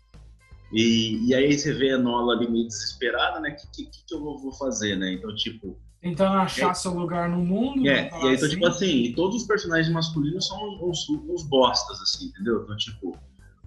E, 0.72 1.26
e 1.26 1.34
aí 1.34 1.56
você 1.56 1.72
vê 1.72 1.92
a 1.92 1.98
Nola 1.98 2.34
ali 2.34 2.48
meio 2.48 2.66
desesperada, 2.66 3.40
né? 3.40 3.50
O 3.50 3.56
que, 3.56 3.84
que, 3.86 4.04
que, 4.06 4.14
eu 4.14 4.20
vou 4.20 4.52
fazer, 4.52 4.96
né? 4.96 5.12
Então, 5.14 5.34
tipo, 5.34 5.76
Tentando 6.00 6.38
achar 6.38 6.70
é, 6.70 6.74
seu 6.74 6.94
lugar 6.94 7.28
no 7.28 7.38
mundo. 7.38 7.86
É, 7.86 7.92
e 7.92 7.94
aí, 7.94 8.08
então, 8.10 8.28
assim. 8.32 8.48
tipo 8.48 8.66
assim, 8.66 9.12
todos 9.14 9.42
os 9.42 9.46
personagens 9.46 9.92
masculinos 9.92 10.46
são 10.46 10.58
uns, 10.82 11.06
uns 11.08 11.42
bostas, 11.42 12.00
assim, 12.00 12.26
entendeu? 12.26 12.62
Então, 12.62 12.76
tipo, 12.76 13.18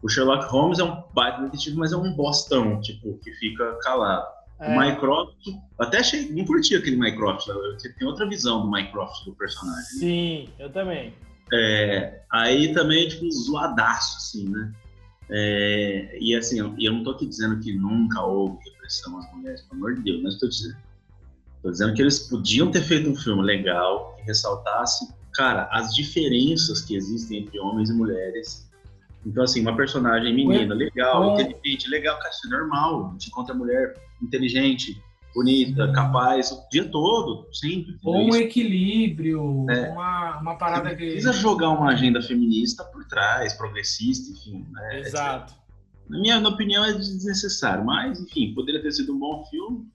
o 0.02 0.10
Sherlock 0.10 0.46
Holmes 0.46 0.80
é 0.80 0.84
um 0.84 1.04
baita 1.14 1.44
detetive, 1.44 1.78
mas 1.78 1.94
é 1.94 1.98
um 1.98 2.16
bostão, 2.16 2.82
tipo, 2.82 3.20
que 3.20 3.32
fica 3.34 3.78
calado. 3.82 4.26
É. 4.64 4.70
O 4.70 4.80
Mycroft, 4.80 5.48
até 5.78 6.00
achei, 6.00 6.32
não 6.32 6.46
curti 6.46 6.74
aquele 6.74 6.96
Mycroft, 6.96 7.48
eu 7.48 7.78
tenho 7.78 8.10
outra 8.10 8.28
visão 8.28 8.62
do 8.62 8.72
Mycroft, 8.72 9.26
do 9.26 9.34
personagem. 9.34 9.84
Sim, 9.84 10.50
eu 10.58 10.72
também. 10.72 11.14
É, 11.52 12.22
aí 12.32 12.74
também, 12.74 13.10
tipo, 13.10 13.30
zoadaço, 13.30 14.18
assim, 14.18 14.50
né? 14.50 14.72
É, 15.30 16.18
e 16.20 16.34
assim, 16.36 16.60
eu, 16.60 16.74
eu 16.80 16.94
não 16.94 17.04
tô 17.04 17.12
aqui 17.12 17.26
dizendo 17.26 17.60
que 17.60 17.74
nunca 17.74 18.22
houve 18.22 18.58
repressão 18.64 19.18
às 19.18 19.34
mulheres, 19.34 19.62
pelo 19.64 19.82
amor 19.82 19.96
de 19.96 20.02
Deus, 20.04 20.24
não 20.24 20.30
estou 20.30 20.48
dizendo. 20.48 20.78
Estou 21.58 21.72
dizendo 21.72 21.94
que 21.94 22.02
eles 22.02 22.20
podiam 22.20 22.72
ter 22.72 22.82
feito 22.82 23.10
um 23.10 23.16
filme 23.16 23.44
legal 23.44 24.16
que 24.16 24.24
ressaltasse, 24.24 25.14
cara, 25.34 25.68
as 25.72 25.94
diferenças 25.94 26.82
que 26.82 26.96
existem 26.96 27.40
entre 27.40 27.60
homens 27.60 27.90
e 27.90 27.94
mulheres. 27.94 28.70
Então, 29.26 29.44
assim, 29.44 29.62
uma 29.62 29.76
personagem 29.76 30.34
menina, 30.34 30.74
legal, 30.74 31.40
inteligente, 31.40 31.90
legal, 31.90 32.18
cara, 32.18 32.30
isso 32.30 32.48
é 32.48 32.50
normal. 32.50 33.16
Te 33.18 33.30
encontra 33.30 33.56
mulher 33.56 33.96
inteligente, 34.22 35.02
bonita, 35.34 35.86
uhum. 35.86 35.94
capaz, 35.94 36.52
o 36.52 36.70
dia 36.70 36.86
todo, 36.86 37.48
sempre. 37.54 37.98
Ou 38.04 38.32
um 38.32 38.36
equilíbrio, 38.36 39.66
é. 39.70 39.90
uma, 39.90 40.40
uma 40.40 40.58
parada 40.58 40.90
Você 40.90 40.96
que. 40.96 41.06
Precisa 41.06 41.34
jogar 41.34 41.70
uma 41.70 41.90
agenda 41.90 42.22
feminista 42.22 42.84
por 42.84 43.06
trás, 43.06 43.54
progressista, 43.54 44.32
enfim. 44.32 44.66
Né? 44.72 45.00
Exato. 45.00 45.54
Na 46.10 46.20
minha 46.20 46.48
opinião, 46.48 46.84
é 46.84 46.94
desnecessário, 46.94 47.86
mas, 47.86 48.20
enfim, 48.20 48.54
poderia 48.54 48.82
ter 48.82 48.92
sido 48.92 49.16
um 49.16 49.20
bom 49.20 49.46
filme. 49.46 49.88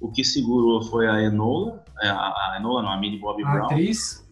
O 0.00 0.10
que 0.12 0.22
segurou 0.22 0.80
foi 0.82 1.08
a 1.08 1.20
Enola, 1.20 1.82
é, 2.00 2.08
a, 2.08 2.54
Enola 2.58 2.82
não, 2.82 2.92
a 2.92 2.96
Millie 2.96 3.18
Bobby 3.18 3.42
a 3.42 3.50
Brown. 3.50 3.64
Atriz. 3.66 4.24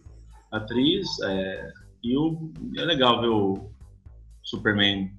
Atriz, 0.49 1.19
é, 1.23 1.71
e 2.01 2.17
o, 2.17 2.53
é 2.77 2.85
legal 2.85 3.19
ver 3.19 3.27
o 3.27 3.69
Superman 4.47 5.11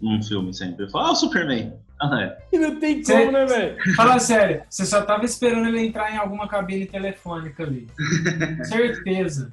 num 0.00 0.22
filme 0.22 0.54
sempre. 0.54 0.90
Fala, 0.90 1.08
ah, 1.08 1.12
o 1.12 1.16
Superman! 1.16 1.78
Ah, 2.02 2.22
é. 2.22 2.38
E 2.50 2.58
não 2.58 2.80
tem 2.80 3.02
como, 3.02 3.04
Cê, 3.04 3.30
né, 3.30 3.44
velho? 3.44 3.76
Fala 3.94 4.18
sério, 4.18 4.62
você 4.70 4.86
só 4.86 5.02
tava 5.02 5.26
esperando 5.26 5.68
ele 5.68 5.80
entrar 5.80 6.10
em 6.10 6.16
alguma 6.16 6.48
cabine 6.48 6.86
telefônica 6.86 7.62
ali. 7.62 7.86
Certeza. 8.64 9.52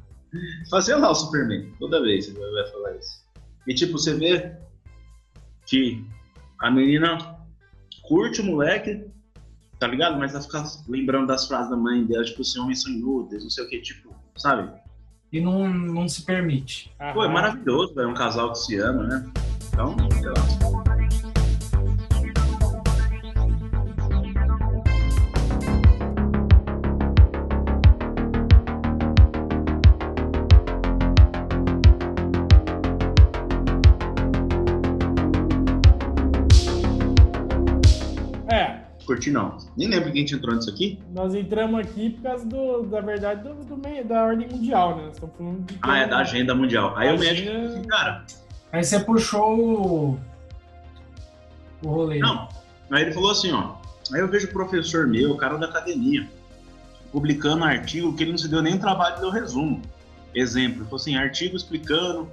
Fazer 0.71 0.95
lá 0.95 1.11
o 1.11 1.13
Superman, 1.13 1.69
toda 1.77 2.01
vez 2.01 2.27
você 2.27 2.31
vai 2.31 2.71
falar 2.71 2.95
isso. 2.95 3.21
E 3.67 3.73
tipo, 3.75 3.99
você 3.99 4.13
vê 4.13 4.55
que 5.65 6.01
a 6.61 6.71
menina 6.71 7.17
curte 8.03 8.39
o 8.39 8.45
moleque, 8.45 9.05
tá 9.77 9.87
ligado? 9.87 10.17
Mas 10.17 10.31
vai 10.31 10.41
ficar 10.41 10.63
lembrando 10.87 11.27
das 11.27 11.49
frases 11.49 11.69
da 11.69 11.75
mãe 11.75 12.05
dela, 12.05 12.23
tipo, 12.23 12.43
assim, 12.43 12.61
homens 12.61 12.81
são 12.81 12.93
inúteis, 12.93 13.43
não 13.43 13.49
sei 13.49 13.65
o 13.65 13.69
que, 13.69 13.81
tipo, 13.81 14.15
sabe? 14.37 14.71
E 15.31 15.41
não, 15.41 15.67
não 15.67 16.07
se 16.07 16.21
permite. 16.23 16.91
Pô, 17.13 17.23
é 17.23 17.27
maravilhoso, 17.27 17.99
é 17.99 18.07
um 18.07 18.13
casal 18.13 18.51
que 18.53 18.59
se 18.59 18.77
ama, 18.77 19.03
né? 19.03 19.29
Então, 19.73 19.95
sei 20.11 20.29
lá. 20.29 20.66
Curti, 39.27 39.31
não. 39.31 39.57
Nem 39.75 39.87
lembro 39.87 40.11
quem 40.11 40.23
a 40.23 40.25
gente 40.25 40.35
entrou 40.35 40.55
nisso 40.55 40.69
aqui. 40.69 40.99
Nós 41.13 41.35
entramos 41.35 41.79
aqui 41.79 42.09
por 42.11 42.23
causa 42.23 42.45
do, 42.45 42.83
da 42.83 43.01
verdade 43.01 43.43
do, 43.43 43.53
do 43.53 43.77
meio, 43.77 44.05
da 44.05 44.23
ordem 44.23 44.47
mundial, 44.47 44.95
né? 44.95 45.03
Nós 45.05 45.13
estamos 45.13 45.35
falando 45.35 45.65
de. 45.65 45.79
Ah, 45.81 45.97
é 45.97 46.07
da 46.07 46.17
agenda 46.19 46.55
mundial. 46.55 46.93
Aí 46.97 47.15
o 47.15 47.19
médico, 47.19 47.49
agenda... 47.49 47.87
cara. 47.87 48.25
Aí 48.71 48.83
você 48.83 48.99
puxou 48.99 49.59
o. 49.59 50.19
o 51.83 51.87
rolê. 51.87 52.19
Não. 52.19 52.47
Aí 52.91 53.03
ele 53.03 53.13
falou 53.13 53.31
assim, 53.31 53.51
ó. 53.51 53.75
Aí 54.13 54.21
eu 54.21 54.27
vejo 54.27 54.47
o 54.47 54.51
professor 54.51 55.05
meu, 55.07 55.31
o 55.31 55.37
cara 55.37 55.57
da 55.57 55.67
academia, 55.67 56.27
publicando 57.11 57.63
artigo 57.63 58.15
que 58.15 58.23
ele 58.23 58.31
não 58.31 58.37
se 58.37 58.47
deu 58.47 58.61
nem 58.61 58.77
trabalho 58.77 59.15
de 59.15 59.21
ler 59.21 59.27
o 59.27 59.31
resumo. 59.31 59.81
Exemplo, 60.33 60.77
ele 60.77 60.85
falou 60.85 60.95
assim, 60.97 61.15
artigo 61.17 61.57
explicando 61.57 62.29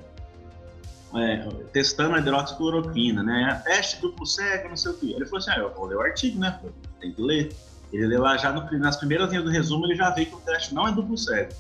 é, 1.17 1.37
testando 1.73 2.17
a 2.17 2.19
hidroxicloroquina, 2.19 3.23
né? 3.23 3.63
Teste 3.65 4.01
duplo 4.01 4.27
cego, 4.27 4.69
não 4.69 4.77
sei 4.77 4.91
o 4.91 4.95
quê. 4.95 5.13
Ele 5.15 5.25
falou 5.25 5.39
assim: 5.39 5.51
ah, 5.51 5.59
eu 5.59 5.75
vou 5.75 5.87
ler 5.87 5.97
o 5.97 6.01
artigo, 6.01 6.39
né? 6.39 6.59
Tem 7.01 7.13
que 7.13 7.23
ler. 7.23 7.55
Ele 7.93 8.07
lê 8.07 8.19
lá 8.19 8.37
já 8.37 8.53
no, 8.53 8.79
nas 8.79 8.97
primeiras 8.97 9.31
linhas 9.31 9.45
do 9.45 9.51
resumo, 9.51 9.87
ele 9.87 9.95
já 9.95 10.11
vê 10.11 10.25
que 10.25 10.35
o 10.35 10.41
teste 10.41 10.75
não 10.75 10.89
é 10.89 10.93
duplo 10.93 11.17
cego. 11.17 11.53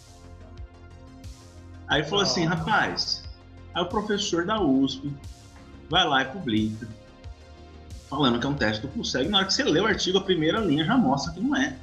Aí 1.86 2.02
falou 2.02 2.22
assim: 2.22 2.44
rapaz, 2.46 3.22
aí 3.72 3.82
o 3.82 3.86
professor 3.86 4.44
da 4.44 4.60
USP 4.60 5.14
vai 5.88 6.06
lá 6.06 6.22
e 6.22 6.24
publica, 6.24 6.88
falando 8.10 8.40
que 8.40 8.46
é 8.46 8.48
um 8.48 8.54
teste 8.54 8.82
duplo 8.82 9.04
cego. 9.04 9.30
Na 9.30 9.38
hora 9.38 9.46
que 9.46 9.54
você 9.54 9.62
lê 9.62 9.80
o 9.80 9.86
artigo, 9.86 10.18
a 10.18 10.22
primeira 10.22 10.58
linha 10.58 10.84
já 10.84 10.96
mostra 10.96 11.32
que 11.32 11.40
não 11.40 11.54
é. 11.54 11.76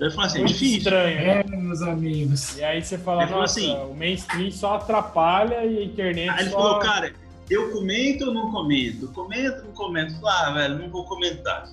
Ele 0.00 0.10
falou 0.10 0.26
assim, 0.26 0.42
é 0.42 0.44
difícil. 0.44 0.78
estranho. 0.78 1.16
Né? 1.16 1.40
É, 1.40 1.56
meus 1.56 1.82
amigos. 1.82 2.56
E 2.56 2.64
aí 2.64 2.82
você 2.82 2.98
fala, 2.98 3.26
nossa, 3.26 3.60
assim, 3.60 3.76
o 3.76 3.94
mainstream 3.94 4.50
só 4.50 4.74
atrapalha 4.74 5.64
e 5.64 5.78
a 5.78 5.84
internet 5.84 6.30
Aí 6.30 6.40
ele 6.40 6.50
só... 6.50 6.56
falou, 6.56 6.78
cara, 6.80 7.12
eu 7.48 7.70
comento 7.70 8.26
ou 8.26 8.34
não 8.34 8.50
comento? 8.50 9.08
Comento 9.08 9.58
ou 9.58 9.64
não 9.66 9.72
comento? 9.72 10.20
Falei, 10.20 10.36
ah, 10.36 10.50
velho, 10.52 10.78
não 10.78 10.88
vou 10.90 11.04
comentar. 11.04 11.70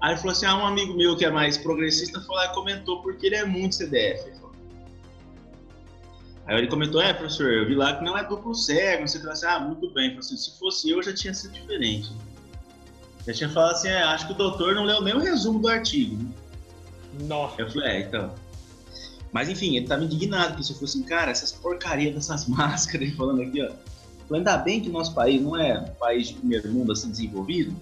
Aí 0.00 0.12
ele 0.12 0.18
falou 0.18 0.32
assim, 0.32 0.46
ah, 0.46 0.56
um 0.56 0.66
amigo 0.66 0.94
meu 0.94 1.16
que 1.16 1.24
é 1.24 1.30
mais 1.30 1.56
progressista 1.56 2.20
falou, 2.20 2.42
ah, 2.42 2.48
comentou 2.48 3.02
porque 3.02 3.26
ele 3.26 3.36
é 3.36 3.44
muito 3.44 3.76
CDF. 3.76 4.40
Aí 6.46 6.58
ele 6.58 6.66
comentou, 6.66 7.00
é, 7.00 7.12
professor, 7.12 7.52
eu 7.52 7.66
vi 7.66 7.74
lá 7.74 7.96
que 7.96 8.04
não 8.04 8.18
é 8.18 8.24
duplo 8.24 8.54
cego, 8.54 9.06
você 9.06 9.18
falou 9.18 9.32
assim, 9.32 9.46
ah, 9.46 9.60
muito 9.60 9.88
bem. 9.92 10.16
Assim, 10.18 10.36
se 10.36 10.58
fosse 10.58 10.90
eu, 10.90 11.02
já 11.02 11.14
tinha 11.14 11.32
sido 11.32 11.52
diferente. 11.52 12.10
Eu 13.26 13.34
tinha 13.34 13.48
falado 13.48 13.72
assim, 13.72 13.88
é, 13.88 14.02
acho 14.02 14.26
que 14.26 14.32
o 14.32 14.36
doutor 14.36 14.74
não 14.74 14.84
leu 14.84 15.00
nem 15.00 15.14
o 15.14 15.20
resumo 15.20 15.60
do 15.60 15.68
artigo. 15.68 16.16
Né? 16.16 16.30
Nossa. 17.26 17.60
Eu 17.60 17.70
falei, 17.70 17.88
é, 17.88 18.00
então. 18.00 18.34
Mas 19.32 19.48
enfim, 19.48 19.76
ele 19.76 19.86
tava 19.86 20.04
indignado, 20.04 20.48
porque 20.48 20.64
se 20.64 20.72
eu 20.72 20.78
fosse 20.78 20.98
assim, 20.98 21.06
cara, 21.06 21.30
essas 21.30 21.52
porcarias 21.52 22.14
dessas 22.14 22.46
máscaras, 22.48 23.10
falando 23.14 23.42
aqui, 23.42 23.62
ó. 23.62 23.70
Ainda 24.34 24.56
bem 24.58 24.80
que 24.80 24.88
nosso 24.88 25.12
país 25.12 25.42
não 25.42 25.56
é 25.56 25.80
um 25.80 25.94
país 25.94 26.28
de 26.28 26.34
primeiro 26.34 26.70
mundo 26.70 26.92
assim 26.92 27.10
desenvolvido, 27.10 27.74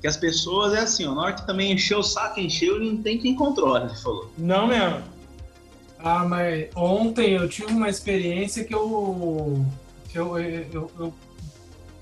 que 0.00 0.06
as 0.06 0.16
pessoas 0.16 0.74
é 0.74 0.80
assim, 0.80 1.04
ó, 1.06 1.14
na 1.14 1.22
hora 1.22 1.32
que 1.32 1.44
também 1.44 1.72
encheu 1.72 1.98
o 1.98 2.02
saco, 2.04 2.38
encheu, 2.38 2.78
não 2.78 3.02
tem 3.02 3.18
quem 3.18 3.34
controla, 3.34 3.86
ele 3.86 3.96
falou. 3.96 4.30
Não 4.38 4.68
mesmo. 4.68 5.02
Ah, 5.98 6.24
mas 6.24 6.68
ontem 6.76 7.32
eu 7.34 7.48
tive 7.48 7.72
uma 7.72 7.88
experiência 7.88 8.64
que 8.64 8.74
eu. 8.74 9.64
Que 10.08 10.18
eu, 10.18 10.38
eu, 10.38 10.66
eu, 10.72 10.90
eu 10.98 11.14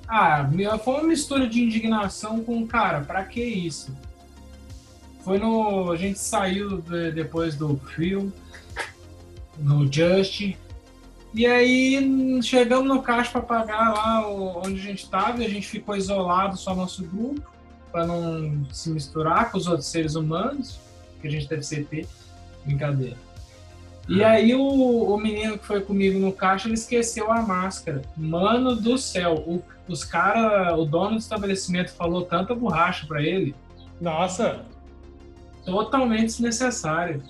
ah, 0.09 0.51
foi 0.83 0.95
uma 0.95 1.05
mistura 1.05 1.47
de 1.49 1.63
indignação 1.63 2.43
com, 2.43 2.67
cara, 2.67 3.03
pra 3.03 3.25
que 3.25 3.41
isso? 3.41 3.97
Foi 5.31 5.39
no. 5.39 5.93
A 5.93 5.97
gente 5.97 6.19
saiu 6.19 6.79
de, 6.79 7.13
depois 7.13 7.55
do 7.55 7.77
filme, 7.95 8.33
no 9.57 9.87
Just. 9.87 10.57
E 11.33 11.47
aí 11.47 12.43
chegamos 12.43 12.89
no 12.89 13.01
caixa 13.01 13.31
para 13.31 13.43
pagar 13.43 13.93
lá 13.93 14.29
onde 14.29 14.81
a 14.81 14.83
gente 14.83 15.05
estava 15.05 15.41
e 15.41 15.47
a 15.47 15.49
gente 15.49 15.69
ficou 15.69 15.95
isolado, 15.95 16.57
só 16.57 16.75
nosso 16.75 17.05
grupo, 17.05 17.49
para 17.93 18.05
não 18.05 18.67
se 18.73 18.91
misturar 18.91 19.53
com 19.53 19.59
os 19.59 19.69
outros 19.69 19.87
seres 19.87 20.17
humanos, 20.17 20.81
que 21.21 21.29
a 21.29 21.31
gente 21.31 21.49
deve 21.49 21.63
ser 21.63 21.85
ter. 21.85 22.09
Brincadeira. 22.65 23.17
E 24.09 24.25
ah. 24.25 24.31
aí 24.31 24.53
o, 24.53 24.61
o 25.15 25.17
menino 25.17 25.57
que 25.57 25.65
foi 25.65 25.81
comigo 25.81 26.19
no 26.19 26.33
caixa, 26.33 26.67
ele 26.67 26.75
esqueceu 26.75 27.31
a 27.31 27.41
máscara. 27.41 28.03
Mano 28.17 28.75
do 28.75 28.99
céu, 28.99 29.35
o, 29.47 29.63
os 29.87 30.03
cara, 30.03 30.77
o 30.77 30.85
dono 30.85 31.11
do 31.11 31.19
estabelecimento 31.19 31.93
falou 31.93 32.23
tanta 32.23 32.53
borracha 32.53 33.07
para 33.07 33.23
ele. 33.23 33.55
Nossa, 34.01 34.65
totalmente 35.71 36.27
desnecessário. 36.27 37.23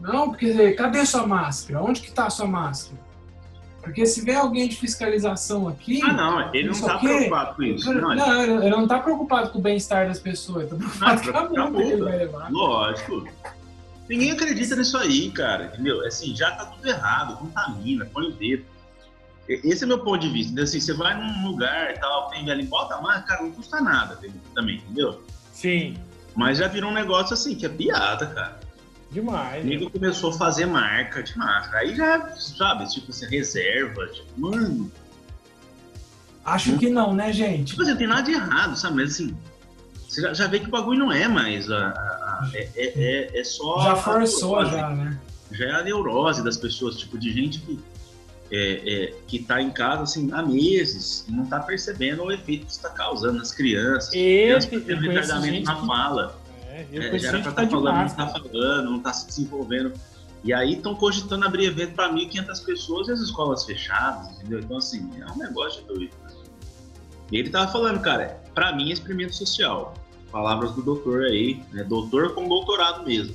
Não, 0.00 0.30
porque 0.30 0.72
cadê 0.72 1.06
sua 1.06 1.26
máscara? 1.26 1.82
Onde 1.82 2.00
que 2.00 2.08
está 2.08 2.26
a 2.26 2.30
sua 2.30 2.46
máscara? 2.46 3.00
Porque 3.82 4.06
se 4.06 4.20
vê 4.24 4.34
alguém 4.34 4.68
de 4.68 4.76
fiscalização 4.76 5.68
aqui. 5.68 6.00
Ah, 6.02 6.12
não, 6.12 6.54
ele 6.54 6.68
não 6.68 6.72
está 6.72 6.98
preocupado 6.98 7.56
com 7.56 7.62
isso. 7.64 7.92
Não, 7.92 8.14
não 8.14 8.62
ele 8.62 8.70
não 8.70 8.84
está 8.84 9.00
preocupado 9.00 9.50
com 9.50 9.58
o 9.58 9.62
bem-estar 9.62 10.06
das 10.06 10.20
pessoas, 10.20 10.64
está 10.64 10.76
preocupado 11.16 11.48
com 11.50 11.60
a 11.60 11.70
multa 11.70 11.86
que 11.86 11.92
ele 11.92 12.02
vai 12.02 12.16
levar. 12.18 12.50
Lógico. 12.50 13.28
Ninguém 14.08 14.30
acredita 14.32 14.76
nisso 14.76 14.96
aí, 14.96 15.30
cara, 15.30 15.66
entendeu? 15.66 16.06
Assim, 16.06 16.34
já 16.34 16.52
tá 16.52 16.66
tudo 16.66 16.86
errado, 16.86 17.36
contamina, 17.38 18.06
põe 18.06 18.26
o 18.26 18.32
dedo. 18.32 18.64
Esse 19.48 19.82
é 19.82 19.86
meu 19.86 19.98
ponto 19.98 20.20
de 20.20 20.28
vista. 20.28 20.52
Então, 20.52 20.64
assim, 20.64 20.80
você 20.80 20.92
vai 20.92 21.14
num 21.20 21.48
lugar 21.48 21.90
e 21.90 21.98
tal, 21.98 22.28
tem 22.30 22.48
ali, 22.50 22.64
bota 22.64 22.94
a 22.94 23.02
marca, 23.02 23.22
cara, 23.22 23.42
não 23.42 23.50
custa 23.50 23.80
nada 23.80 24.18
também, 24.54 24.76
entendeu? 24.76 25.22
Sim. 25.52 25.96
Mas 26.34 26.58
já 26.58 26.68
virou 26.68 26.90
um 26.90 26.94
negócio 26.94 27.34
assim, 27.34 27.54
que 27.54 27.66
é 27.66 27.68
piada, 27.68 28.26
cara. 28.26 28.60
Demais. 29.10 29.62
O 29.62 29.66
nego 29.66 29.90
começou 29.90 30.30
a 30.30 30.32
fazer 30.32 30.66
marca 30.66 31.22
de 31.22 31.36
máscara. 31.36 31.80
Aí 31.80 31.94
já, 31.94 32.30
sabe, 32.36 32.88
tipo, 32.88 33.12
você 33.12 33.26
reserva, 33.26 34.06
tipo, 34.06 34.40
mano. 34.40 34.90
Acho 36.44 36.76
que 36.78 36.88
não, 36.88 37.14
né, 37.14 37.32
gente? 37.32 37.70
Tipo, 37.70 37.82
assim, 37.82 37.90
não 37.90 37.98
tem 37.98 38.06
nada 38.06 38.22
de 38.22 38.32
errado, 38.32 38.76
sabe? 38.76 38.96
Mas 38.96 39.12
assim, 39.12 39.36
você 40.08 40.22
já, 40.22 40.34
já 40.34 40.46
vê 40.46 40.60
que 40.60 40.66
o 40.66 40.70
bagulho 40.70 40.98
não 40.98 41.12
é 41.12 41.28
mais. 41.28 41.70
A, 41.70 41.88
a, 41.88 41.90
a, 41.90 42.50
é, 42.54 42.70
é, 42.74 42.92
é, 42.96 43.40
é 43.40 43.44
só. 43.44 43.82
Já 43.82 43.96
forçou, 43.96 44.64
já, 44.64 44.90
né? 44.90 45.18
Já 45.50 45.66
é 45.66 45.72
a 45.72 45.82
neurose 45.82 46.42
das 46.42 46.56
pessoas, 46.56 46.96
tipo, 46.96 47.18
de 47.18 47.32
gente 47.32 47.60
que. 47.60 47.78
É, 48.54 49.04
é, 49.04 49.14
que 49.26 49.38
tá 49.38 49.62
em 49.62 49.70
casa 49.70 50.02
assim 50.02 50.30
há 50.30 50.42
meses 50.42 51.24
e 51.26 51.32
não 51.32 51.46
tá 51.46 51.58
percebendo 51.58 52.24
o 52.24 52.30
efeito 52.30 52.66
que 52.66 52.72
está 52.72 52.90
causando 52.90 53.38
nas 53.38 53.50
crianças. 53.50 54.12
Esse, 54.12 54.68
crianças 54.68 54.84
têm 54.84 55.00
retardamento 55.00 55.64
na 55.64 55.86
fala. 55.86 56.38
É, 56.66 56.86
eu 56.92 57.02
É, 57.02 57.18
já 57.18 57.28
era 57.28 57.40
pra 57.40 57.50
estar 57.50 57.68
falando, 57.68 57.96
não 57.96 58.08
tá 58.14 58.26
falando, 58.26 58.90
não 58.90 59.00
tá 59.00 59.12
se 59.14 59.26
desenvolvendo. 59.26 59.92
E 60.44 60.52
aí 60.52 60.74
estão 60.74 60.94
cogitando 60.94 61.46
abrir 61.46 61.66
evento 61.66 61.94
para 61.94 62.12
1.500 62.12 62.64
pessoas 62.64 63.08
e 63.08 63.12
as 63.12 63.20
escolas 63.20 63.64
fechadas, 63.64 64.30
entendeu? 64.32 64.58
Então, 64.58 64.76
assim, 64.76 65.08
é 65.18 65.32
um 65.32 65.38
negócio 65.38 65.80
de 65.80 65.88
doido. 65.88 66.12
E 67.30 67.38
ele 67.38 67.48
tava 67.48 67.70
falando, 67.72 68.00
cara, 68.00 68.38
para 68.54 68.74
mim 68.74 68.90
é 68.90 68.92
experimento 68.92 69.34
social. 69.34 69.94
Palavras 70.30 70.72
do 70.72 70.82
doutor 70.82 71.24
aí, 71.24 71.62
né? 71.72 71.84
Doutor 71.84 72.34
com 72.34 72.48
doutorado 72.48 73.04
mesmo. 73.04 73.34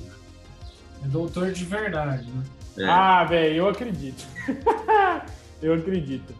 É 1.04 1.08
doutor 1.08 1.50
de 1.50 1.64
verdade, 1.64 2.28
né? 2.28 2.44
É. 2.76 2.84
Ah, 2.84 3.24
velho, 3.24 3.56
eu 3.56 3.68
acredito. 3.68 4.24
eu 5.62 5.74
acredito. 5.74 6.34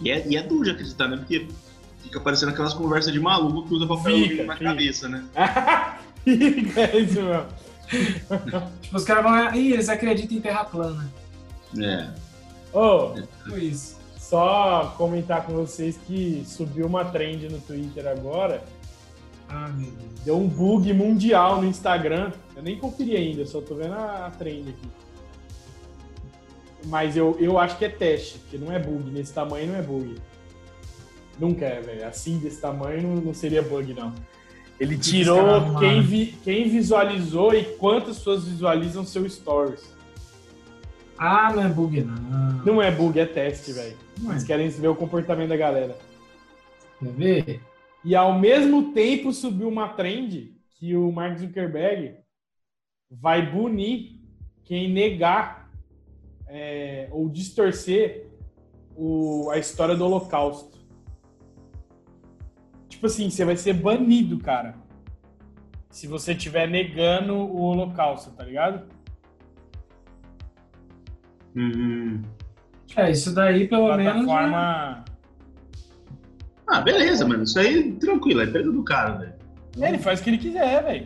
E, 0.00 0.10
é, 0.10 0.26
e 0.26 0.36
é 0.36 0.42
duro 0.42 0.64
de 0.64 0.70
acreditar, 0.70 1.08
né? 1.08 1.16
Porque 1.16 1.46
fica 2.02 2.20
parecendo 2.20 2.52
aquelas 2.52 2.72
conversas 2.74 3.12
de 3.12 3.20
maluco 3.20 3.68
que 3.68 3.74
usa 3.74 3.86
papel 3.86 4.16
Fica, 4.16 4.44
na 4.44 4.54
fica. 4.54 4.64
cabeça, 4.70 5.08
né? 5.08 5.24
é 5.36 6.98
isso 6.98 7.22
mesmo. 7.22 7.46
Tipo, 8.80 8.96
os 8.96 9.04
caras 9.04 9.24
vão. 9.24 9.54
Ih, 9.54 9.72
eles 9.72 9.88
acreditam 9.88 10.36
em 10.36 10.40
terra 10.40 10.64
plana. 10.64 11.10
É. 11.78 12.08
Ô, 12.72 13.14
Tipo 13.44 13.58
isso. 13.58 13.96
só 14.16 14.94
comentar 14.96 15.44
com 15.44 15.54
vocês 15.54 15.98
que 16.06 16.44
subiu 16.46 16.86
uma 16.86 17.04
trend 17.04 17.48
no 17.48 17.58
Twitter 17.60 18.06
agora. 18.06 18.62
Ah, 19.48 19.68
meu 19.68 19.90
Deus. 19.90 20.20
Deu 20.24 20.38
um 20.38 20.46
bug 20.46 20.92
mundial 20.92 21.60
no 21.60 21.66
Instagram. 21.66 22.30
Eu 22.54 22.62
nem 22.62 22.78
conferi 22.78 23.16
ainda, 23.16 23.44
só 23.44 23.60
tô 23.60 23.74
vendo 23.74 23.94
a, 23.94 24.26
a 24.26 24.30
trend 24.30 24.68
aqui. 24.70 24.88
Mas 26.86 27.16
eu, 27.16 27.36
eu 27.38 27.58
acho 27.58 27.76
que 27.78 27.84
é 27.84 27.88
teste, 27.88 28.38
porque 28.38 28.58
não 28.58 28.72
é 28.72 28.78
bug. 28.78 29.10
Nesse 29.10 29.32
tamanho 29.32 29.68
não 29.68 29.76
é 29.76 29.82
bug. 29.82 30.14
Nunca 31.38 31.64
é, 31.64 31.80
velho. 31.80 32.06
Assim, 32.06 32.38
desse 32.38 32.60
tamanho, 32.60 33.02
não, 33.02 33.16
não 33.16 33.34
seria 33.34 33.62
bug, 33.62 33.92
não. 33.94 34.12
Ele 34.78 34.96
que 34.96 35.02
tirou 35.02 35.78
quem, 35.78 36.00
vi- 36.00 36.34
quem 36.42 36.68
visualizou 36.68 37.54
e 37.54 37.64
quantas 37.76 38.16
pessoas 38.18 38.44
visualizam 38.46 39.04
seu 39.04 39.28
stories. 39.28 39.94
Ah, 41.18 41.52
não 41.54 41.62
é 41.62 41.68
bug, 41.68 42.00
não. 42.00 42.64
Não 42.64 42.82
é 42.82 42.90
bug, 42.90 43.18
é 43.20 43.26
teste, 43.26 43.72
velho. 43.72 43.96
Não 44.18 44.30
é. 44.30 44.34
Eles 44.34 44.44
querem 44.44 44.68
ver 44.70 44.88
o 44.88 44.96
comportamento 44.96 45.50
da 45.50 45.56
galera. 45.56 45.98
Quer 46.98 47.12
ver? 47.12 47.60
E 48.02 48.14
ao 48.16 48.38
mesmo 48.38 48.92
tempo 48.92 49.30
subiu 49.34 49.68
uma 49.68 49.88
trend 49.88 50.54
que 50.78 50.96
o 50.96 51.12
Mark 51.12 51.38
Zuckerberg 51.38 52.14
vai 53.10 53.50
bunir 53.50 54.18
quem 54.64 54.90
negar 54.90 55.59
é, 56.52 57.08
ou 57.12 57.28
distorcer 57.28 58.26
o- 58.96 59.48
a 59.50 59.58
história 59.58 59.94
do 59.96 60.04
Holocausto. 60.04 60.78
Tipo 62.88 63.06
assim, 63.06 63.30
você 63.30 63.44
vai 63.44 63.56
ser 63.56 63.72
banido, 63.74 64.38
cara. 64.38 64.74
Se 65.88 66.06
você 66.06 66.32
estiver 66.32 66.68
negando 66.68 67.34
o 67.34 67.60
Holocausto, 67.62 68.30
tá 68.32 68.44
ligado? 68.44 68.86
Uhum. 71.54 72.22
É, 72.96 73.10
isso 73.10 73.34
daí 73.34 73.68
pelo 73.68 73.96
menos. 73.96 74.06
né? 74.06 74.12
Plataforma. 74.24 75.04
Ah, 76.66 76.80
beleza, 76.80 77.26
mano. 77.26 77.42
Isso 77.44 77.58
aí, 77.58 77.92
tranquilo, 77.94 78.40
é 78.42 78.46
perda 78.46 78.70
do 78.70 78.82
cara, 78.84 79.12
velho. 79.18 79.34
Ele 79.76 79.98
faz 79.98 80.20
o 80.20 80.22
que 80.24 80.30
ele 80.30 80.38
quiser, 80.38 80.82
velho. 80.84 81.04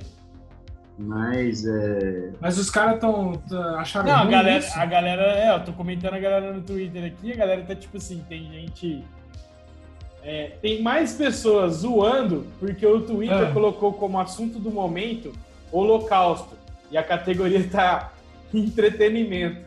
Mas 0.97 1.67
é. 1.67 2.31
Mas 2.41 2.57
os 2.59 2.71
caras 2.71 2.95
estão. 2.95 3.41
acharam 3.79 4.07
Não, 4.09 4.19
a 4.21 4.25
galera, 4.27 4.59
isso? 4.59 4.79
a 4.79 4.87
galera, 4.87 5.23
é, 5.23 5.55
eu 5.55 5.65
tô 5.65 5.73
comentando 5.73 6.15
a 6.15 6.19
galera 6.21 6.53
no 6.53 6.63
Twitter 6.63 7.05
aqui, 7.05 7.33
a 7.33 7.37
galera 7.37 7.63
tá 7.63 7.75
tipo 7.75 7.97
assim, 7.97 8.25
tem 8.29 8.45
gente. 8.53 9.03
é, 10.23 10.53
tem 10.63 10.81
mais 10.83 11.15
pessoas 11.15 11.79
zoando 11.79 12.47
porque 12.61 12.87
o 12.87 13.01
Twitter 13.01 13.49
Ah. 13.49 13.53
colocou 13.53 13.93
como 13.93 14.19
assunto 14.21 14.59
do 14.59 14.71
momento 14.71 15.33
Holocausto. 15.73 16.57
E 16.91 16.97
a 16.97 17.03
categoria 17.03 17.67
tá 17.69 18.13
entretenimento. 18.55 19.65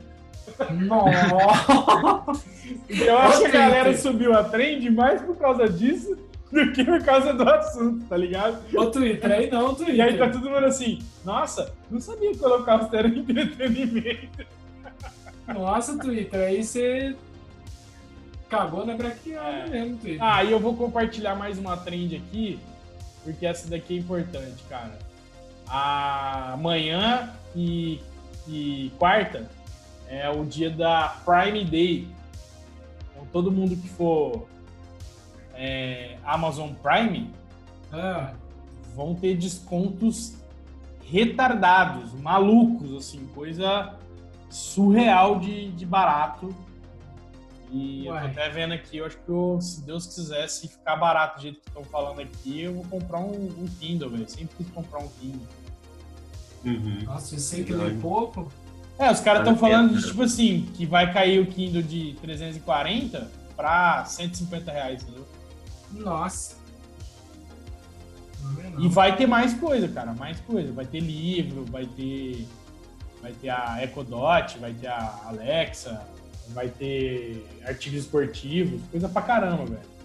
Nossa! 0.72 2.42
Eu 2.90 3.18
acho 3.18 3.40
que 3.40 3.46
a 3.48 3.50
Twitter. 3.50 3.52
galera 3.52 3.98
subiu 3.98 4.34
a 4.34 4.44
trend 4.46 4.90
mais 4.90 5.22
por 5.22 5.36
causa 5.38 5.68
disso 5.70 6.18
do 6.52 6.72
que 6.72 6.84
por 6.84 7.04
causa 7.04 7.34
do 7.34 7.48
assunto, 7.48 8.06
tá 8.08 8.18
ligado? 8.18 8.58
Ô, 8.76 8.86
Twitter, 8.88 9.32
aí 9.32 9.52
não, 9.52 9.76
Twitter. 9.76 9.96
E 9.96 10.02
aí 10.02 10.18
tá 10.18 10.30
todo 10.30 10.50
mundo 10.50 10.66
assim, 10.66 11.00
nossa, 11.26 11.74
não 11.90 12.00
sabia 12.00 12.32
que 12.34 12.46
o 12.46 12.96
era 12.96 13.08
entretenimento. 13.08 14.46
Nossa, 15.48 15.98
Twitter, 15.98 16.40
aí 16.40 16.64
você 16.64 17.16
cagou 18.50 18.86
na 18.86 18.96
braquiada 18.96 19.48
É. 19.48 19.68
mesmo, 19.68 19.98
Twitter. 19.98 20.24
Ah, 20.24 20.44
e 20.44 20.52
eu 20.52 20.60
vou 20.60 20.76
compartilhar 20.76 21.36
mais 21.36 21.58
uma 21.58 21.76
trend 21.78 22.16
aqui, 22.16 22.60
porque 23.24 23.46
essa 23.46 23.70
daqui 23.70 23.96
é 23.96 24.00
importante, 24.00 24.64
cara. 24.70 24.98
Amanhã 25.68 27.34
e, 27.56 28.02
e 28.48 28.92
quarta 28.98 29.50
é 30.08 30.30
o 30.30 30.46
dia 30.46 30.70
da 30.70 31.18
Prime 31.26 31.66
Day. 31.66 32.08
Então, 33.12 33.28
todo 33.34 33.52
mundo 33.52 33.76
que 33.76 33.90
for 33.90 34.48
é, 35.58 36.18
Amazon 36.24 36.72
Prime 36.74 37.32
Ah, 37.92 38.34
vão 38.96 39.16
ter 39.16 39.36
descontos 39.36 40.36
retardados, 41.04 42.14
malucos, 42.14 42.94
assim, 42.96 43.26
coisa 43.28 43.96
surreal 44.50 45.40
de, 45.40 45.72
de 45.72 45.86
barato. 45.86 46.54
E 47.70 48.06
eu 48.06 48.14
tô 48.14 48.20
Uai. 48.20 48.28
até 48.28 48.50
vendo 48.50 48.74
aqui, 48.74 48.98
eu 48.98 49.06
acho 49.06 49.18
que 49.18 49.30
eu, 49.30 49.60
se 49.62 49.82
Deus 49.82 50.08
quiser, 50.08 50.48
se 50.48 50.70
ficar 50.70 50.96
barato 50.96 51.38
do 51.38 51.42
jeito 51.42 51.60
que 51.60 51.68
estão 51.68 51.84
falando 51.84 52.22
aqui, 52.22 52.62
eu 52.62 52.74
vou 52.74 52.86
comprar 52.86 53.20
um, 53.20 53.34
um 53.34 53.68
Kindle, 53.80 54.10
velho. 54.10 54.30
Sempre 54.30 54.56
quis 54.58 54.70
comprar 54.70 55.00
um 55.00 55.08
Kindle. 55.20 55.48
Uhum. 56.66 57.04
nossa, 57.04 57.36
eu 57.36 57.40
sei 57.40 57.64
que 57.64 57.74
lê 57.74 57.92
pouco. 57.92 58.52
É, 58.98 59.12
os 59.12 59.20
caras 59.20 59.42
estão 59.42 59.56
falando 59.56 59.96
de, 59.96 60.06
tipo 60.06 60.24
assim, 60.24 60.68
que 60.74 60.86
vai 60.86 61.14
cair 61.14 61.40
o 61.40 61.46
Kindle 61.46 61.84
de 61.84 62.18
340 62.22 63.30
pra 63.56 64.04
150 64.06 64.72
reais, 64.72 65.04
entendeu? 65.04 65.26
Nossa. 65.92 66.58
É. 68.60 68.82
E 68.82 68.88
vai 68.88 69.16
ter 69.16 69.28
mais 69.28 69.54
coisa, 69.54 69.88
cara, 69.88 70.14
mais 70.14 70.40
coisa. 70.42 70.72
Vai 70.72 70.86
ter 70.86 71.00
livro, 71.00 71.66
vai 71.66 71.86
ter, 71.86 72.48
vai 73.22 73.32
ter 73.34 73.50
a 73.50 73.84
Echo 73.84 74.04
Dot, 74.04 74.58
vai 74.60 74.74
ter 74.74 74.88
a 74.88 75.22
Alexa, 75.28 76.02
vai 76.50 76.70
ter 76.70 77.46
artigos 77.66 78.00
esportivos, 78.00 78.82
coisa 78.92 79.10
pra 79.10 79.22
caramba, 79.22 79.66
velho. 79.66 79.98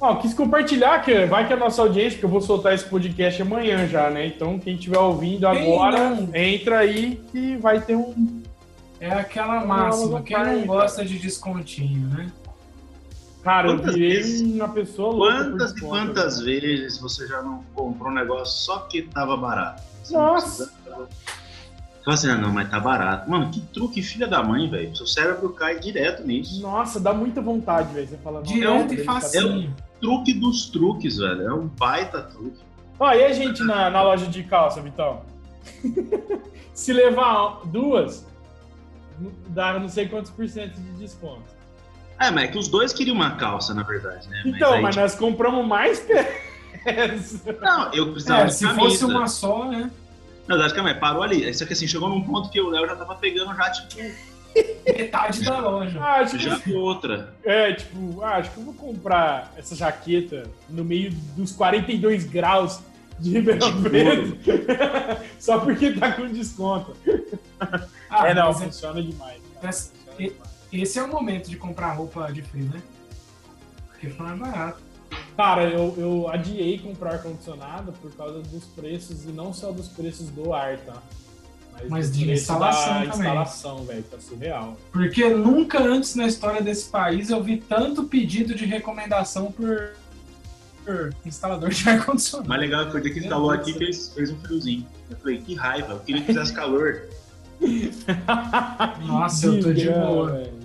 Ó, 0.00 0.14
quis 0.16 0.32
compartilhar, 0.32 1.02
que 1.02 1.26
vai 1.26 1.46
que 1.46 1.52
a 1.52 1.56
nossa 1.56 1.82
audiência, 1.82 2.12
porque 2.12 2.26
eu 2.26 2.30
vou 2.30 2.40
soltar 2.40 2.72
esse 2.72 2.84
podcast 2.84 3.42
amanhã 3.42 3.86
já, 3.88 4.08
né? 4.08 4.26
Então, 4.26 4.56
quem 4.58 4.74
estiver 4.74 4.98
ouvindo 4.98 5.46
agora, 5.46 6.16
entra 6.34 6.78
aí 6.78 7.20
que 7.32 7.56
vai 7.56 7.80
ter 7.80 7.96
um. 7.96 8.42
É 9.00 9.10
aquela 9.10 9.64
máxima, 9.64 10.18
não 10.18 10.22
quem 10.22 10.36
não 10.36 10.66
gosta 10.66 11.04
de 11.04 11.18
descontinho, 11.18 12.08
né? 12.08 12.30
Cara, 13.42 13.68
eu 13.68 13.76
Quantas 13.76 13.94
virei 13.94 14.16
vezes- 14.16 14.40
uma 14.54 14.68
pessoa 14.68 15.12
louca. 15.14 15.34
Quantas 15.50 15.70
e 15.72 15.80
quantas 15.80 16.40
vezes 16.40 16.98
você 16.98 17.26
já 17.26 17.40
não 17.42 17.62
comprou 17.74 18.10
um 18.10 18.14
negócio 18.14 18.58
só 18.64 18.80
porque 18.80 19.02
tava 19.02 19.36
barato? 19.36 19.82
Você 20.02 20.14
Nossa. 20.16 20.72
Fala 22.04 22.14
assim, 22.14 22.28
ah, 22.30 22.36
não, 22.36 22.52
mas 22.52 22.70
tá 22.70 22.80
barato. 22.80 23.30
Mano, 23.30 23.50
que 23.50 23.60
truque 23.60 24.02
filha 24.02 24.26
da 24.26 24.42
mãe, 24.42 24.68
velho. 24.68 24.96
Seu 24.96 25.06
cérebro 25.06 25.50
cai 25.50 25.78
direto 25.78 26.26
nisso. 26.26 26.60
Nossa, 26.62 26.98
dá 26.98 27.12
muita 27.12 27.40
vontade, 27.42 27.92
velho. 27.92 28.08
Você 28.08 28.16
fala, 28.18 28.42
Direto 28.42 28.94
e 28.94 29.04
tá- 29.04 29.12
facinho. 29.20 29.74
Truque 30.00 30.32
dos 30.32 30.70
truques, 30.70 31.18
velho. 31.18 31.42
É 31.42 31.52
um 31.52 31.66
baita 31.66 32.22
truque. 32.22 32.58
Ó, 32.98 33.12
e 33.12 33.24
a 33.24 33.32
gente 33.32 33.62
na, 33.62 33.90
na 33.90 34.02
loja 34.02 34.26
de 34.26 34.42
calça, 34.42 34.80
Vitão? 34.80 35.22
Se 36.72 36.92
levar 36.92 37.60
duas, 37.66 38.24
dá 39.48 39.78
não 39.78 39.88
sei 39.88 40.08
quantos 40.08 40.30
por 40.30 40.48
cento 40.48 40.76
de 40.80 40.92
desconto. 40.92 41.57
É, 42.20 42.30
mas 42.30 42.44
é 42.44 42.48
que 42.48 42.58
os 42.58 42.68
dois 42.68 42.92
queriam 42.92 43.14
uma 43.14 43.36
calça, 43.36 43.72
na 43.74 43.82
verdade, 43.82 44.28
né? 44.28 44.42
Então, 44.44 44.72
aí, 44.72 44.82
mas 44.82 44.94
tipo, 44.94 45.02
nós 45.06 45.14
compramos 45.14 45.66
mais 45.66 46.00
peças. 46.00 47.42
Não, 47.60 47.92
eu 47.94 48.12
precisava 48.12 48.42
É, 48.42 48.46
de 48.46 48.54
se 48.54 48.64
camisa. 48.66 48.80
fosse 48.80 49.04
uma 49.04 49.26
só, 49.28 49.64
né? 49.70 49.90
Na 50.46 50.54
verdade, 50.56 50.74
calma 50.74 50.90
aí, 50.90 50.94
parou 50.96 51.22
ali. 51.22 51.52
Só 51.54 51.64
que 51.66 51.72
assim, 51.74 51.86
chegou 51.86 52.08
num 52.08 52.22
ponto 52.22 52.48
que 52.50 52.60
o 52.60 52.70
Léo 52.70 52.86
já 52.86 52.96
tava 52.96 53.14
pegando 53.16 53.54
já, 53.54 53.70
tipo, 53.70 53.96
Metade 54.86 55.44
da 55.44 55.58
loja. 55.60 56.00
Ah, 56.00 56.14
acho 56.20 56.36
que, 56.36 56.42
já 56.42 56.56
vi 56.56 56.74
outra. 56.74 57.32
é, 57.44 57.74
tipo, 57.74 58.20
ah, 58.22 58.36
acho 58.38 58.50
que 58.50 58.58
eu 58.58 58.64
vou 58.64 58.74
comprar 58.74 59.52
essa 59.56 59.76
jaqueta 59.76 60.50
no 60.68 60.84
meio 60.84 61.12
dos 61.36 61.52
42 61.52 62.24
graus 62.24 62.80
de 63.20 63.30
Ribeirão 63.34 63.70
De 63.82 63.88
Preto. 63.88 64.36
Só 65.38 65.58
porque 65.60 65.92
tá 65.92 66.12
com 66.12 66.26
desconto. 66.28 66.96
Ah, 68.10 68.28
é, 68.28 68.34
não, 68.34 68.46
mas 68.48 68.60
é- 68.62 68.64
funciona 68.64 69.02
demais. 69.02 69.34
cara. 69.36 69.60
Mas- 69.62 69.92
Funciona 70.06 70.30
demais. 70.32 70.57
Esse 70.72 70.98
é 70.98 71.02
o 71.02 71.08
momento 71.08 71.48
de 71.50 71.56
comprar 71.56 71.92
roupa 71.92 72.30
de 72.32 72.42
frio, 72.42 72.64
né? 72.64 72.82
Porque 73.88 74.08
foi 74.10 74.26
mais 74.26 74.38
barato. 74.38 74.88
Cara, 75.36 75.64
eu, 75.64 75.94
eu 75.96 76.28
adiei 76.28 76.78
comprar 76.78 77.12
ar-condicionado 77.12 77.92
por 77.92 78.12
causa 78.12 78.40
dos 78.40 78.64
preços, 78.64 79.24
e 79.24 79.28
não 79.28 79.54
só 79.54 79.70
dos 79.72 79.88
preços 79.88 80.28
do 80.30 80.52
ar, 80.52 80.76
tá? 80.78 81.00
Mas 81.88 82.10
do 82.10 82.18
de 82.18 82.32
instalação 82.32 82.94
da 82.94 83.00
também. 83.00 83.28
instalação, 83.28 83.84
velho, 83.84 84.02
tá 84.02 84.18
surreal. 84.18 84.76
Porque 84.92 85.28
nunca 85.28 85.80
antes 85.80 86.16
na 86.16 86.26
história 86.26 86.60
desse 86.60 86.90
país 86.90 87.30
eu 87.30 87.42
vi 87.42 87.58
tanto 87.58 88.04
pedido 88.04 88.54
de 88.54 88.64
recomendação 88.64 89.52
por, 89.52 89.92
por 90.84 91.14
instalador 91.24 91.70
de 91.70 91.88
ar-condicionado. 91.88 92.48
mais 92.48 92.60
legal 92.60 92.82
é 92.82 92.90
que 92.90 92.96
o 92.96 93.00
dia 93.00 93.12
que 93.12 93.20
instalou 93.20 93.50
aqui 93.50 93.74
fez, 93.74 94.12
fez 94.12 94.30
um 94.30 94.40
friozinho. 94.40 94.86
Eu 95.08 95.16
falei, 95.18 95.38
que 95.38 95.54
raiva, 95.54 95.92
eu 95.92 96.00
queria 96.00 96.20
que 96.22 96.26
fizesse 96.26 96.52
calor. 96.54 97.08
Nossa, 99.06 99.46
eu 99.46 99.60
tô 99.60 99.72
de 99.72 99.88
boa. 99.88 100.32
velho, 100.32 100.57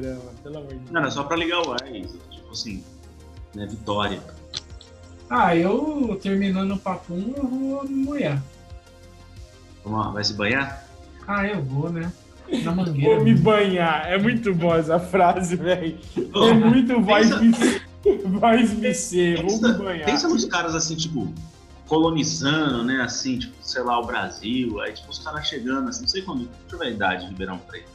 de 0.00 0.06
grama, 0.06 0.32
pelo 0.42 0.56
amor 0.58 0.68
de 0.70 0.76
Deus. 0.76 0.90
Não, 0.90 1.00
era 1.00 1.10
só 1.10 1.22
pra 1.24 1.36
ligar 1.36 1.66
o 1.66 1.72
ar, 1.72 1.94
isso. 1.94 2.18
tipo 2.30 2.50
assim, 2.50 2.82
né, 3.54 3.66
vitória. 3.66 4.20
Ah, 5.28 5.54
eu 5.56 6.18
terminando 6.20 6.72
o 6.72 6.78
papum, 6.78 7.32
eu 7.36 7.46
vou 7.46 7.84
me 7.84 8.04
molhar. 8.04 8.42
Vamos 9.84 10.06
lá, 10.06 10.12
vai 10.12 10.24
se 10.24 10.34
banhar? 10.34 10.86
Ah, 11.26 11.46
eu 11.46 11.62
vou, 11.62 11.90
né? 11.90 12.12
Na 12.64 12.72
mangueira. 12.74 13.14
Vou 13.16 13.24
me 13.24 13.34
banhar. 13.34 14.10
É 14.10 14.18
muito 14.18 14.52
boa 14.52 14.78
essa 14.78 14.98
frase, 14.98 15.54
velho. 15.54 15.96
É 16.16 16.52
muito 16.52 17.00
voz 17.00 17.32
pensa- 17.32 17.80
me, 18.04 18.18
voz 18.40 18.72
me 18.74 18.92
ser. 18.92 19.40
Vou 19.42 19.60
me 19.62 19.72
banhar. 19.78 20.04
pensa 20.06 20.28
nos 20.28 20.44
caras 20.46 20.74
assim, 20.74 20.96
tipo, 20.96 21.32
colonizando, 21.86 22.82
né, 22.82 23.00
assim, 23.02 23.38
tipo, 23.38 23.54
sei 23.62 23.82
lá, 23.82 24.00
o 24.00 24.06
Brasil, 24.06 24.80
aí 24.80 24.92
tipo, 24.92 25.10
os 25.10 25.18
caras 25.20 25.46
chegando, 25.46 25.88
assim, 25.88 26.00
não 26.02 26.08
sei 26.08 26.22
quando, 26.22 26.38
deixa 26.48 26.52
eu 26.72 26.78
ver 26.78 26.86
a 26.86 26.90
idade 26.90 27.22
de 27.24 27.30
Ribeirão 27.30 27.58
Preto. 27.58 27.88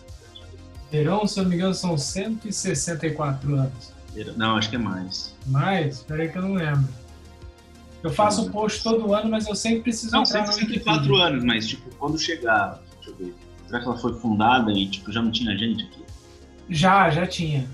Verão, 0.96 1.28
se 1.28 1.38
eu 1.40 1.44
não 1.44 1.50
me 1.50 1.58
engano, 1.58 1.74
são 1.74 1.98
164 1.98 3.56
anos. 3.56 3.94
Não, 4.38 4.56
acho 4.56 4.70
que 4.70 4.76
é 4.78 4.80
mais. 4.80 5.36
Mas, 5.46 6.00
peraí 6.04 6.30
que 6.30 6.38
eu 6.38 6.42
não 6.42 6.54
lembro. 6.54 6.88
Eu 8.02 8.12
faço 8.12 8.46
o 8.46 8.52
post 8.52 8.82
todo 8.84 9.14
ano, 9.14 9.30
mas 9.30 9.46
eu 9.48 9.56
sempre 9.56 9.82
preciso 9.82 10.14
Não, 10.14 10.22
entrar 10.22 10.42
no 10.46 10.54
164 10.54 11.02
Wikipedia. 11.02 11.26
anos, 11.28 11.44
mas 11.44 11.68
tipo, 11.68 11.90
quando 11.96 12.18
chegar, 12.20 12.80
deixa 12.98 13.10
eu 13.10 13.16
ver, 13.16 13.36
será 13.66 13.80
que 13.82 13.86
ela 13.88 13.98
foi 13.98 14.14
fundada 14.20 14.72
e 14.72 14.88
tipo, 14.88 15.12
já 15.12 15.22
não 15.22 15.32
tinha 15.32 15.58
gente 15.58 15.84
aqui? 15.86 16.04
Já, 16.70 17.10
já 17.10 17.26
tinha. 17.28 17.68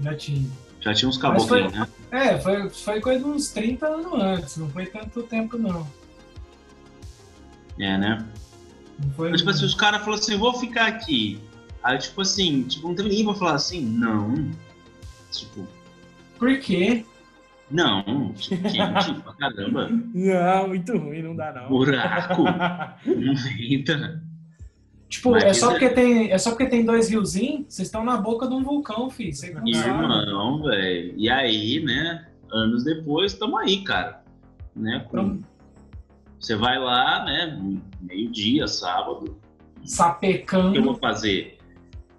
Já 0.00 0.14
tinha. 0.14 0.48
Já 0.80 0.94
tinha 0.94 1.08
uns 1.08 1.18
Mas 1.18 1.44
foi- 1.44 1.62
caboclos, 1.64 1.72
né? 1.80 1.88
É, 2.12 2.38
foi, 2.38 2.70
foi 2.70 3.00
coisa 3.00 3.18
de 3.18 3.24
uns 3.26 3.48
30 3.48 3.86
anos 3.86 4.12
antes, 4.14 4.56
não 4.56 4.70
foi 4.70 4.86
tanto 4.86 5.22
tempo 5.24 5.58
não. 5.58 5.86
É, 7.78 7.98
né? 7.98 8.24
Não 9.02 9.10
foi 9.12 9.30
Mas, 9.30 9.40
tipo 9.40 9.50
assim, 9.50 9.64
os 9.66 9.74
caras 9.74 10.00
falaram 10.00 10.22
assim, 10.22 10.32
eu 10.32 10.38
vou 10.38 10.54
ficar 10.58 10.86
aqui. 10.86 11.40
Aí, 11.86 11.98
tipo 11.98 12.20
assim, 12.20 12.62
tipo, 12.64 12.88
não 12.88 12.96
teve 12.96 13.08
ninguém 13.10 13.24
pra 13.24 13.34
falar 13.34 13.54
assim, 13.54 13.80
não. 13.80 14.50
Tipo, 15.30 15.64
Por 16.36 16.58
quê? 16.58 17.04
não, 17.70 18.32
tipo, 18.34 18.60
quente 18.62 19.14
pra 19.22 19.32
caramba. 19.34 19.88
Não, 20.12 20.66
muito 20.68 20.98
ruim, 20.98 21.22
não 21.22 21.36
dá 21.36 21.52
não. 21.52 21.68
Buraco, 21.68 22.42
não 23.06 23.34
venta. 23.36 24.20
Tipo, 25.08 25.30
Mas 25.30 25.44
é 25.44 25.54
só, 25.54 25.68
é- 25.68 25.70
porque 25.74 25.90
tem, 25.90 26.32
é 26.32 26.38
só 26.38 26.50
porque 26.50 26.66
tem 26.66 26.84
dois 26.84 27.08
riozinhos, 27.08 27.66
vocês 27.72 27.86
estão 27.86 28.02
na 28.04 28.16
boca 28.16 28.48
de 28.48 28.54
um 28.54 28.64
vulcão, 28.64 29.08
filho. 29.08 29.32
Você 29.32 29.50
não. 29.50 29.64
Irmão, 29.64 30.62
velho. 30.64 31.14
E 31.16 31.30
aí, 31.30 31.80
né, 31.84 32.26
anos 32.50 32.82
depois, 32.82 33.34
tamo 33.34 33.56
aí, 33.58 33.84
cara. 33.84 34.24
Né, 34.74 35.06
com... 35.08 35.40
Você 36.40 36.56
vai 36.56 36.80
lá, 36.80 37.24
né, 37.24 37.56
meio-dia, 38.00 38.66
sábado, 38.66 39.20
o 39.20 39.24
que 39.24 39.84
eu 39.84 39.88
Sapecando. 39.88 40.82
vou 40.82 40.96
fazer? 40.96 41.55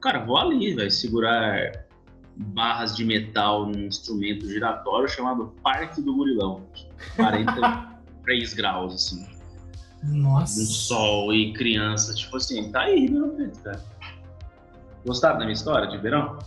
Cara, 0.02 0.20
vou 0.20 0.38
ali, 0.38 0.76
vai 0.76 0.90
segurar 0.90 1.86
barras 2.36 2.96
de 2.96 3.04
metal 3.04 3.66
num 3.66 3.88
instrumento 3.88 4.48
giratório 4.48 5.08
chamado 5.10 5.54
Parque 5.64 6.02
do 6.02 6.16
Gurilão. 6.16 6.64
43 7.16 8.54
graus, 8.56 8.94
assim. 8.94 9.28
Nossa. 10.04 10.60
No 10.60 10.66
sol 10.68 11.34
e 11.34 11.54
criança, 11.54 12.14
tipo 12.14 12.38
assim, 12.38 12.72
tá 12.72 12.82
aí, 12.82 13.10
meu 13.10 13.30
Preto, 13.30 13.60
cara. 13.60 13.84
Gostaram 15.06 15.40
da 15.40 15.46
minha 15.46 15.54
história 15.54 15.88
de 15.88 15.98
verão? 15.98 16.38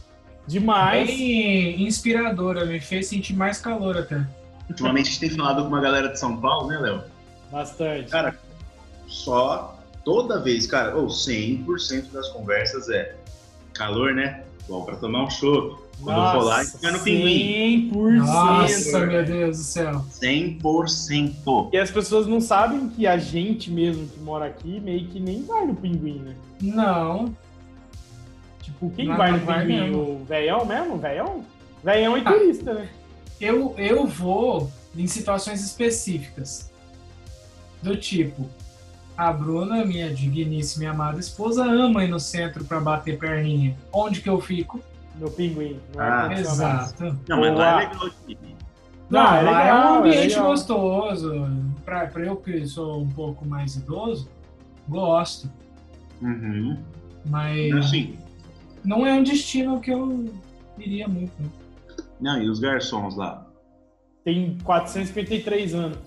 Demais. 0.46 1.08
Bem 1.08 1.82
inspiradora, 1.82 2.64
me 2.64 2.80
fez 2.80 3.06
sentir 3.06 3.34
mais 3.34 3.60
calor 3.60 3.96
até. 3.96 4.24
Ultimamente 4.68 5.06
a 5.06 5.10
gente 5.10 5.20
tem 5.20 5.30
falado 5.30 5.62
com 5.62 5.68
uma 5.68 5.80
galera 5.80 6.08
de 6.08 6.18
São 6.18 6.36
Paulo, 6.40 6.68
né, 6.68 6.78
Léo? 6.78 7.02
Bastante. 7.50 8.10
Cara, 8.10 8.38
só 9.06 9.78
toda 10.04 10.40
vez, 10.40 10.66
cara, 10.66 10.96
ou 10.96 11.08
100% 11.08 12.12
das 12.12 12.28
conversas 12.28 12.88
é 12.88 13.16
calor, 13.80 14.14
né? 14.14 14.42
Bom, 14.68 14.84
pra 14.84 14.94
tomar 14.96 15.24
um 15.24 15.30
chopp. 15.30 15.80
Quando 16.02 16.18
eu 16.18 16.32
for 16.32 16.44
lá, 16.44 16.56
a 16.58 16.64
gente 16.64 16.80
vai 16.82 16.92
no 16.92 16.98
pinguim. 17.00 17.90
100%. 17.92 18.16
Nossa, 18.18 19.06
meu 19.06 19.24
Deus 19.24 19.56
do 19.58 19.64
céu. 19.64 20.04
100%. 20.22 21.70
E 21.72 21.78
as 21.78 21.90
pessoas 21.90 22.26
não 22.26 22.40
sabem 22.40 22.88
que 22.90 23.06
a 23.06 23.16
gente 23.18 23.70
mesmo 23.70 24.06
que 24.06 24.18
mora 24.20 24.46
aqui 24.46 24.80
meio 24.80 25.06
que 25.08 25.18
nem 25.18 25.42
vai 25.44 25.66
no 25.66 25.74
pinguim, 25.74 26.18
né? 26.20 26.34
Não. 26.60 27.34
Tipo, 28.62 28.90
quem 28.90 29.08
Não, 29.08 29.16
vai 29.16 29.32
não 29.32 29.38
no 29.38 29.44
vai 29.46 29.66
pinguim? 29.66 29.80
mesmo. 29.80 29.98
O 30.02 30.24
veião 30.24 30.64
mesmo? 30.66 30.98
Veião? 30.98 31.44
Veião 31.82 32.16
e 32.18 32.20
Ah. 32.24 32.32
turista, 32.32 32.74
né? 32.74 32.88
Eu, 33.40 33.74
eu 33.78 34.06
vou 34.06 34.70
em 34.96 35.06
situações 35.06 35.62
específicas. 35.64 36.70
Do 37.82 37.96
tipo, 37.96 38.46
a 39.16 39.32
Bruna, 39.32 39.84
minha 39.84 40.12
digníssima 40.12 40.84
e 40.84 40.86
amada 40.86 41.18
esposa, 41.20 41.64
ama 41.64 42.04
ir 42.04 42.08
no 42.08 42.18
centro 42.20 42.64
pra 42.64 42.80
bater 42.80 43.18
perninha. 43.18 43.76
Onde 43.92 44.20
que 44.22 44.28
eu 44.28 44.40
fico? 44.40 44.80
No 45.18 45.30
pinguim. 45.30 45.78
No 45.94 46.00
Ah. 46.00 46.28
Exato. 46.32 47.18
Não, 47.28 47.40
mas 47.40 47.54
lá 47.56 47.72
Boa. 47.72 47.82
é 47.82 47.86
legal. 47.88 48.10
Não, 49.10 49.22
Não, 49.24 49.34
é 49.34 49.40
lá 49.42 49.60
é 49.60 49.64
legal, 49.64 49.92
um 49.92 49.94
é 49.94 49.98
ambiente 49.98 50.28
legal. 50.34 50.46
gostoso. 50.46 51.46
Pra, 51.84 52.06
pra 52.06 52.22
eu 52.24 52.36
que 52.36 52.64
sou 52.66 53.00
um 53.02 53.08
pouco 53.08 53.44
mais 53.44 53.76
idoso, 53.76 54.28
gosto. 54.88 55.50
Uhum. 56.22 56.78
Mas 57.26 57.72
Assim, 57.74 58.18
não 58.84 59.06
é 59.06 59.12
um 59.12 59.22
destino 59.22 59.80
que 59.80 59.90
eu 59.90 60.32
iria 60.78 61.06
muito. 61.08 61.32
né? 61.38 61.48
não, 62.20 62.40
e 62.42 62.48
os 62.48 62.58
garçons 62.60 63.16
lá? 63.16 63.46
Tem 64.24 64.56
453 64.62 65.74
anos. 65.74 65.98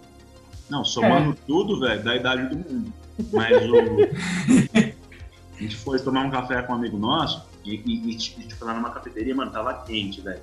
Não, 0.73 0.83
somando 0.83 1.33
É. 1.33 1.35
tudo, 1.45 1.79
velho, 1.79 2.03
da 2.03 2.15
idade 2.15 2.47
do 2.49 2.55
mundo. 2.57 2.91
Mas 3.31 3.63
o. 3.69 3.75
a 5.55 5.61
gente 5.61 5.75
foi 5.75 5.99
tomar 5.99 6.25
um 6.25 6.31
café 6.31 6.63
com 6.63 6.73
um 6.73 6.75
amigo 6.77 6.97
nosso 6.97 7.45
e, 7.63 7.75
e, 7.85 8.09
e 8.09 8.17
tipo, 8.17 8.39
a 8.39 8.41
gente 8.41 8.55
foi 8.55 8.67
lá 8.67 8.73
numa 8.73 8.89
cafeteria, 8.89 9.35
mano, 9.35 9.51
tava 9.51 9.71
quente, 9.83 10.19
velho. 10.19 10.41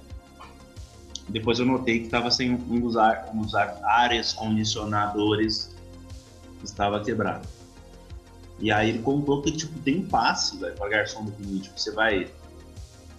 Depois 1.28 1.58
eu 1.58 1.66
notei 1.66 2.04
que 2.04 2.08
tava 2.08 2.30
sem 2.30 2.52
um 2.54 2.60
um 2.70 2.80
dos, 2.80 2.96
ar, 2.96 3.28
um 3.34 3.42
dos 3.42 3.56
ar, 3.56 3.76
ares 3.82 4.32
condicionadores 4.32 5.74
estava 6.62 7.00
quebrado. 7.02 7.48
E 8.60 8.70
aí 8.70 8.90
ele 8.90 9.00
contou 9.00 9.42
que, 9.42 9.50
tipo, 9.50 9.76
tem 9.80 10.00
passe, 10.02 10.58
velho, 10.58 10.74
pra 10.76 10.88
garçom 10.88 11.24
do 11.24 11.32
pinguim. 11.32 11.58
Tipo, 11.58 11.80
você 11.80 11.90
vai 11.90 12.30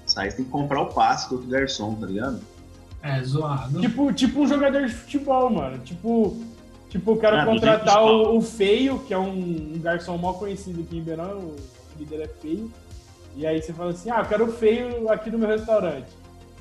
sair, 0.06 0.32
você 0.32 0.38
tem 0.38 0.46
que 0.46 0.52
comprar 0.52 0.82
o 0.82 0.86
passe 0.86 1.28
do 1.28 1.36
outro 1.36 1.50
garçom, 1.50 1.94
tá 1.96 2.06
ligado? 2.06 2.40
É 3.04 3.22
zoado. 3.24 3.82
Tipo, 3.82 4.14
tipo 4.14 4.42
um 4.42 4.48
jogador 4.48 4.86
de 4.86 4.94
futebol, 4.94 5.50
mano. 5.50 5.80
Tipo, 5.80 6.38
tipo 6.92 7.12
eu 7.12 7.18
quero 7.18 7.38
Ah, 7.38 7.46
contratar 7.46 8.04
o, 8.04 8.38
o 8.38 8.42
Feio, 8.42 9.00
que 9.00 9.14
é 9.14 9.18
um, 9.18 9.74
um 9.76 9.80
garçom 9.82 10.16
mal 10.18 10.36
conhecido 10.36 10.82
aqui 10.82 10.96
em 10.96 11.00
Ribeirão. 11.00 11.40
O 11.40 11.56
líder 11.98 12.22
é 12.22 12.28
Feio. 12.28 12.72
E 13.36 13.48
aí 13.48 13.60
você 13.62 13.74
fala 13.74 13.92
assim, 13.92 14.12
ah, 14.12 14.20
eu 14.20 14.26
quero 14.26 14.46
o 14.46 14.52
Feio 14.52 15.10
aqui 15.10 15.32
no 15.32 15.40
meu 15.40 15.48
restaurante. 15.48 16.08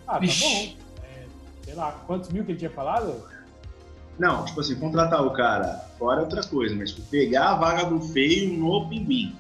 Ah, 0.06 0.14
tá 0.14 0.18
Vixe. 0.20 0.44
bom. 0.44 1.02
É, 1.04 1.24
sei 1.64 1.74
lá, 1.74 1.92
quantos 2.06 2.30
mil 2.30 2.44
que 2.44 2.52
ele 2.52 2.58
tinha 2.58 2.70
falado? 2.70 3.22
Não, 4.18 4.44
tipo 4.44 4.60
assim, 4.60 4.74
contratar 4.76 5.24
o 5.24 5.30
cara 5.32 5.84
fora 5.98 6.20
é 6.20 6.22
outra 6.24 6.42
coisa, 6.42 6.74
mas 6.76 6.90
tipo, 6.92 7.06
pegar 7.08 7.50
a 7.50 7.54
vaga 7.56 7.84
do 7.86 8.00
feio 8.00 8.52
no 8.52 8.88
pinguim. 8.88 9.34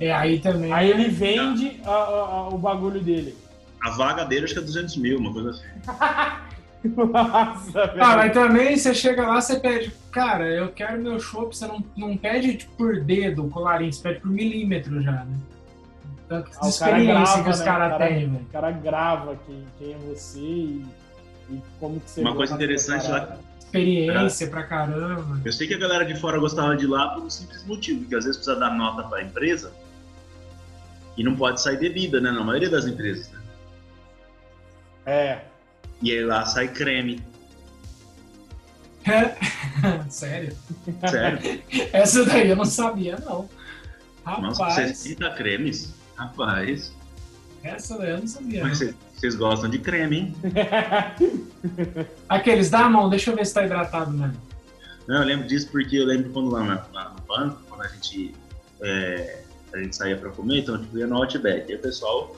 É 0.00 0.12
aí 0.12 0.38
também. 0.40 0.72
Aí 0.72 0.90
ele 0.90 1.08
vende 1.08 1.80
a- 1.84 1.90
a- 1.90 2.28
a- 2.28 2.48
o 2.48 2.58
bagulho 2.58 3.00
dele. 3.00 3.36
A 3.82 3.90
vaga 3.90 4.24
dele 4.24 4.44
acho 4.44 4.54
que 4.54 4.60
é 4.60 4.62
200 4.62 4.96
mil, 4.96 5.18
uma 5.18 5.32
coisa 5.32 5.50
assim. 5.50 5.64
Nossa, 6.84 7.86
velho. 7.86 8.04
Ah, 8.04 8.16
mas 8.16 8.32
também 8.32 8.76
você 8.76 8.94
chega 8.94 9.26
lá, 9.26 9.40
você 9.40 9.58
pede, 9.58 9.92
cara, 10.12 10.46
eu 10.46 10.68
quero 10.72 11.00
meu 11.02 11.18
chopp, 11.18 11.56
você 11.56 11.66
não, 11.66 11.82
não 11.96 12.16
pede 12.16 12.68
por 12.76 13.00
dedo 13.00 13.46
o 13.46 13.50
colarinho, 13.50 13.92
você 13.92 14.02
pede 14.02 14.20
por 14.20 14.30
milímetro 14.30 15.00
já, 15.02 15.12
né? 15.24 15.36
Tanto 16.28 16.50
de 16.50 16.56
Ah, 16.56 16.66
o 16.66 16.78
cara 16.78 16.98
experiência 16.98 17.04
grava, 17.36 17.42
que 17.44 17.50
os 17.50 17.58
né? 17.58 17.64
caras 17.64 17.98
têm, 17.98 18.28
velho. 18.30 18.42
O 18.42 18.52
cara 18.52 18.70
grava 18.70 19.38
quem, 19.46 19.64
quem 19.78 19.92
é 19.94 19.96
você 19.98 20.38
e, 20.40 20.84
e 21.50 21.62
como 21.80 22.00
que 22.00 22.10
você 22.10 22.20
Uma 22.20 22.34
coisa 22.34 22.54
interessante 22.54 23.08
lá- 23.08 23.36
experiência 23.58 24.46
pra 24.48 24.62
caramba. 24.62 25.40
Eu 25.44 25.52
sei 25.52 25.66
que 25.66 25.74
a 25.74 25.78
galera 25.78 26.04
de 26.04 26.14
fora 26.14 26.38
gostava 26.38 26.76
de 26.76 26.86
lá 26.86 27.08
por 27.08 27.24
um 27.24 27.30
simples 27.30 27.64
motivo, 27.66 28.04
que 28.08 28.14
às 28.14 28.24
vezes 28.24 28.36
precisa 28.36 28.58
dar 28.58 28.70
nota 28.70 29.02
para 29.08 29.18
a 29.18 29.22
empresa 29.22 29.72
e 31.16 31.24
não 31.24 31.34
pode 31.34 31.60
sair 31.60 31.78
bebida, 31.78 32.20
né? 32.20 32.30
Na 32.30 32.42
maioria 32.44 32.70
das 32.70 32.86
empresas, 32.86 33.30
né? 33.32 33.38
É. 35.06 35.38
E 36.02 36.12
aí 36.12 36.24
lá 36.24 36.44
sai 36.46 36.68
creme. 36.68 37.22
Sério? 40.08 40.56
Sério? 41.10 41.62
Essa 41.92 42.24
daí 42.24 42.48
eu 42.50 42.56
não 42.56 42.64
sabia, 42.64 43.16
não. 43.24 43.48
Nossa, 44.24 44.64
Rapaz, 44.64 44.96
60 44.98 45.30
cremes? 45.34 45.92
Rapaz, 46.16 46.92
essa 47.62 47.98
daí 47.98 48.10
eu 48.12 48.18
não 48.18 48.26
sabia. 48.26 48.62
mas 48.62 48.78
vocês- 48.78 49.34
gostam 49.34 49.68
de 49.68 49.78
creme, 49.78 50.16
hein? 50.18 50.36
Aqueles, 52.28 52.70
dá 52.70 52.86
a 52.86 52.88
mão, 52.90 53.08
deixa 53.10 53.30
eu 53.30 53.36
ver 53.36 53.44
se 53.46 53.52
tá 53.54 53.64
hidratado 53.64 54.10
mesmo. 54.12 54.36
Não, 55.06 55.16
eu 55.16 55.24
lembro 55.24 55.46
disso 55.46 55.68
porque 55.70 55.96
eu 55.96 56.06
lembro 56.06 56.30
quando 56.30 56.50
lá, 56.50 56.62
na- 56.64 56.86
lá 56.92 57.10
no 57.10 57.20
banco, 57.26 57.60
quando 57.68 57.82
a 57.82 57.88
gente, 57.88 58.34
é, 58.80 59.42
a 59.74 59.78
gente 59.78 59.94
saía 59.96 60.16
pra 60.16 60.30
comer, 60.30 60.60
então 60.60 60.78
tipo, 60.80 60.96
ia 60.98 61.06
no 61.06 61.16
Outback. 61.16 61.70
E 61.70 61.74
o 61.74 61.78
pessoal 61.78 62.34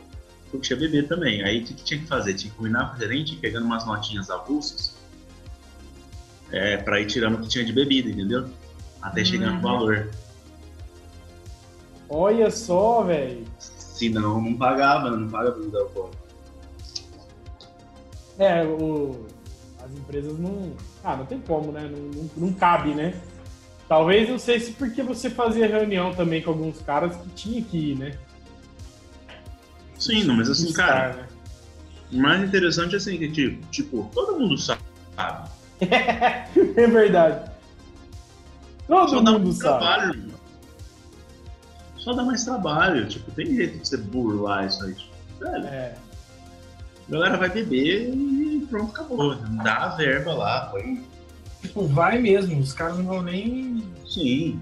curtia 0.57 0.77
beber 0.77 1.07
também. 1.09 1.43
Aí 1.45 1.61
o 1.61 1.65
que, 1.65 1.75
que 1.75 1.85
tinha 1.85 2.01
que 2.01 2.07
fazer? 2.07 2.35
Tinha 2.35 2.51
que 2.51 2.57
combinar 2.57 2.91
com 2.91 2.97
o 2.97 2.99
gerente, 3.01 3.37
pegando 3.37 3.65
umas 3.67 3.87
notinhas 3.87 4.31
avulsas 4.31 4.97
é, 6.53 6.77
pra 6.77 7.01
ir 7.01 7.07
tirando 7.07 7.37
o 7.37 7.41
que 7.43 7.49
tinha 7.49 7.65
de 7.65 7.73
bebida, 7.73 8.11
entendeu? 8.11 8.49
Até 9.01 9.25
chegar 9.25 9.51
no 9.51 9.57
Uhum. 9.57 9.61
valor. 9.63 10.11
Olha 12.09 12.51
só, 12.51 13.03
velho. 13.03 13.45
Senão 13.59 14.41
não 14.41 14.57
pagava, 14.57 15.11
não 15.11 15.29
paga 15.29 15.51
bebida 15.53 15.79
alcoólica. 15.79 16.19
É, 18.39 18.65
o, 18.65 19.27
as 19.83 19.91
empresas 19.93 20.39
não. 20.39 20.73
Ah, 21.03 21.17
não 21.17 21.25
tem 21.27 21.41
como, 21.41 21.73
né? 21.73 21.89
Não, 21.91 21.99
não, 22.23 22.31
não 22.37 22.53
cabe, 22.53 22.95
né? 22.95 23.15
Talvez, 23.89 24.29
não 24.29 24.39
sei 24.39 24.61
se 24.61 24.73
porque 24.73 25.03
você 25.03 25.31
fazia 25.31 25.67
reunião 25.67 26.13
também 26.15 26.43
com 26.43 26.51
alguns 26.51 26.81
caras 26.83 27.17
que 27.17 27.29
tinha 27.31 27.63
que 27.63 27.93
ir, 27.93 27.97
né? 27.99 28.19
Sim, 30.07 30.25
não, 30.25 30.37
mas 30.37 30.49
assim, 30.51 30.73
cara, 30.73 31.13
né? 31.15 31.27
o 32.13 32.17
mais 32.19 32.43
interessante 32.43 32.95
é 32.95 32.97
assim, 32.99 33.19
que 33.19 33.31
tipo, 33.31 33.67
tipo, 33.69 34.11
todo 34.15 34.39
mundo 34.39 34.57
sabe. 34.59 34.81
é 35.81 36.87
verdade. 36.87 37.51
Todo 38.87 39.11
Só 39.11 39.21
dá 39.21 39.33
mundo 39.33 39.45
mais 39.47 39.59
sabe. 39.59 39.79
trabalho. 39.79 40.27
Só 41.97 42.13
dá 42.13 42.23
mais 42.23 42.45
trabalho, 42.45 43.09
tipo, 43.09 43.31
tem 43.33 43.47
jeito 43.57 43.79
de 43.79 43.89
você 43.89 43.97
burlar 43.97 44.67
isso 44.67 44.85
aí. 44.85 44.95
Tipo, 44.95 45.11
velho, 45.41 45.67
É. 45.67 45.95
a 47.09 47.13
galera 47.13 47.37
vai 47.37 47.49
beber 47.51 48.15
e 48.15 48.67
pronto, 48.71 48.91
acabou. 48.93 49.35
Dá 49.35 49.77
a 49.77 49.89
verba 49.97 50.35
lá, 50.35 50.71
foi. 50.71 51.03
Tipo, 51.63 51.87
vai 51.89 52.19
mesmo, 52.21 52.61
os 52.61 52.73
caras 52.73 52.99
não 52.99 53.07
vão 53.07 53.23
nem. 53.23 53.83
Sim. 54.09 54.61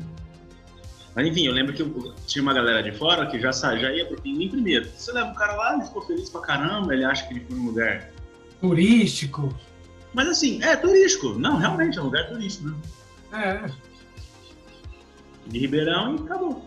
Mas 1.14 1.26
enfim, 1.28 1.46
eu 1.46 1.52
lembro 1.52 1.72
que 1.72 1.82
eu- 1.82 2.14
tinha 2.26 2.42
uma 2.42 2.52
galera 2.52 2.82
de 2.82 2.90
fora 2.98 3.26
que 3.26 3.38
já, 3.38 3.52
já 3.52 3.92
ia 3.92 4.04
pro 4.06 4.20
pinguim 4.20 4.48
primeiro. 4.48 4.88
Você 4.96 5.12
leva 5.12 5.30
o 5.30 5.34
cara 5.34 5.54
lá, 5.54 5.74
ele 5.74 5.84
ficou 5.84 6.02
feliz 6.02 6.28
pra 6.28 6.40
caramba, 6.40 6.92
ele 6.92 7.04
acha 7.04 7.26
que 7.26 7.34
ele 7.34 7.44
foi 7.46 7.56
num 7.56 7.66
lugar. 7.66 8.10
turístico. 8.60 9.54
Mas 10.14 10.26
assim, 10.28 10.62
é 10.62 10.74
turístico. 10.74 11.34
Não, 11.38 11.56
realmente 11.58 11.98
é 11.98 12.00
um 12.00 12.06
lugar 12.06 12.26
turístico, 12.28 12.68
né? 12.70 12.76
É. 13.32 13.70
De 15.46 15.58
Ribeirão 15.58 16.16
e 16.16 16.20
acabou. 16.24 16.64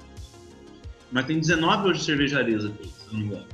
Mas 1.11 1.25
tem 1.25 1.39
19 1.39 1.89
hoje 1.89 2.03
cervejarias 2.03 2.65
aqui, 2.65 2.87
se 2.87 3.07
eu 3.07 3.13
não 3.13 3.19
me 3.19 3.25
engano. 3.25 3.47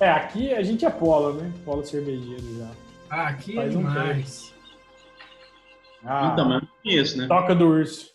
É, 0.00 0.10
aqui 0.10 0.54
a 0.54 0.62
gente 0.62 0.84
é 0.86 0.90
polo, 0.90 1.34
né? 1.34 1.52
Polo 1.64 1.84
cervejeiro 1.84 2.58
já. 2.58 2.70
Ah, 3.10 3.28
aqui 3.28 3.52
é 3.52 3.56
Faz 3.56 3.74
um 3.76 3.78
demais. 3.80 4.54
Ah, 6.04 6.30
Então, 6.32 6.48
mas 6.48 6.54
eu 6.54 6.60
não 6.62 6.68
conheço, 6.82 7.18
né? 7.18 7.26
Toca 7.26 7.54
do 7.54 7.66
urso. 7.68 8.11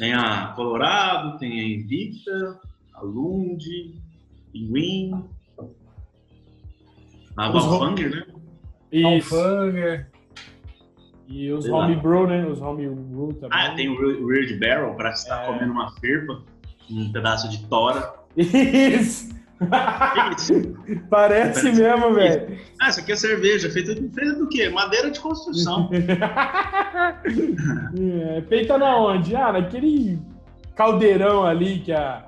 Tem 0.00 0.14
a 0.14 0.46
Colorado, 0.56 1.36
tem 1.38 1.60
a 1.60 1.62
Invicta, 1.62 2.58
a 2.94 3.02
Lund, 3.02 3.62
Pinguim, 4.50 5.26
a 7.36 7.50
Valfanger, 7.50 8.10
né? 8.10 8.26
Isso. 8.90 9.36
Alfanger. 9.36 10.10
E 11.28 11.52
os 11.52 11.68
homebrew, 11.68 12.26
né? 12.26 12.46
Os 12.46 12.62
homebrew 12.62 13.34
também. 13.34 13.50
Ah, 13.52 13.74
tem 13.74 13.90
o 13.90 14.26
Reared 14.26 14.58
Barrel, 14.58 14.94
para 14.94 15.10
estar 15.10 15.42
É. 15.44 15.46
comendo 15.46 15.70
uma 15.70 15.90
ferpa, 16.00 16.44
um 16.90 17.12
pedaço 17.12 17.50
de 17.50 17.62
tora. 17.66 18.14
Isso! 18.34 19.38
Isso? 20.36 20.54
Parece 21.10 21.70
mesmo, 21.72 22.14
velho. 22.14 22.58
Ah, 22.80 22.88
isso 22.88 23.00
aqui 23.00 23.12
é 23.12 23.16
cerveja, 23.16 23.70
feita, 23.70 23.94
feita 23.94 24.34
do 24.34 24.48
quê? 24.48 24.70
Madeira 24.70 25.10
de 25.10 25.20
construção. 25.20 25.90
é, 28.32 28.42
feita 28.48 28.78
na 28.78 28.96
onde? 28.96 29.36
Ah, 29.36 29.52
naquele 29.52 30.18
caldeirão 30.74 31.44
ali 31.44 31.80
que, 31.80 31.92
a, 31.92 32.24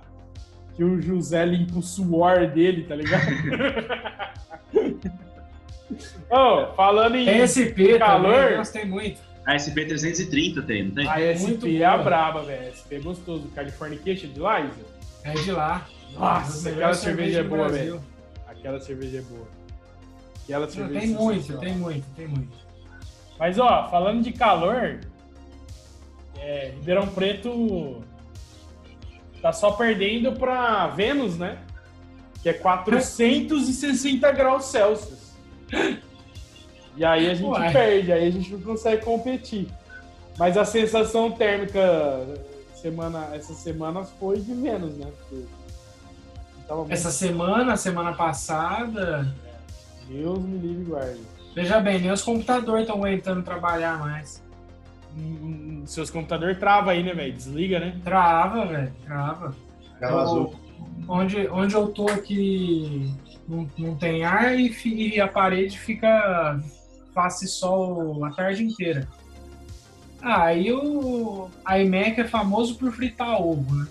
que 0.74 0.84
o 0.84 1.00
José 1.00 1.46
limpa 1.46 1.78
o 1.78 1.82
suor 1.82 2.46
dele, 2.48 2.84
tá 2.84 2.94
ligado? 2.94 3.24
oh, 6.30 6.66
falando 6.76 7.16
em 7.16 7.46
SP 7.48 7.98
Calor. 7.98 8.34
também, 8.34 8.56
gostei 8.58 8.84
muito. 8.84 9.20
A 9.46 9.56
SP330 9.56 10.64
tem, 10.64 10.84
não 10.84 10.92
tem? 10.92 11.08
a 11.08 11.16
Muito 11.38 11.66
SP 11.66 11.78
é 11.78 11.84
a 11.84 11.92
boa. 11.92 12.04
braba, 12.04 12.42
velho. 12.42 12.70
SP 12.70 12.94
é 12.94 13.00
gostoso. 13.00 13.48
Californication 13.54 14.28
de 14.28 14.38
Liza. 14.38 14.84
É 15.24 15.32
de 15.32 15.50
lá. 15.50 15.84
Nossa, 16.18 16.58
aquela 16.68 16.74
melhores 16.74 16.98
cerveja 16.98 17.40
é 17.40 17.42
boa, 17.42 17.68
velho. 17.68 18.02
Aquela 18.46 18.80
cerveja 18.80 19.18
é 19.18 19.22
boa. 19.22 19.48
Aquela 20.44 20.68
cerveja 20.68 21.00
tem 21.00 21.14
é 21.14 21.18
muito, 21.18 21.58
tem 21.58 21.72
muito, 21.74 22.06
tem 22.14 22.28
muito. 22.28 22.62
Mas, 23.38 23.58
ó, 23.58 23.88
falando 23.88 24.22
de 24.22 24.32
calor, 24.32 25.00
é, 26.38 26.72
Ribeirão 26.76 27.08
Preto 27.08 28.02
tá 29.40 29.52
só 29.52 29.72
perdendo 29.72 30.32
pra 30.32 30.88
Vênus, 30.88 31.38
né? 31.38 31.58
Que 32.42 32.50
é 32.50 32.52
460 32.52 34.30
graus 34.32 34.66
Celsius. 34.66 35.32
E 36.96 37.04
aí 37.04 37.30
a 37.30 37.34
gente 37.34 37.46
Uai. 37.46 37.72
perde, 37.72 38.12
aí 38.12 38.26
a 38.26 38.30
gente 38.30 38.52
não 38.52 38.60
consegue 38.60 39.04
competir. 39.04 39.68
Mas 40.38 40.56
a 40.56 40.64
sensação 40.64 41.30
térmica 41.30 42.26
semana, 42.74 43.30
essas 43.34 43.56
semanas 43.58 44.10
foi 44.18 44.40
de 44.40 44.52
Vênus, 44.54 44.96
né? 44.96 45.10
Porque 45.18 45.44
muito- 46.70 46.92
Essa 46.92 47.10
semana, 47.10 47.76
semana 47.76 48.12
passada, 48.14 49.32
Deus 50.08 50.38
me 50.40 50.58
livre 50.58 50.82
e 50.82 50.84
guarde. 50.84 51.20
veja 51.54 51.80
bem, 51.80 52.00
nem 52.00 52.10
os 52.10 52.22
computadores 52.22 52.82
estão 52.82 52.96
aguentando 52.96 53.42
trabalhar 53.42 53.98
mais. 53.98 54.42
Hum, 55.16 55.82
Seus 55.86 56.10
computadores 56.10 56.58
travam 56.58 56.90
aí, 56.90 57.02
né, 57.02 57.12
velho? 57.12 57.32
Desliga, 57.32 57.78
né? 57.80 58.00
Trava, 58.04 58.64
velho, 58.66 58.92
trava. 59.04 59.54
Tela 59.98 60.22
azul. 60.22 60.54
Onde, 61.08 61.48
onde 61.48 61.74
eu 61.74 61.88
tô 61.88 62.08
aqui 62.08 63.12
não, 63.48 63.68
não 63.76 63.94
tem 63.96 64.24
ar 64.24 64.58
e, 64.58 64.68
fi- 64.72 65.14
e 65.16 65.20
a 65.20 65.26
parede 65.28 65.78
fica 65.78 66.58
face 67.12 67.46
sol 67.46 68.24
a 68.24 68.30
tarde 68.30 68.64
inteira. 68.64 69.06
Ah, 70.22 70.44
aí 70.44 70.72
o 70.72 71.48
iMac 71.76 72.20
é 72.20 72.24
famoso 72.28 72.76
por 72.76 72.92
fritar 72.92 73.42
ovo, 73.42 73.74
né? 73.74 73.86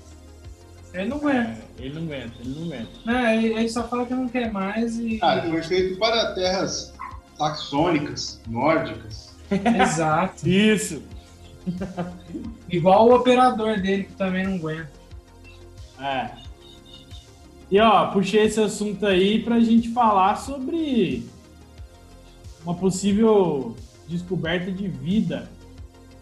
Ele 0.94 1.10
não 1.10 1.18
aguenta. 1.18 1.62
É, 1.80 1.86
ele 1.86 1.94
não 1.94 2.04
aguenta, 2.04 2.34
ele 2.40 2.60
não 2.60 2.64
aguenta. 2.66 2.90
né? 3.06 3.38
Ele, 3.38 3.54
ele 3.54 3.70
só 3.70 3.88
fala 3.88 4.06
que 4.06 4.14
não 4.14 4.28
quer 4.28 4.52
mais 4.52 4.98
e. 4.98 5.20
Ah, 5.22 5.42
foi 5.50 5.64
feito 5.64 5.98
para 5.98 6.34
terras 6.34 6.94
saxônicas, 7.38 8.42
nórdicas. 8.48 9.34
Exato. 9.52 10.48
Isso! 10.48 11.02
Igual 12.70 13.08
o 13.08 13.16
operador 13.16 13.80
dele 13.80 14.04
que 14.04 14.14
também 14.14 14.46
não 14.46 14.56
aguenta. 14.56 14.92
É. 16.00 16.32
E 17.70 17.80
ó, 17.80 18.08
puxei 18.08 18.44
esse 18.44 18.60
assunto 18.60 19.06
aí 19.06 19.42
pra 19.44 19.60
gente 19.60 19.90
falar 19.90 20.36
sobre 20.36 21.26
uma 22.66 22.76
possível 22.76 23.76
descoberta 24.08 24.72
de 24.72 24.88
vida. 24.88 25.50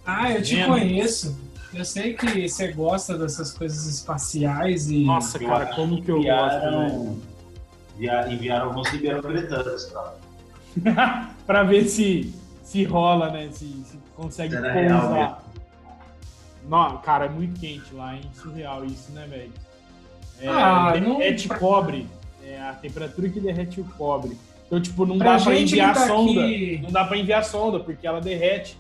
Ah, 0.06 0.32
eu 0.32 0.42
te 0.42 0.64
conheço. 0.66 1.40
Eu 1.74 1.86
sei 1.86 2.14
que 2.14 2.48
você 2.48 2.72
gosta 2.72 3.18
dessas 3.18 3.52
coisas 3.54 3.86
espaciais 3.86 4.90
e. 4.90 5.04
Nossa, 5.06 5.38
cara, 5.38 5.68
como 5.68 6.02
que 6.02 6.10
eu 6.10 6.22
gosto, 6.24 6.62
velho. 6.62 7.20
Enviaram, 7.96 8.28
envia- 8.28 8.34
enviaram 8.34 8.66
alguns 8.70 8.88
ribeirão-pretanos 8.90 9.86
pra 9.86 10.14
pra 11.46 11.64
ver 11.64 11.86
se, 11.86 12.34
se 12.64 12.84
rola, 12.84 13.30
né? 13.32 13.50
Se, 13.52 13.66
se 13.66 14.00
consegue 14.16 14.56
Será 14.56 14.72
real 14.74 15.02
pousar. 15.02 15.44
Não, 16.68 16.98
cara, 16.98 17.26
é 17.26 17.30
muito 17.30 17.60
quente 17.60 17.94
lá, 17.94 18.16
hein? 18.16 18.22
Surreal 18.34 18.86
isso, 18.86 19.12
né, 19.12 19.26
velho? 19.28 19.52
É, 20.40 20.48
Ah, 20.48 20.94
não- 21.02 21.18
derrete 21.18 21.50
cobre. 21.50 22.08
É 22.44 22.60
a 22.62 22.74
temperatura 22.74 23.30
que 23.30 23.40
derrete 23.40 23.82
o 23.82 23.84
cobre. 23.84 24.38
Então, 24.66 24.80
tipo, 24.82 25.06
não 25.06 25.18
Pra 25.18 25.38
dá 25.38 25.44
pra 25.44 25.56
enviar 25.60 25.94
tá 25.94 26.08
sonda. 26.08 26.42
aqui- 26.42 26.80
Não 26.82 26.92
dá 26.92 27.04
pra 27.06 27.18
enviar 27.18 27.44
sonda, 27.44 27.80
porque 27.80 28.06
ela 28.08 28.22
derrete. 28.22 28.78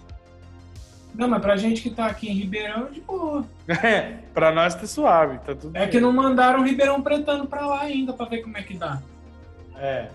Não, 1.14 1.28
mas 1.28 1.41
pra 1.41 1.57
gente 1.57 1.82
que 1.82 1.89
tá 1.89 2.05
aqui 2.05 2.30
em 2.30 2.34
Ribeirão, 2.34 2.91
de 2.91 3.01
boa. 3.01 3.43
É, 3.84 4.20
pra 4.34 4.51
nós 4.51 4.76
tá 4.76 4.86
suave, 4.88 5.38
tá 5.39 5.55
tudo 5.55 5.76
É 5.76 5.88
que 5.88 5.99
não 5.99 6.14
mandaram 6.14 6.64
Ribeirão 6.64 7.01
Pretano 7.01 7.47
pra 7.47 7.66
lá 7.66 7.82
ainda 7.82 8.14
pra 8.14 8.26
ver 8.26 8.41
como 8.41 8.57
é 8.57 8.64
que 8.64 8.76
dá. 8.76 9.01
É. 9.78 10.07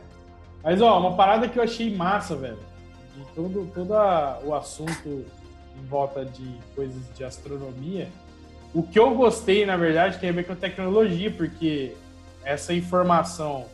Mas, 0.62 0.80
ó, 0.80 0.98
uma 0.98 1.14
parada 1.14 1.48
que 1.48 1.58
eu 1.58 1.62
achei 1.62 1.94
massa, 1.94 2.34
velho. 2.34 2.58
de 3.16 3.24
todo, 3.34 3.70
todo 3.74 3.92
o 4.44 4.54
assunto 4.54 5.24
em 5.76 5.86
volta 5.86 6.24
de 6.24 6.54
coisas 6.74 7.02
de 7.14 7.24
astronomia. 7.24 8.08
O 8.72 8.82
que 8.82 8.98
eu 8.98 9.14
gostei, 9.14 9.64
na 9.64 9.76
verdade, 9.76 10.18
tem 10.18 10.30
a 10.30 10.32
ver 10.32 10.44
com 10.44 10.52
a 10.52 10.56
tecnologia, 10.56 11.30
porque 11.30 11.94
essa 12.44 12.72
informação 12.72 13.66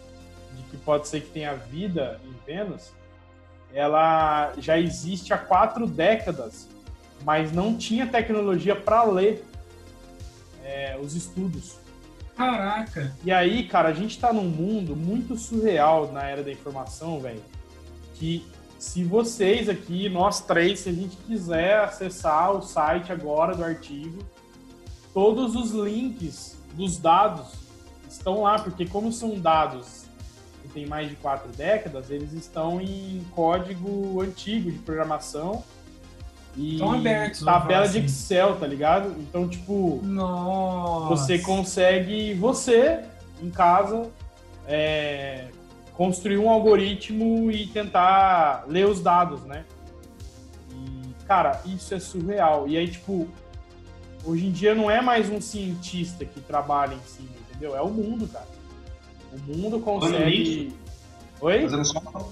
de 0.55 0.63
que 0.65 0.77
pode 0.77 1.09
ser 1.09 1.21
que 1.23 1.31
tenha 1.31 1.55
vida 1.55 2.21
em 2.25 2.35
Vênus, 2.45 2.93
ela 3.73 4.53
já 4.59 4.79
existe 4.79 5.33
há 5.33 5.39
quatro 5.39 5.87
décadas, 5.87 6.69
mas 7.25 7.53
não 7.53 7.77
tinha 7.77 8.07
tecnologia 8.07 8.75
para 8.75 9.05
ler 9.05 9.45
é, 10.65 10.99
os 11.03 11.15
estudos. 11.15 11.79
Caraca! 12.37 13.15
E 13.23 13.31
aí, 13.31 13.67
cara, 13.69 13.89
a 13.89 13.93
gente 13.93 14.19
tá 14.19 14.33
num 14.33 14.49
mundo 14.49 14.97
muito 14.97 15.37
surreal 15.37 16.11
na 16.11 16.25
era 16.25 16.43
da 16.43 16.51
informação, 16.51 17.21
velho. 17.21 17.43
Que 18.15 18.47
se 18.79 19.05
vocês 19.05 19.69
aqui, 19.69 20.09
nós 20.09 20.41
três, 20.41 20.81
se 20.81 20.89
a 20.89 20.93
gente 20.93 21.17
quiser 21.19 21.81
acessar 21.81 22.53
o 22.53 22.63
site 22.63 23.13
agora 23.13 23.55
do 23.55 23.63
artigo, 23.63 24.25
todos 25.13 25.55
os 25.55 25.73
links 25.73 26.57
dos 26.73 26.97
dados 26.97 27.49
estão 28.09 28.43
lá, 28.43 28.59
porque 28.59 28.87
como 28.87 29.13
são 29.13 29.39
dados 29.39 30.05
que 30.63 30.69
tem 30.69 30.87
mais 30.87 31.11
de 31.11 31.17
quatro 31.17 31.51
décadas, 31.53 32.11
eles 32.11 32.33
estão 32.33 32.81
em 32.81 33.23
código 33.35 34.23
antigo 34.23 34.71
de 34.71 34.79
programação 34.79 35.63
e 36.57 36.75
Estão 36.75 36.93
abertos, 36.93 37.41
tabela 37.43 37.87
de 37.89 37.99
assim. 37.99 38.07
Excel, 38.07 38.57
tá 38.57 38.67
ligado? 38.67 39.15
Então, 39.19 39.49
tipo, 39.49 40.01
Nossa! 40.03 41.09
você 41.09 41.39
consegue, 41.39 42.35
você, 42.35 43.01
em 43.43 43.51
casa, 43.51 44.09
é, 44.67 45.47
construir 45.95 46.39
um 46.39 46.51
algoritmo 46.51 47.51
e 47.51 47.67
tentar 47.67 48.65
ler 48.69 48.87
os 48.87 49.01
dados, 49.01 49.43
né? 49.45 49.65
E, 50.73 51.25
cara, 51.25 51.61
isso 51.67 51.95
é 51.95 52.01
surreal. 52.01 52.67
E 52.69 52.77
aí, 52.77 52.89
tipo, 52.89 53.29
hoje 54.25 54.47
em 54.47 54.51
dia 54.51 54.75
não 54.75 54.91
é 54.91 55.01
mais 55.01 55.31
um 55.31 55.41
cientista 55.41 56.25
que 56.25 56.41
trabalha 56.41 56.95
em 56.95 57.03
cima, 57.07 57.29
entendeu? 57.49 57.77
É 57.77 57.81
o 57.83 57.89
mundo, 57.89 58.27
cara. 58.29 58.49
O 59.33 59.57
mundo 59.57 59.79
consegue. 59.81 60.75
Oi? 61.41 61.63
Fazendo 61.63 61.85
só, 61.85 62.31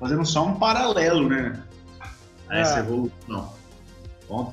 fazendo 0.00 0.24
só 0.24 0.44
um 0.46 0.54
paralelo, 0.54 1.28
né? 1.28 1.62
A 2.48 2.56
É. 2.56 2.60
essa 2.62 2.78
evolução. 2.80 3.57
Ontem 4.28 4.52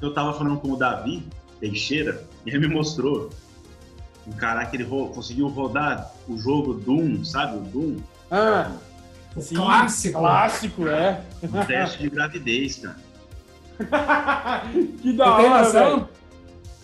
eu 0.00 0.12
tava 0.14 0.32
falando 0.34 0.58
com 0.60 0.72
o 0.72 0.76
Davi 0.76 1.22
Teixeira 1.60 2.24
e 2.46 2.50
ele 2.50 2.60
me 2.66 2.74
mostrou 2.74 3.30
um 4.26 4.32
cara 4.32 4.64
que 4.66 4.76
ele 4.76 4.84
ro- 4.84 5.08
conseguiu 5.08 5.48
rodar 5.48 6.12
o 6.28 6.38
jogo 6.38 6.74
Doom, 6.74 7.24
sabe? 7.24 7.56
O 7.56 7.60
Doom, 7.60 7.96
Ah, 8.30 8.72
O 9.34 9.40
sim, 9.40 9.54
clássico. 9.56 10.18
Clássico, 10.18 10.86
é. 10.88 11.20
um 11.42 11.64
teste 11.64 11.98
de 12.02 12.10
gravidez, 12.10 12.76
cara. 12.76 12.96
que 15.02 15.12
da 15.12 15.24
Você 15.36 15.46
hora, 15.46 15.70
velho. 15.70 16.08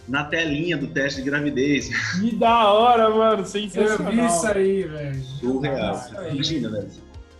Na 0.06 0.24
telinha 0.24 0.76
do 0.76 0.86
teste 0.88 1.22
de 1.22 1.30
gravidez. 1.30 1.88
Que 2.20 2.34
da 2.34 2.70
hora, 2.72 3.08
mano. 3.10 3.40
Eu 3.42 3.46
Sensacional. 3.46 4.12
vi 4.12 4.26
isso 4.26 4.46
aí, 4.46 4.82
velho. 4.82 5.24
Surreal. 5.24 6.00
Imagina, 6.30 6.70
velho. 6.70 6.90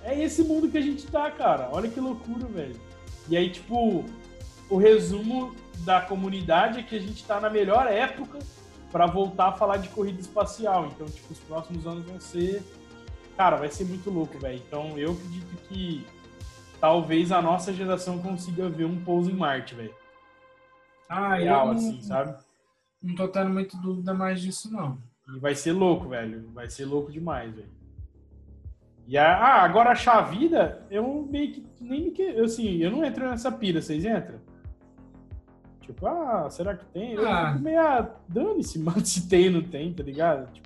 É 0.02 0.22
esse 0.22 0.42
mundo 0.42 0.68
que 0.68 0.78
a 0.78 0.80
gente 0.80 1.06
tá, 1.06 1.30
cara. 1.30 1.68
Olha 1.72 1.88
que 1.88 2.00
loucura, 2.00 2.46
velho. 2.46 2.76
E 3.28 3.36
aí, 3.36 3.50
tipo, 3.50 4.04
o 4.68 4.76
resumo 4.76 5.54
da 5.78 6.00
comunidade 6.00 6.80
é 6.80 6.82
que 6.82 6.96
a 6.96 7.00
gente 7.00 7.24
tá 7.24 7.40
na 7.40 7.50
melhor 7.50 7.86
época 7.86 8.38
pra 8.90 9.06
voltar 9.06 9.48
a 9.48 9.52
falar 9.52 9.78
de 9.78 9.88
corrida 9.88 10.20
espacial. 10.20 10.86
Então, 10.86 11.06
tipo, 11.06 11.32
os 11.32 11.40
próximos 11.40 11.86
anos 11.86 12.04
vão 12.04 12.20
ser. 12.20 12.62
Cara, 13.36 13.56
vai 13.56 13.68
ser 13.68 13.84
muito 13.84 14.10
louco, 14.10 14.38
velho. 14.38 14.62
Então, 14.66 14.96
eu 14.96 15.12
acredito 15.12 15.56
que 15.68 16.06
talvez 16.80 17.32
a 17.32 17.42
nossa 17.42 17.72
geração 17.72 18.18
consiga 18.20 18.68
ver 18.68 18.84
um 18.84 19.00
pouso 19.02 19.30
em 19.30 19.34
Marte, 19.34 19.74
velho. 19.74 19.94
Ah, 21.08 21.40
eu 21.40 21.44
Real, 21.44 21.66
não, 21.66 21.74
assim, 21.74 22.00
sabe? 22.02 22.36
não 23.02 23.14
tô 23.14 23.28
tendo 23.28 23.50
muita 23.50 23.76
dúvida 23.76 24.14
mais 24.14 24.40
disso, 24.40 24.72
não. 24.72 24.98
E 25.34 25.38
vai 25.38 25.54
ser 25.54 25.72
louco, 25.72 26.08
velho. 26.08 26.48
Vai 26.54 26.70
ser 26.70 26.86
louco 26.86 27.12
demais, 27.12 27.54
velho. 27.54 27.68
E 29.06 29.18
a, 29.18 29.36
ah, 29.36 29.62
agora 29.62 29.90
achar 29.90 30.18
a 30.18 30.22
vida, 30.22 30.86
eu 30.90 31.28
meio 31.30 31.52
que 31.52 31.66
nem 31.80 32.04
me 32.04 32.10
que, 32.10 32.22
assim, 32.40 32.78
eu 32.78 32.90
não 32.90 33.04
entro 33.04 33.28
nessa 33.28 33.52
pira, 33.52 33.82
vocês 33.82 34.04
entram? 34.04 34.40
Tipo, 35.85 36.07
ah, 36.07 36.49
será 36.51 36.74
que 36.74 36.85
tem? 36.87 37.12
Eu 37.12 37.28
Ah. 37.28 37.53
fico 37.53 37.64
meio, 37.64 37.80
ah, 37.80 38.11
dane-se, 38.28 38.78
mano, 38.80 39.05
se 39.05 39.28
tem 39.28 39.51
não 39.51 39.62
tem, 39.62 39.93
tá 39.93 40.03
ligado? 40.03 40.51
Tipo, 40.53 40.64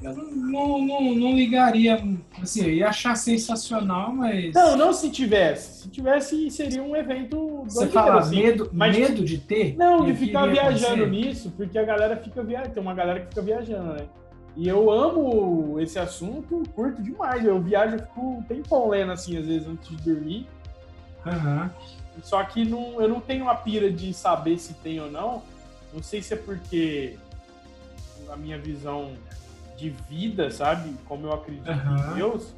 Eu 0.00 0.14
não, 0.14 0.78
não, 0.78 1.12
não, 1.16 1.32
ligaria, 1.34 2.00
assim, 2.40 2.62
eu 2.62 2.70
ia 2.72 2.88
achar 2.88 3.16
sensacional, 3.16 4.14
mas... 4.14 4.54
não, 4.54 4.76
não 4.76 4.92
se 4.92 5.10
tivesse. 5.10 5.82
Se 5.82 5.88
tivesse, 5.88 6.48
seria 6.52 6.80
um 6.80 6.94
evento 6.94 7.64
Você 7.64 7.88
fala 7.88 8.20
assim. 8.20 8.36
medo, 8.36 8.70
mas- 8.72 8.96
medo 8.96 9.24
de 9.24 9.38
ter? 9.38 9.76
Não, 9.76 10.04
de 10.04 10.14
ficar 10.14 10.46
viajando 10.46 11.02
acontecer? 11.02 11.10
nisso, 11.10 11.52
porque 11.56 11.76
a 11.76 11.82
galera 11.82 12.16
fica 12.16 12.40
viajando. 12.44 12.74
Tem 12.74 12.80
uma 12.80 12.94
galera 12.94 13.18
que 13.22 13.26
fica 13.30 13.42
viajando, 13.42 13.94
né? 13.94 14.06
E 14.56 14.68
eu 14.68 14.88
amo 14.88 15.80
esse 15.80 15.98
assunto, 15.98 16.62
curto 16.76 17.02
demais. 17.02 17.44
Eu 17.44 17.60
viajo, 17.60 17.98
fico 17.98 18.20
um 18.20 18.42
tempão 18.42 18.88
lendo, 18.90 19.10
assim, 19.10 19.36
às 19.36 19.46
vezes, 19.46 19.66
antes 19.66 19.88
de 19.88 19.96
dormir. 20.14 20.46
Aham. 21.26 21.70
Só 22.22 22.42
que 22.44 22.64
não, 22.64 23.00
eu 23.00 23.08
não 23.08 23.20
tenho 23.20 23.48
a 23.48 23.54
pira 23.54 23.90
de 23.90 24.12
saber 24.12 24.58
se 24.58 24.74
tem 24.74 25.00
ou 25.00 25.10
não. 25.10 25.42
Não 25.92 26.02
sei 26.02 26.20
se 26.22 26.34
é 26.34 26.36
porque 26.36 27.16
a 28.30 28.36
minha 28.36 28.58
visão 28.58 29.12
de 29.76 29.90
vida, 30.10 30.50
sabe? 30.50 30.94
Como 31.06 31.26
eu 31.26 31.32
acredito 31.32 31.68
Aham. 31.70 32.10
em 32.12 32.14
Deus. 32.16 32.52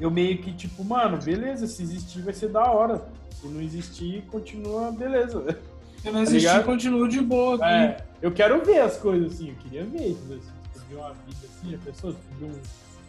Eu 0.00 0.10
meio 0.10 0.38
que, 0.38 0.52
tipo, 0.52 0.84
mano, 0.84 1.16
beleza, 1.16 1.66
se 1.66 1.82
existir 1.82 2.20
vai 2.22 2.32
ser 2.34 2.48
da 2.50 2.64
hora. 2.70 3.02
Se 3.40 3.46
não 3.48 3.60
existir, 3.60 4.22
continua, 4.30 4.90
beleza. 4.92 5.58
Se 6.02 6.10
não 6.10 6.22
existir, 6.22 6.46
Tá 6.46 6.52
ligado? 6.54 6.66
continuo 6.66 7.08
de 7.08 7.20
boa 7.20 7.54
aqui. 7.56 7.64
É, 7.64 8.04
eu 8.22 8.30
quero 8.32 8.64
ver 8.64 8.80
as 8.80 8.96
coisas 8.96 9.32
assim, 9.32 9.48
eu 9.50 9.54
queria 9.56 9.84
ver, 9.84 10.16
você 10.28 10.40
viu 10.88 10.98
uma 10.98 11.10
vida 11.26 11.38
assim, 11.44 11.74
a 11.74 11.78
pessoa 11.78 12.12
se 12.12 12.18
viu 12.38 12.48
um. 12.48 12.60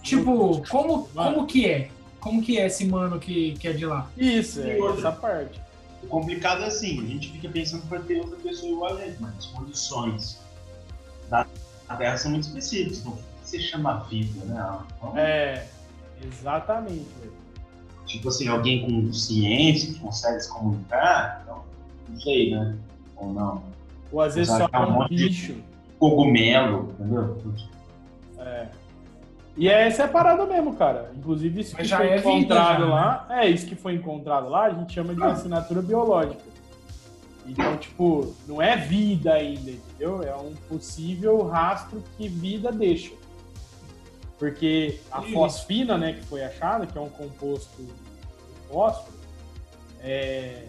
Tipo, 0.01 0.67
como, 0.69 1.07
como 1.09 1.45
que 1.45 1.67
é? 1.69 1.89
Como 2.19 2.41
que 2.41 2.57
é 2.57 2.67
esse 2.67 2.85
mano 2.85 3.19
que, 3.19 3.53
que 3.53 3.67
é 3.67 3.73
de 3.73 3.85
lá? 3.85 4.09
Isso, 4.17 4.61
é 4.61 4.77
essa 4.77 5.11
parte. 5.11 5.61
O 6.03 6.07
complicado 6.07 6.63
é 6.63 6.67
assim, 6.67 6.99
a 6.99 7.07
gente 7.07 7.31
fica 7.31 7.49
pensando 7.49 7.81
que 7.81 7.87
vai 7.87 7.99
ter 7.99 8.19
outra 8.19 8.37
pessoa 8.37 8.71
igual 8.71 8.97
a 8.97 9.01
gente, 9.01 9.21
mas 9.21 9.37
as 9.37 9.45
condições 9.47 10.39
da 11.29 11.45
Terra 11.97 12.17
são 12.17 12.31
muito 12.31 12.47
específicas. 12.47 12.99
Então, 12.99 13.13
o 13.13 13.15
que 13.15 13.21
você 13.43 13.59
chama 13.59 14.05
vida, 14.09 14.45
né? 14.45 14.79
Então, 14.97 15.17
É, 15.17 15.67
exatamente. 16.23 17.05
Tipo 18.05 18.29
assim, 18.29 18.47
alguém 18.47 18.85
com 18.85 19.13
ciência 19.13 19.93
que 19.93 19.99
consegue 19.99 20.39
se 20.41 20.49
comunicar, 20.49 21.41
então, 21.43 21.63
não 22.07 22.19
sei, 22.19 22.51
né? 22.51 22.75
Ou 23.17 23.33
não. 23.33 23.63
Ou 24.11 24.21
às 24.21 24.35
vezes 24.35 24.55
só 24.55 24.67
é 24.71 24.79
um 24.79 25.03
um 25.03 25.07
bicho. 25.07 25.55
Cogumelo, 25.99 26.95
entendeu? 26.97 27.37
É. 28.39 28.67
E 29.59 29.67
é, 29.67 29.87
essa 29.87 30.03
é 30.03 30.05
a 30.05 30.07
parada 30.07 30.45
mesmo, 30.45 30.73
cara. 30.73 31.11
Inclusive, 31.17 31.59
isso 31.59 31.75
que 31.75 31.81
Mas 31.81 31.89
já 31.89 31.97
foi 31.97 32.07
é 32.07 32.15
vida, 32.15 32.29
encontrado 32.29 32.79
já, 32.79 32.85
né? 32.85 32.91
lá. 32.93 33.27
É, 33.29 33.49
isso 33.49 33.65
que 33.65 33.75
foi 33.75 33.93
encontrado 33.93 34.47
lá, 34.47 34.63
a 34.67 34.69
gente 34.69 34.93
chama 34.93 35.13
de 35.13 35.21
assinatura 35.21 35.81
biológica. 35.81 36.41
Então, 37.45 37.75
tipo, 37.75 38.33
não 38.47 38.61
é 38.61 38.77
vida 38.77 39.33
ainda, 39.33 39.71
entendeu? 39.71 40.23
É 40.23 40.33
um 40.33 40.55
possível 40.69 41.45
rastro 41.45 42.01
que 42.15 42.29
vida 42.29 42.71
deixa. 42.71 43.11
Porque 44.37 44.97
a 45.11 45.19
Isso. 45.19 45.33
fosfina, 45.33 45.97
né, 45.97 46.13
que 46.13 46.23
foi 46.23 46.41
achada, 46.41 46.87
que 46.87 46.97
é 46.97 47.01
um 47.01 47.09
composto 47.09 47.85
fósforo, 48.69 49.17
é, 50.01 50.67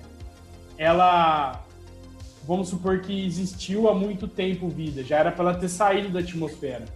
ela, 0.76 1.64
vamos 2.44 2.68
supor 2.68 3.02
que 3.02 3.24
existiu 3.24 3.88
há 3.88 3.94
muito 3.94 4.26
tempo 4.26 4.68
vida, 4.68 5.04
já 5.04 5.18
era 5.18 5.30
para 5.30 5.50
ela 5.50 5.54
ter 5.54 5.68
saído 5.68 6.08
da 6.08 6.18
atmosfera. 6.18 6.86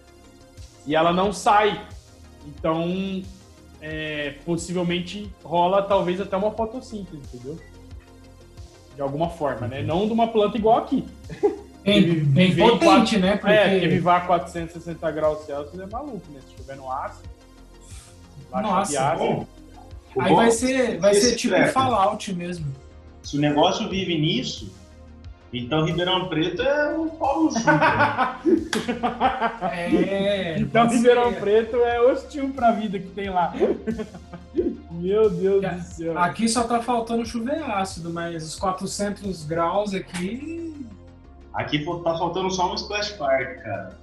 E 0.87 0.95
ela 0.95 1.13
não 1.13 1.33
sai. 1.33 1.81
Então, 2.47 3.23
é, 3.81 4.35
possivelmente 4.45 5.31
rola 5.43 5.83
talvez 5.83 6.21
até 6.21 6.37
uma 6.37 6.51
fotossíntese, 6.51 7.17
entendeu? 7.33 7.59
De 8.95 9.01
alguma 9.03 9.31
forma, 9.31 9.67
né? 9.67 9.83
Não 9.83 10.07
de 10.07 10.13
uma 10.13 10.29
planta 10.29 10.57
igual 10.57 10.79
aqui. 10.79 11.05
Bem, 11.83 12.25
bem 12.25 12.55
potente, 12.57 12.85
quatro- 12.85 13.19
né? 13.19 13.37
Porque 13.37 13.53
É, 13.55 13.71
porque 13.71 13.89
vivar 13.89 14.23
a 14.23 14.27
460 14.27 15.11
graus 15.11 15.45
Celsius 15.45 15.79
é 15.81 15.87
maluco, 15.87 16.23
né? 16.33 16.41
Se 16.47 16.55
estiver 16.55 16.77
no 16.77 16.91
ácido. 16.91 17.29
Nossa, 18.53 19.13
ácido. 19.13 19.19
Bom, 19.29 19.47
o 20.15 20.21
aí 20.21 20.29
bom- 20.31 20.37
vai 20.37 20.51
ser, 20.51 20.99
vai 20.99 21.15
ser 21.15 21.35
tipo 21.37 21.55
treco. 21.55 21.73
Fallout 21.73 22.33
mesmo. 22.35 22.67
Se 23.23 23.37
o 23.37 23.41
negócio 23.41 23.89
vive 23.89 24.17
nisso, 24.19 24.73
então 25.55 25.85
Ribeirão 25.85 26.29
Preto 26.29 26.63
é 26.63 26.97
um 26.97 27.09
pau. 27.09 27.49
É. 29.73 30.59
Então, 30.59 30.89
Ribeirão 30.89 31.33
ser. 31.33 31.41
Preto 31.41 31.77
é 31.77 32.01
hostil 32.01 32.51
pra 32.51 32.73
vida 32.73 32.99
que 32.99 33.07
tem 33.09 33.31
lá. 33.31 33.53
Meu 34.91 35.29
Deus 35.31 35.63
Já- 35.63 35.71
do 35.73 35.83
céu. 35.83 36.19
Aqui 36.19 36.49
só 36.49 36.63
tá 36.65 36.81
faltando 36.81 37.27
chover 37.27 37.63
ácido, 37.63 38.11
mas 38.11 38.45
os 38.45 38.55
400 38.57 39.45
graus 39.45 39.93
aqui. 39.95 40.75
Aqui 41.53 41.85
tá 41.85 42.17
faltando 42.19 42.51
só 42.51 42.71
um 42.71 42.75
splash 42.75 43.11
park, 43.13 43.63
cara. 43.63 43.97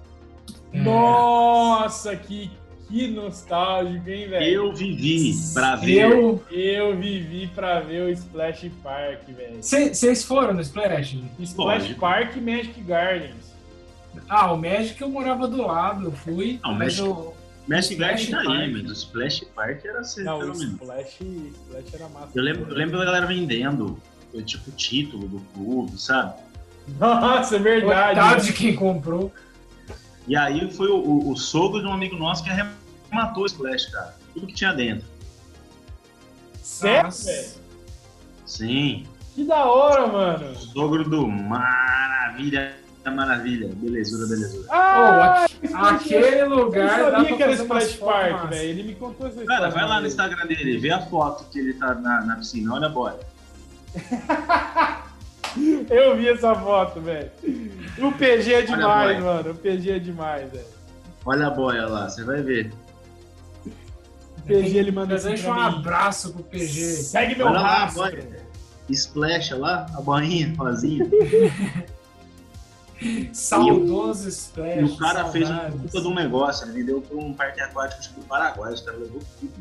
é, 0.74 0.82
Nossa, 0.82 2.16
que, 2.16 2.50
que 2.92 3.08
nostálgico, 3.08 4.10
hein, 4.10 4.28
velho? 4.28 4.46
Eu 4.46 4.74
vivi 4.74 5.34
pra 5.54 5.76
ver. 5.78 6.00
Eu. 6.12 6.44
Eu 6.52 6.98
vivi 6.98 7.48
pra 7.48 7.80
ver 7.80 8.04
o 8.04 8.10
Splash 8.10 8.70
Park, 8.84 9.22
velho. 9.30 9.58
Vocês 9.64 10.24
foram 10.24 10.54
no 10.54 10.62
Splash? 10.62 11.18
Splash 11.40 11.56
Lógico. 11.84 12.00
Park 12.00 12.36
e 12.36 12.42
Magic 12.42 12.82
Gardens. 12.82 13.52
Ah, 14.28 14.52
o 14.52 14.58
Magic 14.58 15.02
eu 15.02 15.10
morava 15.10 15.48
do 15.48 15.66
lado, 15.66 16.06
eu 16.06 16.12
fui. 16.12 16.60
Ah, 16.64 16.72
mas 16.74 17.00
Magic- 17.00 17.08
o- 17.08 17.34
Magic 17.68 17.96
Garden 17.96 18.30
tá 18.32 18.40
aí, 18.42 18.72
mas 18.74 18.90
o 18.90 18.94
Splash 18.94 19.46
Park 19.56 19.86
era 19.86 20.00
assim, 20.02 20.24
Não, 20.24 20.40
o. 20.40 20.52
Splash, 20.52 21.18
Splash 21.22 21.94
era 21.94 22.10
massa. 22.10 22.30
Eu 22.36 22.44
lembro, 22.44 22.70
eu 22.70 22.76
lembro 22.76 22.98
da 23.00 23.06
galera 23.06 23.26
vendendo, 23.26 23.98
eh, 24.36 24.42
tipo, 24.42 24.70
o 24.70 24.74
título 24.74 25.28
do 25.28 25.40
clube, 25.54 26.00
sabe? 26.00 26.34
Nossa, 27.00 27.56
é 27.56 27.60
verdade. 27.60 28.20
Coitado 28.20 28.44
de 28.44 28.54
quem 28.54 28.76
comprou. 28.76 29.32
E 30.28 30.36
aí 30.36 30.70
foi 30.72 30.88
o, 30.90 30.98
o- 30.98 31.32
o 31.32 31.38
sogro 31.38 31.80
de 31.80 31.88
um 31.88 31.94
amigo 31.94 32.16
nosso 32.18 32.44
que 32.44 32.50
arrematou 32.50 32.81
o 33.14 33.46
Splash, 33.46 33.86
cara. 33.88 34.16
Tudo 34.34 34.48
que 34.48 34.54
tinha 34.54 34.74
dentro. 34.74 35.08
Sério? 36.62 37.12
Sim. 38.46 39.06
Que 39.36 39.44
da 39.46 39.66
hora, 39.66 40.08
mano. 40.08 40.56
Sogro 40.56 41.10
do 41.10 41.28
Maravilha, 41.28 42.76
Maravilha. 43.06 43.70
Belezura, 43.74 44.28
belezura. 44.28 44.68
Ah, 44.70 45.46
Aquele 45.74 46.42
eu 46.42 46.50
lugar 46.50 47.12
dá 47.12 47.18
sabia 47.18 47.38
que 47.38 47.44
era 47.44 47.52
Splash 47.54 47.94
Park, 47.96 48.50
velho. 48.50 48.70
Ele 48.70 48.84
me 48.84 48.96
contou 48.96 49.28
essa 49.28 49.40
história. 49.40 49.62
Cara, 49.62 49.72
vai 49.72 49.88
lá 49.88 50.02
no. 50.02 50.08
Instagram 50.08 50.46
dele, 50.48 50.78
vê 50.78 50.92
a 50.92 51.02
foto 51.08 51.46
que 51.50 51.60
ele 51.60 51.74
tá 51.74 51.96
na, 51.96 52.26
na 52.26 52.36
piscina. 52.36 52.74
Olha 52.74 52.88
a 52.88 52.90
boia. 52.90 53.20
Eu 55.90 56.16
vi 56.16 56.30
essa 56.30 56.56
foto, 56.56 57.02
velho. 57.02 57.30
O 57.98 58.12
PG 58.14 58.54
é 58.54 58.62
demais, 58.62 59.22
mano. 59.22 59.52
O 59.52 59.56
PG 59.56 59.92
é 59.92 60.00
demais, 60.00 60.50
velho. 60.52 60.66
Olha 61.26 61.48
a 61.48 61.50
boia 61.50 61.86
lá, 61.88 62.10
você 62.10 62.24
vai 62.24 62.42
ver. 62.42 62.72
O 64.44 64.48
PG 64.48 64.78
ele 64.78 64.92
manda 64.92 65.16
assim 65.16 65.30
Desejo 65.30 65.50
um 65.50 65.60
abraço 65.60 66.34
pro 66.34 66.44
PG. 66.44 66.82
Segue 66.82 67.36
meu 67.36 67.48
Olha 67.48 67.60
lá 67.60 67.68
a 67.68 67.80
rastro. 67.86 68.02
boia. 68.02 68.42
Splash 68.90 69.52
lá, 69.52 69.86
a 69.96 70.02
boinha, 70.02 70.54
rosinha. 70.58 71.06
Saudoso 73.34 74.30
Splash. 74.30 74.80
E 74.80 74.84
o 74.84 74.98
cara 74.98 75.26
fez 75.26 75.50
um 75.50 75.54
saudades. 75.54 75.82
puta 75.82 76.02
de 76.02 76.08
um 76.08 76.14
negócio, 76.14 76.66
ele 76.66 76.74
vendeu 76.74 77.02
pra 77.02 77.18
um 77.18 77.34
parque 77.34 77.62
aquático 77.62 78.02
que 78.02 78.20
do 78.20 78.26
Paraguai, 78.26 78.74
os 78.74 78.82
caras 78.82 79.02
levou 79.02 79.22
tudo. 79.40 79.54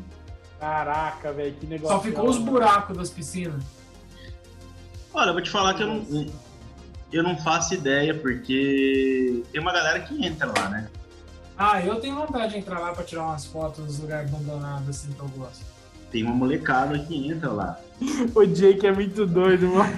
Caraca, 0.59 1.33
velho, 1.33 1.55
que 1.55 1.65
negócio. 1.65 1.95
Só 1.97 2.03
ficou 2.03 2.29
os 2.29 2.37
buracos 2.37 2.95
das 2.95 3.09
piscinas. 3.09 3.63
Olha, 5.13 5.29
eu 5.29 5.33
vou 5.33 5.41
te 5.41 5.49
falar 5.49 5.73
que 5.73 5.81
eu 5.81 5.87
não, 5.87 6.27
eu 7.11 7.23
não 7.23 7.35
faço 7.37 7.73
ideia, 7.73 8.13
porque 8.13 9.43
tem 9.51 9.59
uma 9.59 9.73
galera 9.73 9.99
que 10.01 10.23
entra 10.23 10.47
lá, 10.47 10.69
né? 10.69 10.87
Ah, 11.63 11.79
eu 11.85 11.97
tenho 11.97 12.15
vontade 12.15 12.53
de 12.53 12.57
entrar 12.57 12.79
lá 12.79 12.91
pra 12.91 13.03
tirar 13.03 13.21
umas 13.21 13.45
fotos 13.45 13.85
dos 13.85 13.99
lugares 13.99 14.33
abandonados 14.33 14.89
assim 14.89 15.11
que 15.11 15.19
eu 15.19 15.27
gosto. 15.27 15.63
Tem 16.09 16.23
uma 16.23 16.33
molecada 16.33 16.97
que 16.97 17.27
entra 17.29 17.51
lá. 17.51 17.79
O 18.33 18.43
Jake 18.47 18.87
é 18.87 18.91
muito 18.91 19.27
doido, 19.27 19.67
mano. 19.67 19.93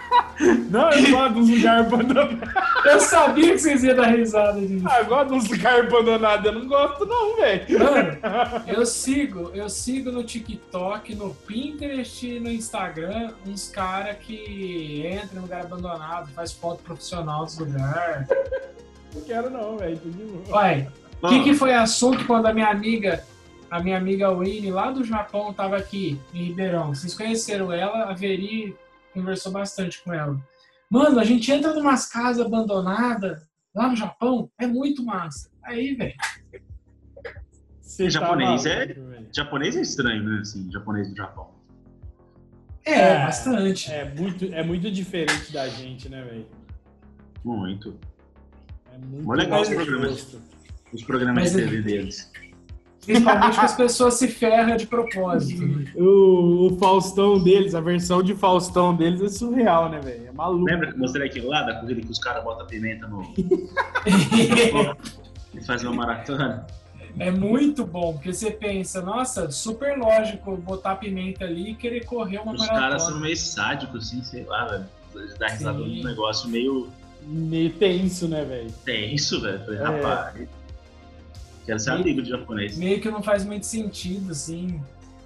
Não, 0.70 0.90
eu 0.90 1.10
gosto 1.10 1.34
dos 1.34 1.50
lugares 1.50 1.86
abandonados. 1.86 2.38
Eu 2.86 2.98
sabia 2.98 3.52
que 3.52 3.58
vocês 3.58 3.84
iam 3.84 3.94
dar 3.94 4.06
risada 4.06 4.58
disso. 4.58 4.86
Ah, 4.88 5.00
eu 5.00 5.04
gosto 5.04 5.28
dos 5.34 5.48
lugares 5.50 5.86
abandonados. 5.86 6.46
Eu 6.46 6.52
não 6.52 6.66
gosto, 6.66 7.04
não, 7.04 7.36
velho. 7.36 7.78
Mano, 7.78 8.18
eu 8.66 8.86
sigo, 8.86 9.50
eu 9.54 9.68
sigo 9.68 10.10
no 10.10 10.24
TikTok, 10.24 11.14
no 11.14 11.34
Pinterest 11.34 12.26
e 12.26 12.40
no 12.40 12.50
Instagram 12.50 13.32
uns 13.46 13.68
caras 13.68 14.16
que 14.16 15.06
entram 15.06 15.40
em 15.40 15.42
lugar 15.42 15.60
abandonado, 15.60 16.32
faz 16.32 16.52
foto 16.52 16.82
profissional 16.82 17.44
dos 17.44 17.58
lugares. 17.58 18.26
Não 19.14 19.22
quero, 19.22 19.50
não, 19.50 19.76
velho. 19.76 19.98
Tô 19.98 20.08
de 20.08 20.18
boa. 20.24 20.62
Ué, 20.62 20.88
o 21.22 21.28
que, 21.28 21.42
que 21.44 21.54
foi 21.54 21.72
assunto 21.72 22.24
quando 22.26 22.46
a 22.46 22.52
minha 22.52 22.68
amiga, 22.68 23.24
a 23.70 23.80
minha 23.80 23.96
amiga 23.96 24.34
Winnie, 24.36 24.70
lá 24.70 24.90
do 24.90 25.04
Japão, 25.04 25.52
tava 25.52 25.76
aqui 25.76 26.20
em 26.34 26.44
Ribeirão? 26.44 26.94
Vocês 26.94 27.14
conheceram 27.14 27.72
ela, 27.72 28.04
a 28.10 28.12
Veri 28.12 28.76
conversou 29.14 29.52
bastante 29.52 30.02
com 30.02 30.12
ela. 30.12 30.38
Mano, 30.90 31.18
a 31.20 31.24
gente 31.24 31.50
entra 31.50 31.72
numas 31.72 32.06
casas 32.06 32.44
abandonadas 32.44 33.42
lá 33.74 33.88
no 33.88 33.96
Japão, 33.96 34.50
é 34.58 34.66
muito 34.66 35.04
massa. 35.04 35.50
Aí, 35.62 35.94
velho. 35.94 36.14
Tá 37.22 38.08
japonês 38.08 38.66
é- 38.66 38.86
velho. 38.86 39.28
Japonês 39.34 39.76
é 39.76 39.80
estranho, 39.80 40.22
né? 40.24 40.40
Assim, 40.40 40.70
japonês 40.70 41.08
do 41.08 41.16
Japão. 41.16 41.50
É, 42.84 42.92
É, 42.92 43.18
bastante. 43.26 43.92
É 43.92 44.04
muito, 44.12 44.44
é 44.52 44.62
muito 44.62 44.90
diferente 44.90 45.52
da 45.52 45.68
gente, 45.68 46.08
né, 46.08 46.22
velho? 46.22 46.46
Muito. 47.44 47.98
É 48.92 48.98
muito 48.98 49.30
legal 49.30 49.58
mais 49.60 49.68
os 49.68 49.74
programas. 49.74 50.10
gosto. 50.10 50.51
Os 50.92 51.02
programas 51.02 51.34
Mas 51.44 51.52
de 51.52 51.58
TV 51.62 51.80
deles. 51.82 52.30
Principalmente 53.04 53.58
que 53.58 53.64
as 53.64 53.74
pessoas 53.74 54.14
se 54.14 54.28
ferram 54.28 54.76
de 54.76 54.86
propósito. 54.86 55.66
né? 55.66 55.86
O, 55.96 56.68
o 56.72 56.78
Faustão 56.78 57.42
deles, 57.42 57.74
a 57.74 57.80
versão 57.80 58.22
de 58.22 58.32
Faustão 58.34 58.94
deles 58.94 59.20
é 59.20 59.28
surreal, 59.28 59.88
né, 59.88 59.98
velho? 60.00 60.28
É 60.28 60.32
maluco. 60.32 60.64
Lembra 60.64 60.86
que 60.88 60.94
eu 60.94 60.98
mostrei 60.98 61.26
aquilo 61.26 61.48
lá 61.48 61.62
da 61.62 61.80
corrida 61.80 62.00
que 62.00 62.10
os 62.12 62.18
caras 62.20 62.44
botam 62.44 62.64
pimenta 62.66 63.08
no. 63.08 63.22
e 65.54 65.60
fazem 65.64 65.88
uma 65.88 65.96
maratona? 66.06 66.64
É 67.18 67.30
muito 67.30 67.84
bom, 67.84 68.14
porque 68.14 68.32
você 68.32 68.50
pensa, 68.50 69.02
nossa, 69.02 69.50
super 69.50 69.98
lógico 69.98 70.56
botar 70.56 70.96
pimenta 70.96 71.44
ali 71.44 71.72
e 71.72 71.74
querer 71.74 72.04
correr 72.06 72.38
uma 72.38 72.52
Os 72.52 72.60
maratona. 72.60 72.80
caras 72.80 73.02
são 73.02 73.20
meio 73.20 73.36
sádicos, 73.36 74.06
assim, 74.08 74.22
sei 74.22 74.44
lá, 74.44 74.66
velho. 74.66 74.84
Eles 75.16 75.36
dão 75.36 75.48
risada 75.48 75.78
num 75.78 76.04
negócio 76.04 76.48
meio 76.48 76.88
Meio 77.24 77.70
tenso, 77.74 78.26
né, 78.28 78.44
velho? 78.44 78.70
tenso, 78.84 79.40
velho. 79.42 79.58
Falei, 79.64 79.78
É. 79.78 79.82
rapaz. 79.82 80.48
Quero 81.64 81.78
ser 81.78 81.90
amigo 81.90 82.22
de 82.22 82.30
japonês. 82.30 82.76
Meio 82.76 83.00
que 83.00 83.10
não 83.10 83.22
faz 83.22 83.44
muito 83.44 83.66
sentido, 83.66 84.32
assim. 84.32 84.80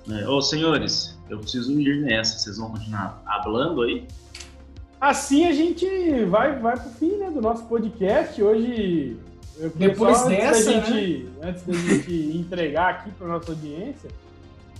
É, 0.09 0.28
Ô, 0.28 0.41
senhores, 0.41 1.18
eu 1.28 1.39
preciso 1.39 1.78
ir 1.80 2.03
nessa. 2.03 2.39
Vocês 2.39 2.59
vão 2.59 2.70
continuar 2.70 3.22
hablando 3.26 3.82
aí? 3.82 4.07
Assim 5.01 5.47
a 5.47 5.53
gente 5.53 5.87
vai, 6.24 6.59
vai 6.59 6.78
pro 6.78 6.91
fim 6.91 7.16
né, 7.16 7.30
do 7.30 7.41
nosso 7.41 7.64
podcast. 7.64 8.43
Hoje, 8.43 9.16
Depois 9.74 10.18
só, 10.18 10.26
antes 10.26 10.39
dessa, 10.39 10.72
da 10.72 10.80
gente, 10.80 11.28
antes 11.43 11.62
da 11.64 11.72
gente 11.74 12.12
entregar 12.37 12.91
aqui 12.95 13.11
para 13.11 13.26
nossa 13.26 13.53
audiência, 13.53 14.11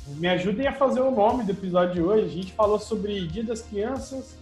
me 0.07 0.28
ajudem 0.28 0.66
a 0.66 0.72
fazer 0.72 1.00
o 1.00 1.11
nome 1.11 1.44
do 1.44 1.50
episódio 1.50 1.94
de 1.94 2.00
hoje. 2.00 2.24
A 2.24 2.28
gente 2.28 2.52
falou 2.52 2.78
sobre 2.78 3.26
Dia 3.26 3.44
das 3.44 3.61
Crianças, 3.61 4.36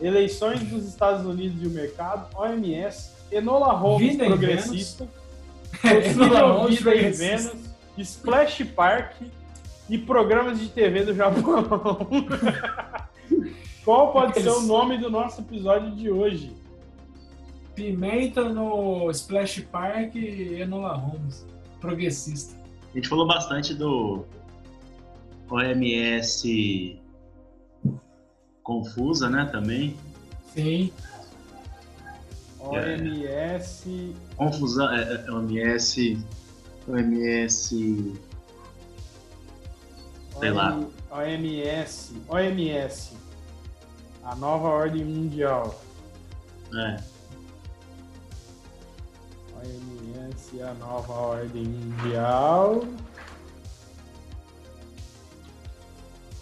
eleições 0.00 0.60
dos 0.62 0.86
Estados 0.86 1.24
Unidos 1.24 1.62
e 1.62 1.66
o 1.66 1.70
mercado, 1.70 2.28
OMS, 2.36 3.10
Enola 3.30 3.72
Holmes 3.72 4.16
progressista, 4.16 5.08
Vida 5.82 7.06
em. 7.06 7.10
Vênus, 7.10 7.52
Splash 7.96 8.64
Park 8.64 9.22
e 9.88 9.98
programas 9.98 10.58
de 10.58 10.68
TV 10.68 11.04
do 11.04 11.14
Japão. 11.14 11.42
Qual 13.84 14.12
pode 14.12 14.40
ser 14.40 14.50
o 14.50 14.60
nome 14.62 14.98
do 14.98 15.10
nosso 15.10 15.40
episódio 15.40 15.92
de 15.92 16.10
hoje? 16.10 16.52
Pimenta 17.74 18.48
no 18.48 19.10
Splash 19.10 19.60
Park 19.70 20.14
e 20.14 20.60
Enola 20.60 20.94
Holmes. 20.94 21.46
Progressista. 21.80 22.58
A 22.92 22.96
gente 22.96 23.08
falou 23.08 23.26
bastante 23.26 23.72
do 23.72 24.24
OMS 25.48 27.00
confusa, 28.62 29.30
né, 29.30 29.48
também. 29.50 29.96
Sim. 30.54 30.92
OMS. 32.70 34.14
Confusão, 34.36 34.92
é, 34.92 35.24
é, 35.26 35.30
OMS, 35.30 36.18
OMS, 36.86 38.18
Sei 40.38 40.50
lá. 40.50 40.78
OMS. 41.10 42.14
OMS. 42.28 43.16
A 44.22 44.34
nova 44.36 44.68
ordem 44.68 45.04
mundial. 45.04 45.80
é, 46.74 47.00
OMS, 49.56 50.62
a 50.62 50.74
nova 50.74 51.12
ordem 51.12 51.64
mundial. 51.64 52.84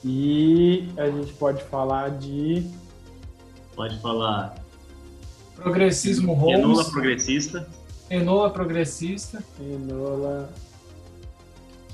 E 0.04 0.88
a 0.98 1.10
gente 1.10 1.32
pode 1.34 1.62
falar 1.64 2.10
de 2.10 2.70
pode 3.74 3.98
falar 4.00 4.54
Progressismo 5.56 6.32
Enola 6.32 6.74
Holmes. 6.74 6.88
progressista, 6.88 7.68
Enola 8.10 8.50
progressista. 8.50 9.42
Enola 9.60 10.48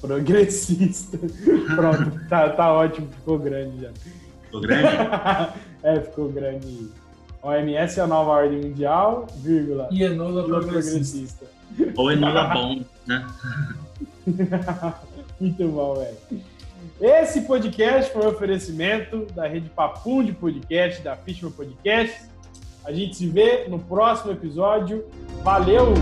progressista. 0.00 1.18
Pronto, 1.74 2.28
tá, 2.28 2.50
tá 2.50 2.72
ótimo, 2.72 3.08
ficou 3.08 3.38
grande 3.38 3.82
já. 3.82 3.90
ficou 4.44 4.60
grande? 4.60 4.88
é, 5.82 6.00
ficou 6.00 6.28
grande. 6.28 6.88
OMS 7.42 7.98
é 7.98 8.02
a 8.02 8.06
nova 8.06 8.30
ordem 8.32 8.60
mundial, 8.60 9.26
vírgula. 9.36 9.88
E 9.90 10.02
Enola 10.02 10.44
Enola 10.44 10.60
progressista. 10.60 11.46
progressista. 11.76 12.00
Ou 12.00 12.12
Enola 12.12 12.44
bom, 12.54 12.80
né? 13.06 13.26
Muito 15.40 15.68
bom, 15.68 15.94
velho. 15.96 16.16
Esse 17.00 17.40
podcast 17.42 18.12
foi 18.12 18.24
um 18.24 18.28
oferecimento 18.28 19.26
da 19.34 19.48
rede 19.48 19.68
Papum 19.70 20.22
de 20.22 20.32
Podcast, 20.32 21.02
da 21.02 21.16
Fishman 21.16 21.50
Podcast. 21.50 22.32
A 22.85 22.93
gente 22.93 23.16
se 23.16 23.26
vê 23.26 23.66
no 23.68 23.78
próximo 23.78 24.33
episódio. 24.33 25.05
Valeu! 25.43 25.95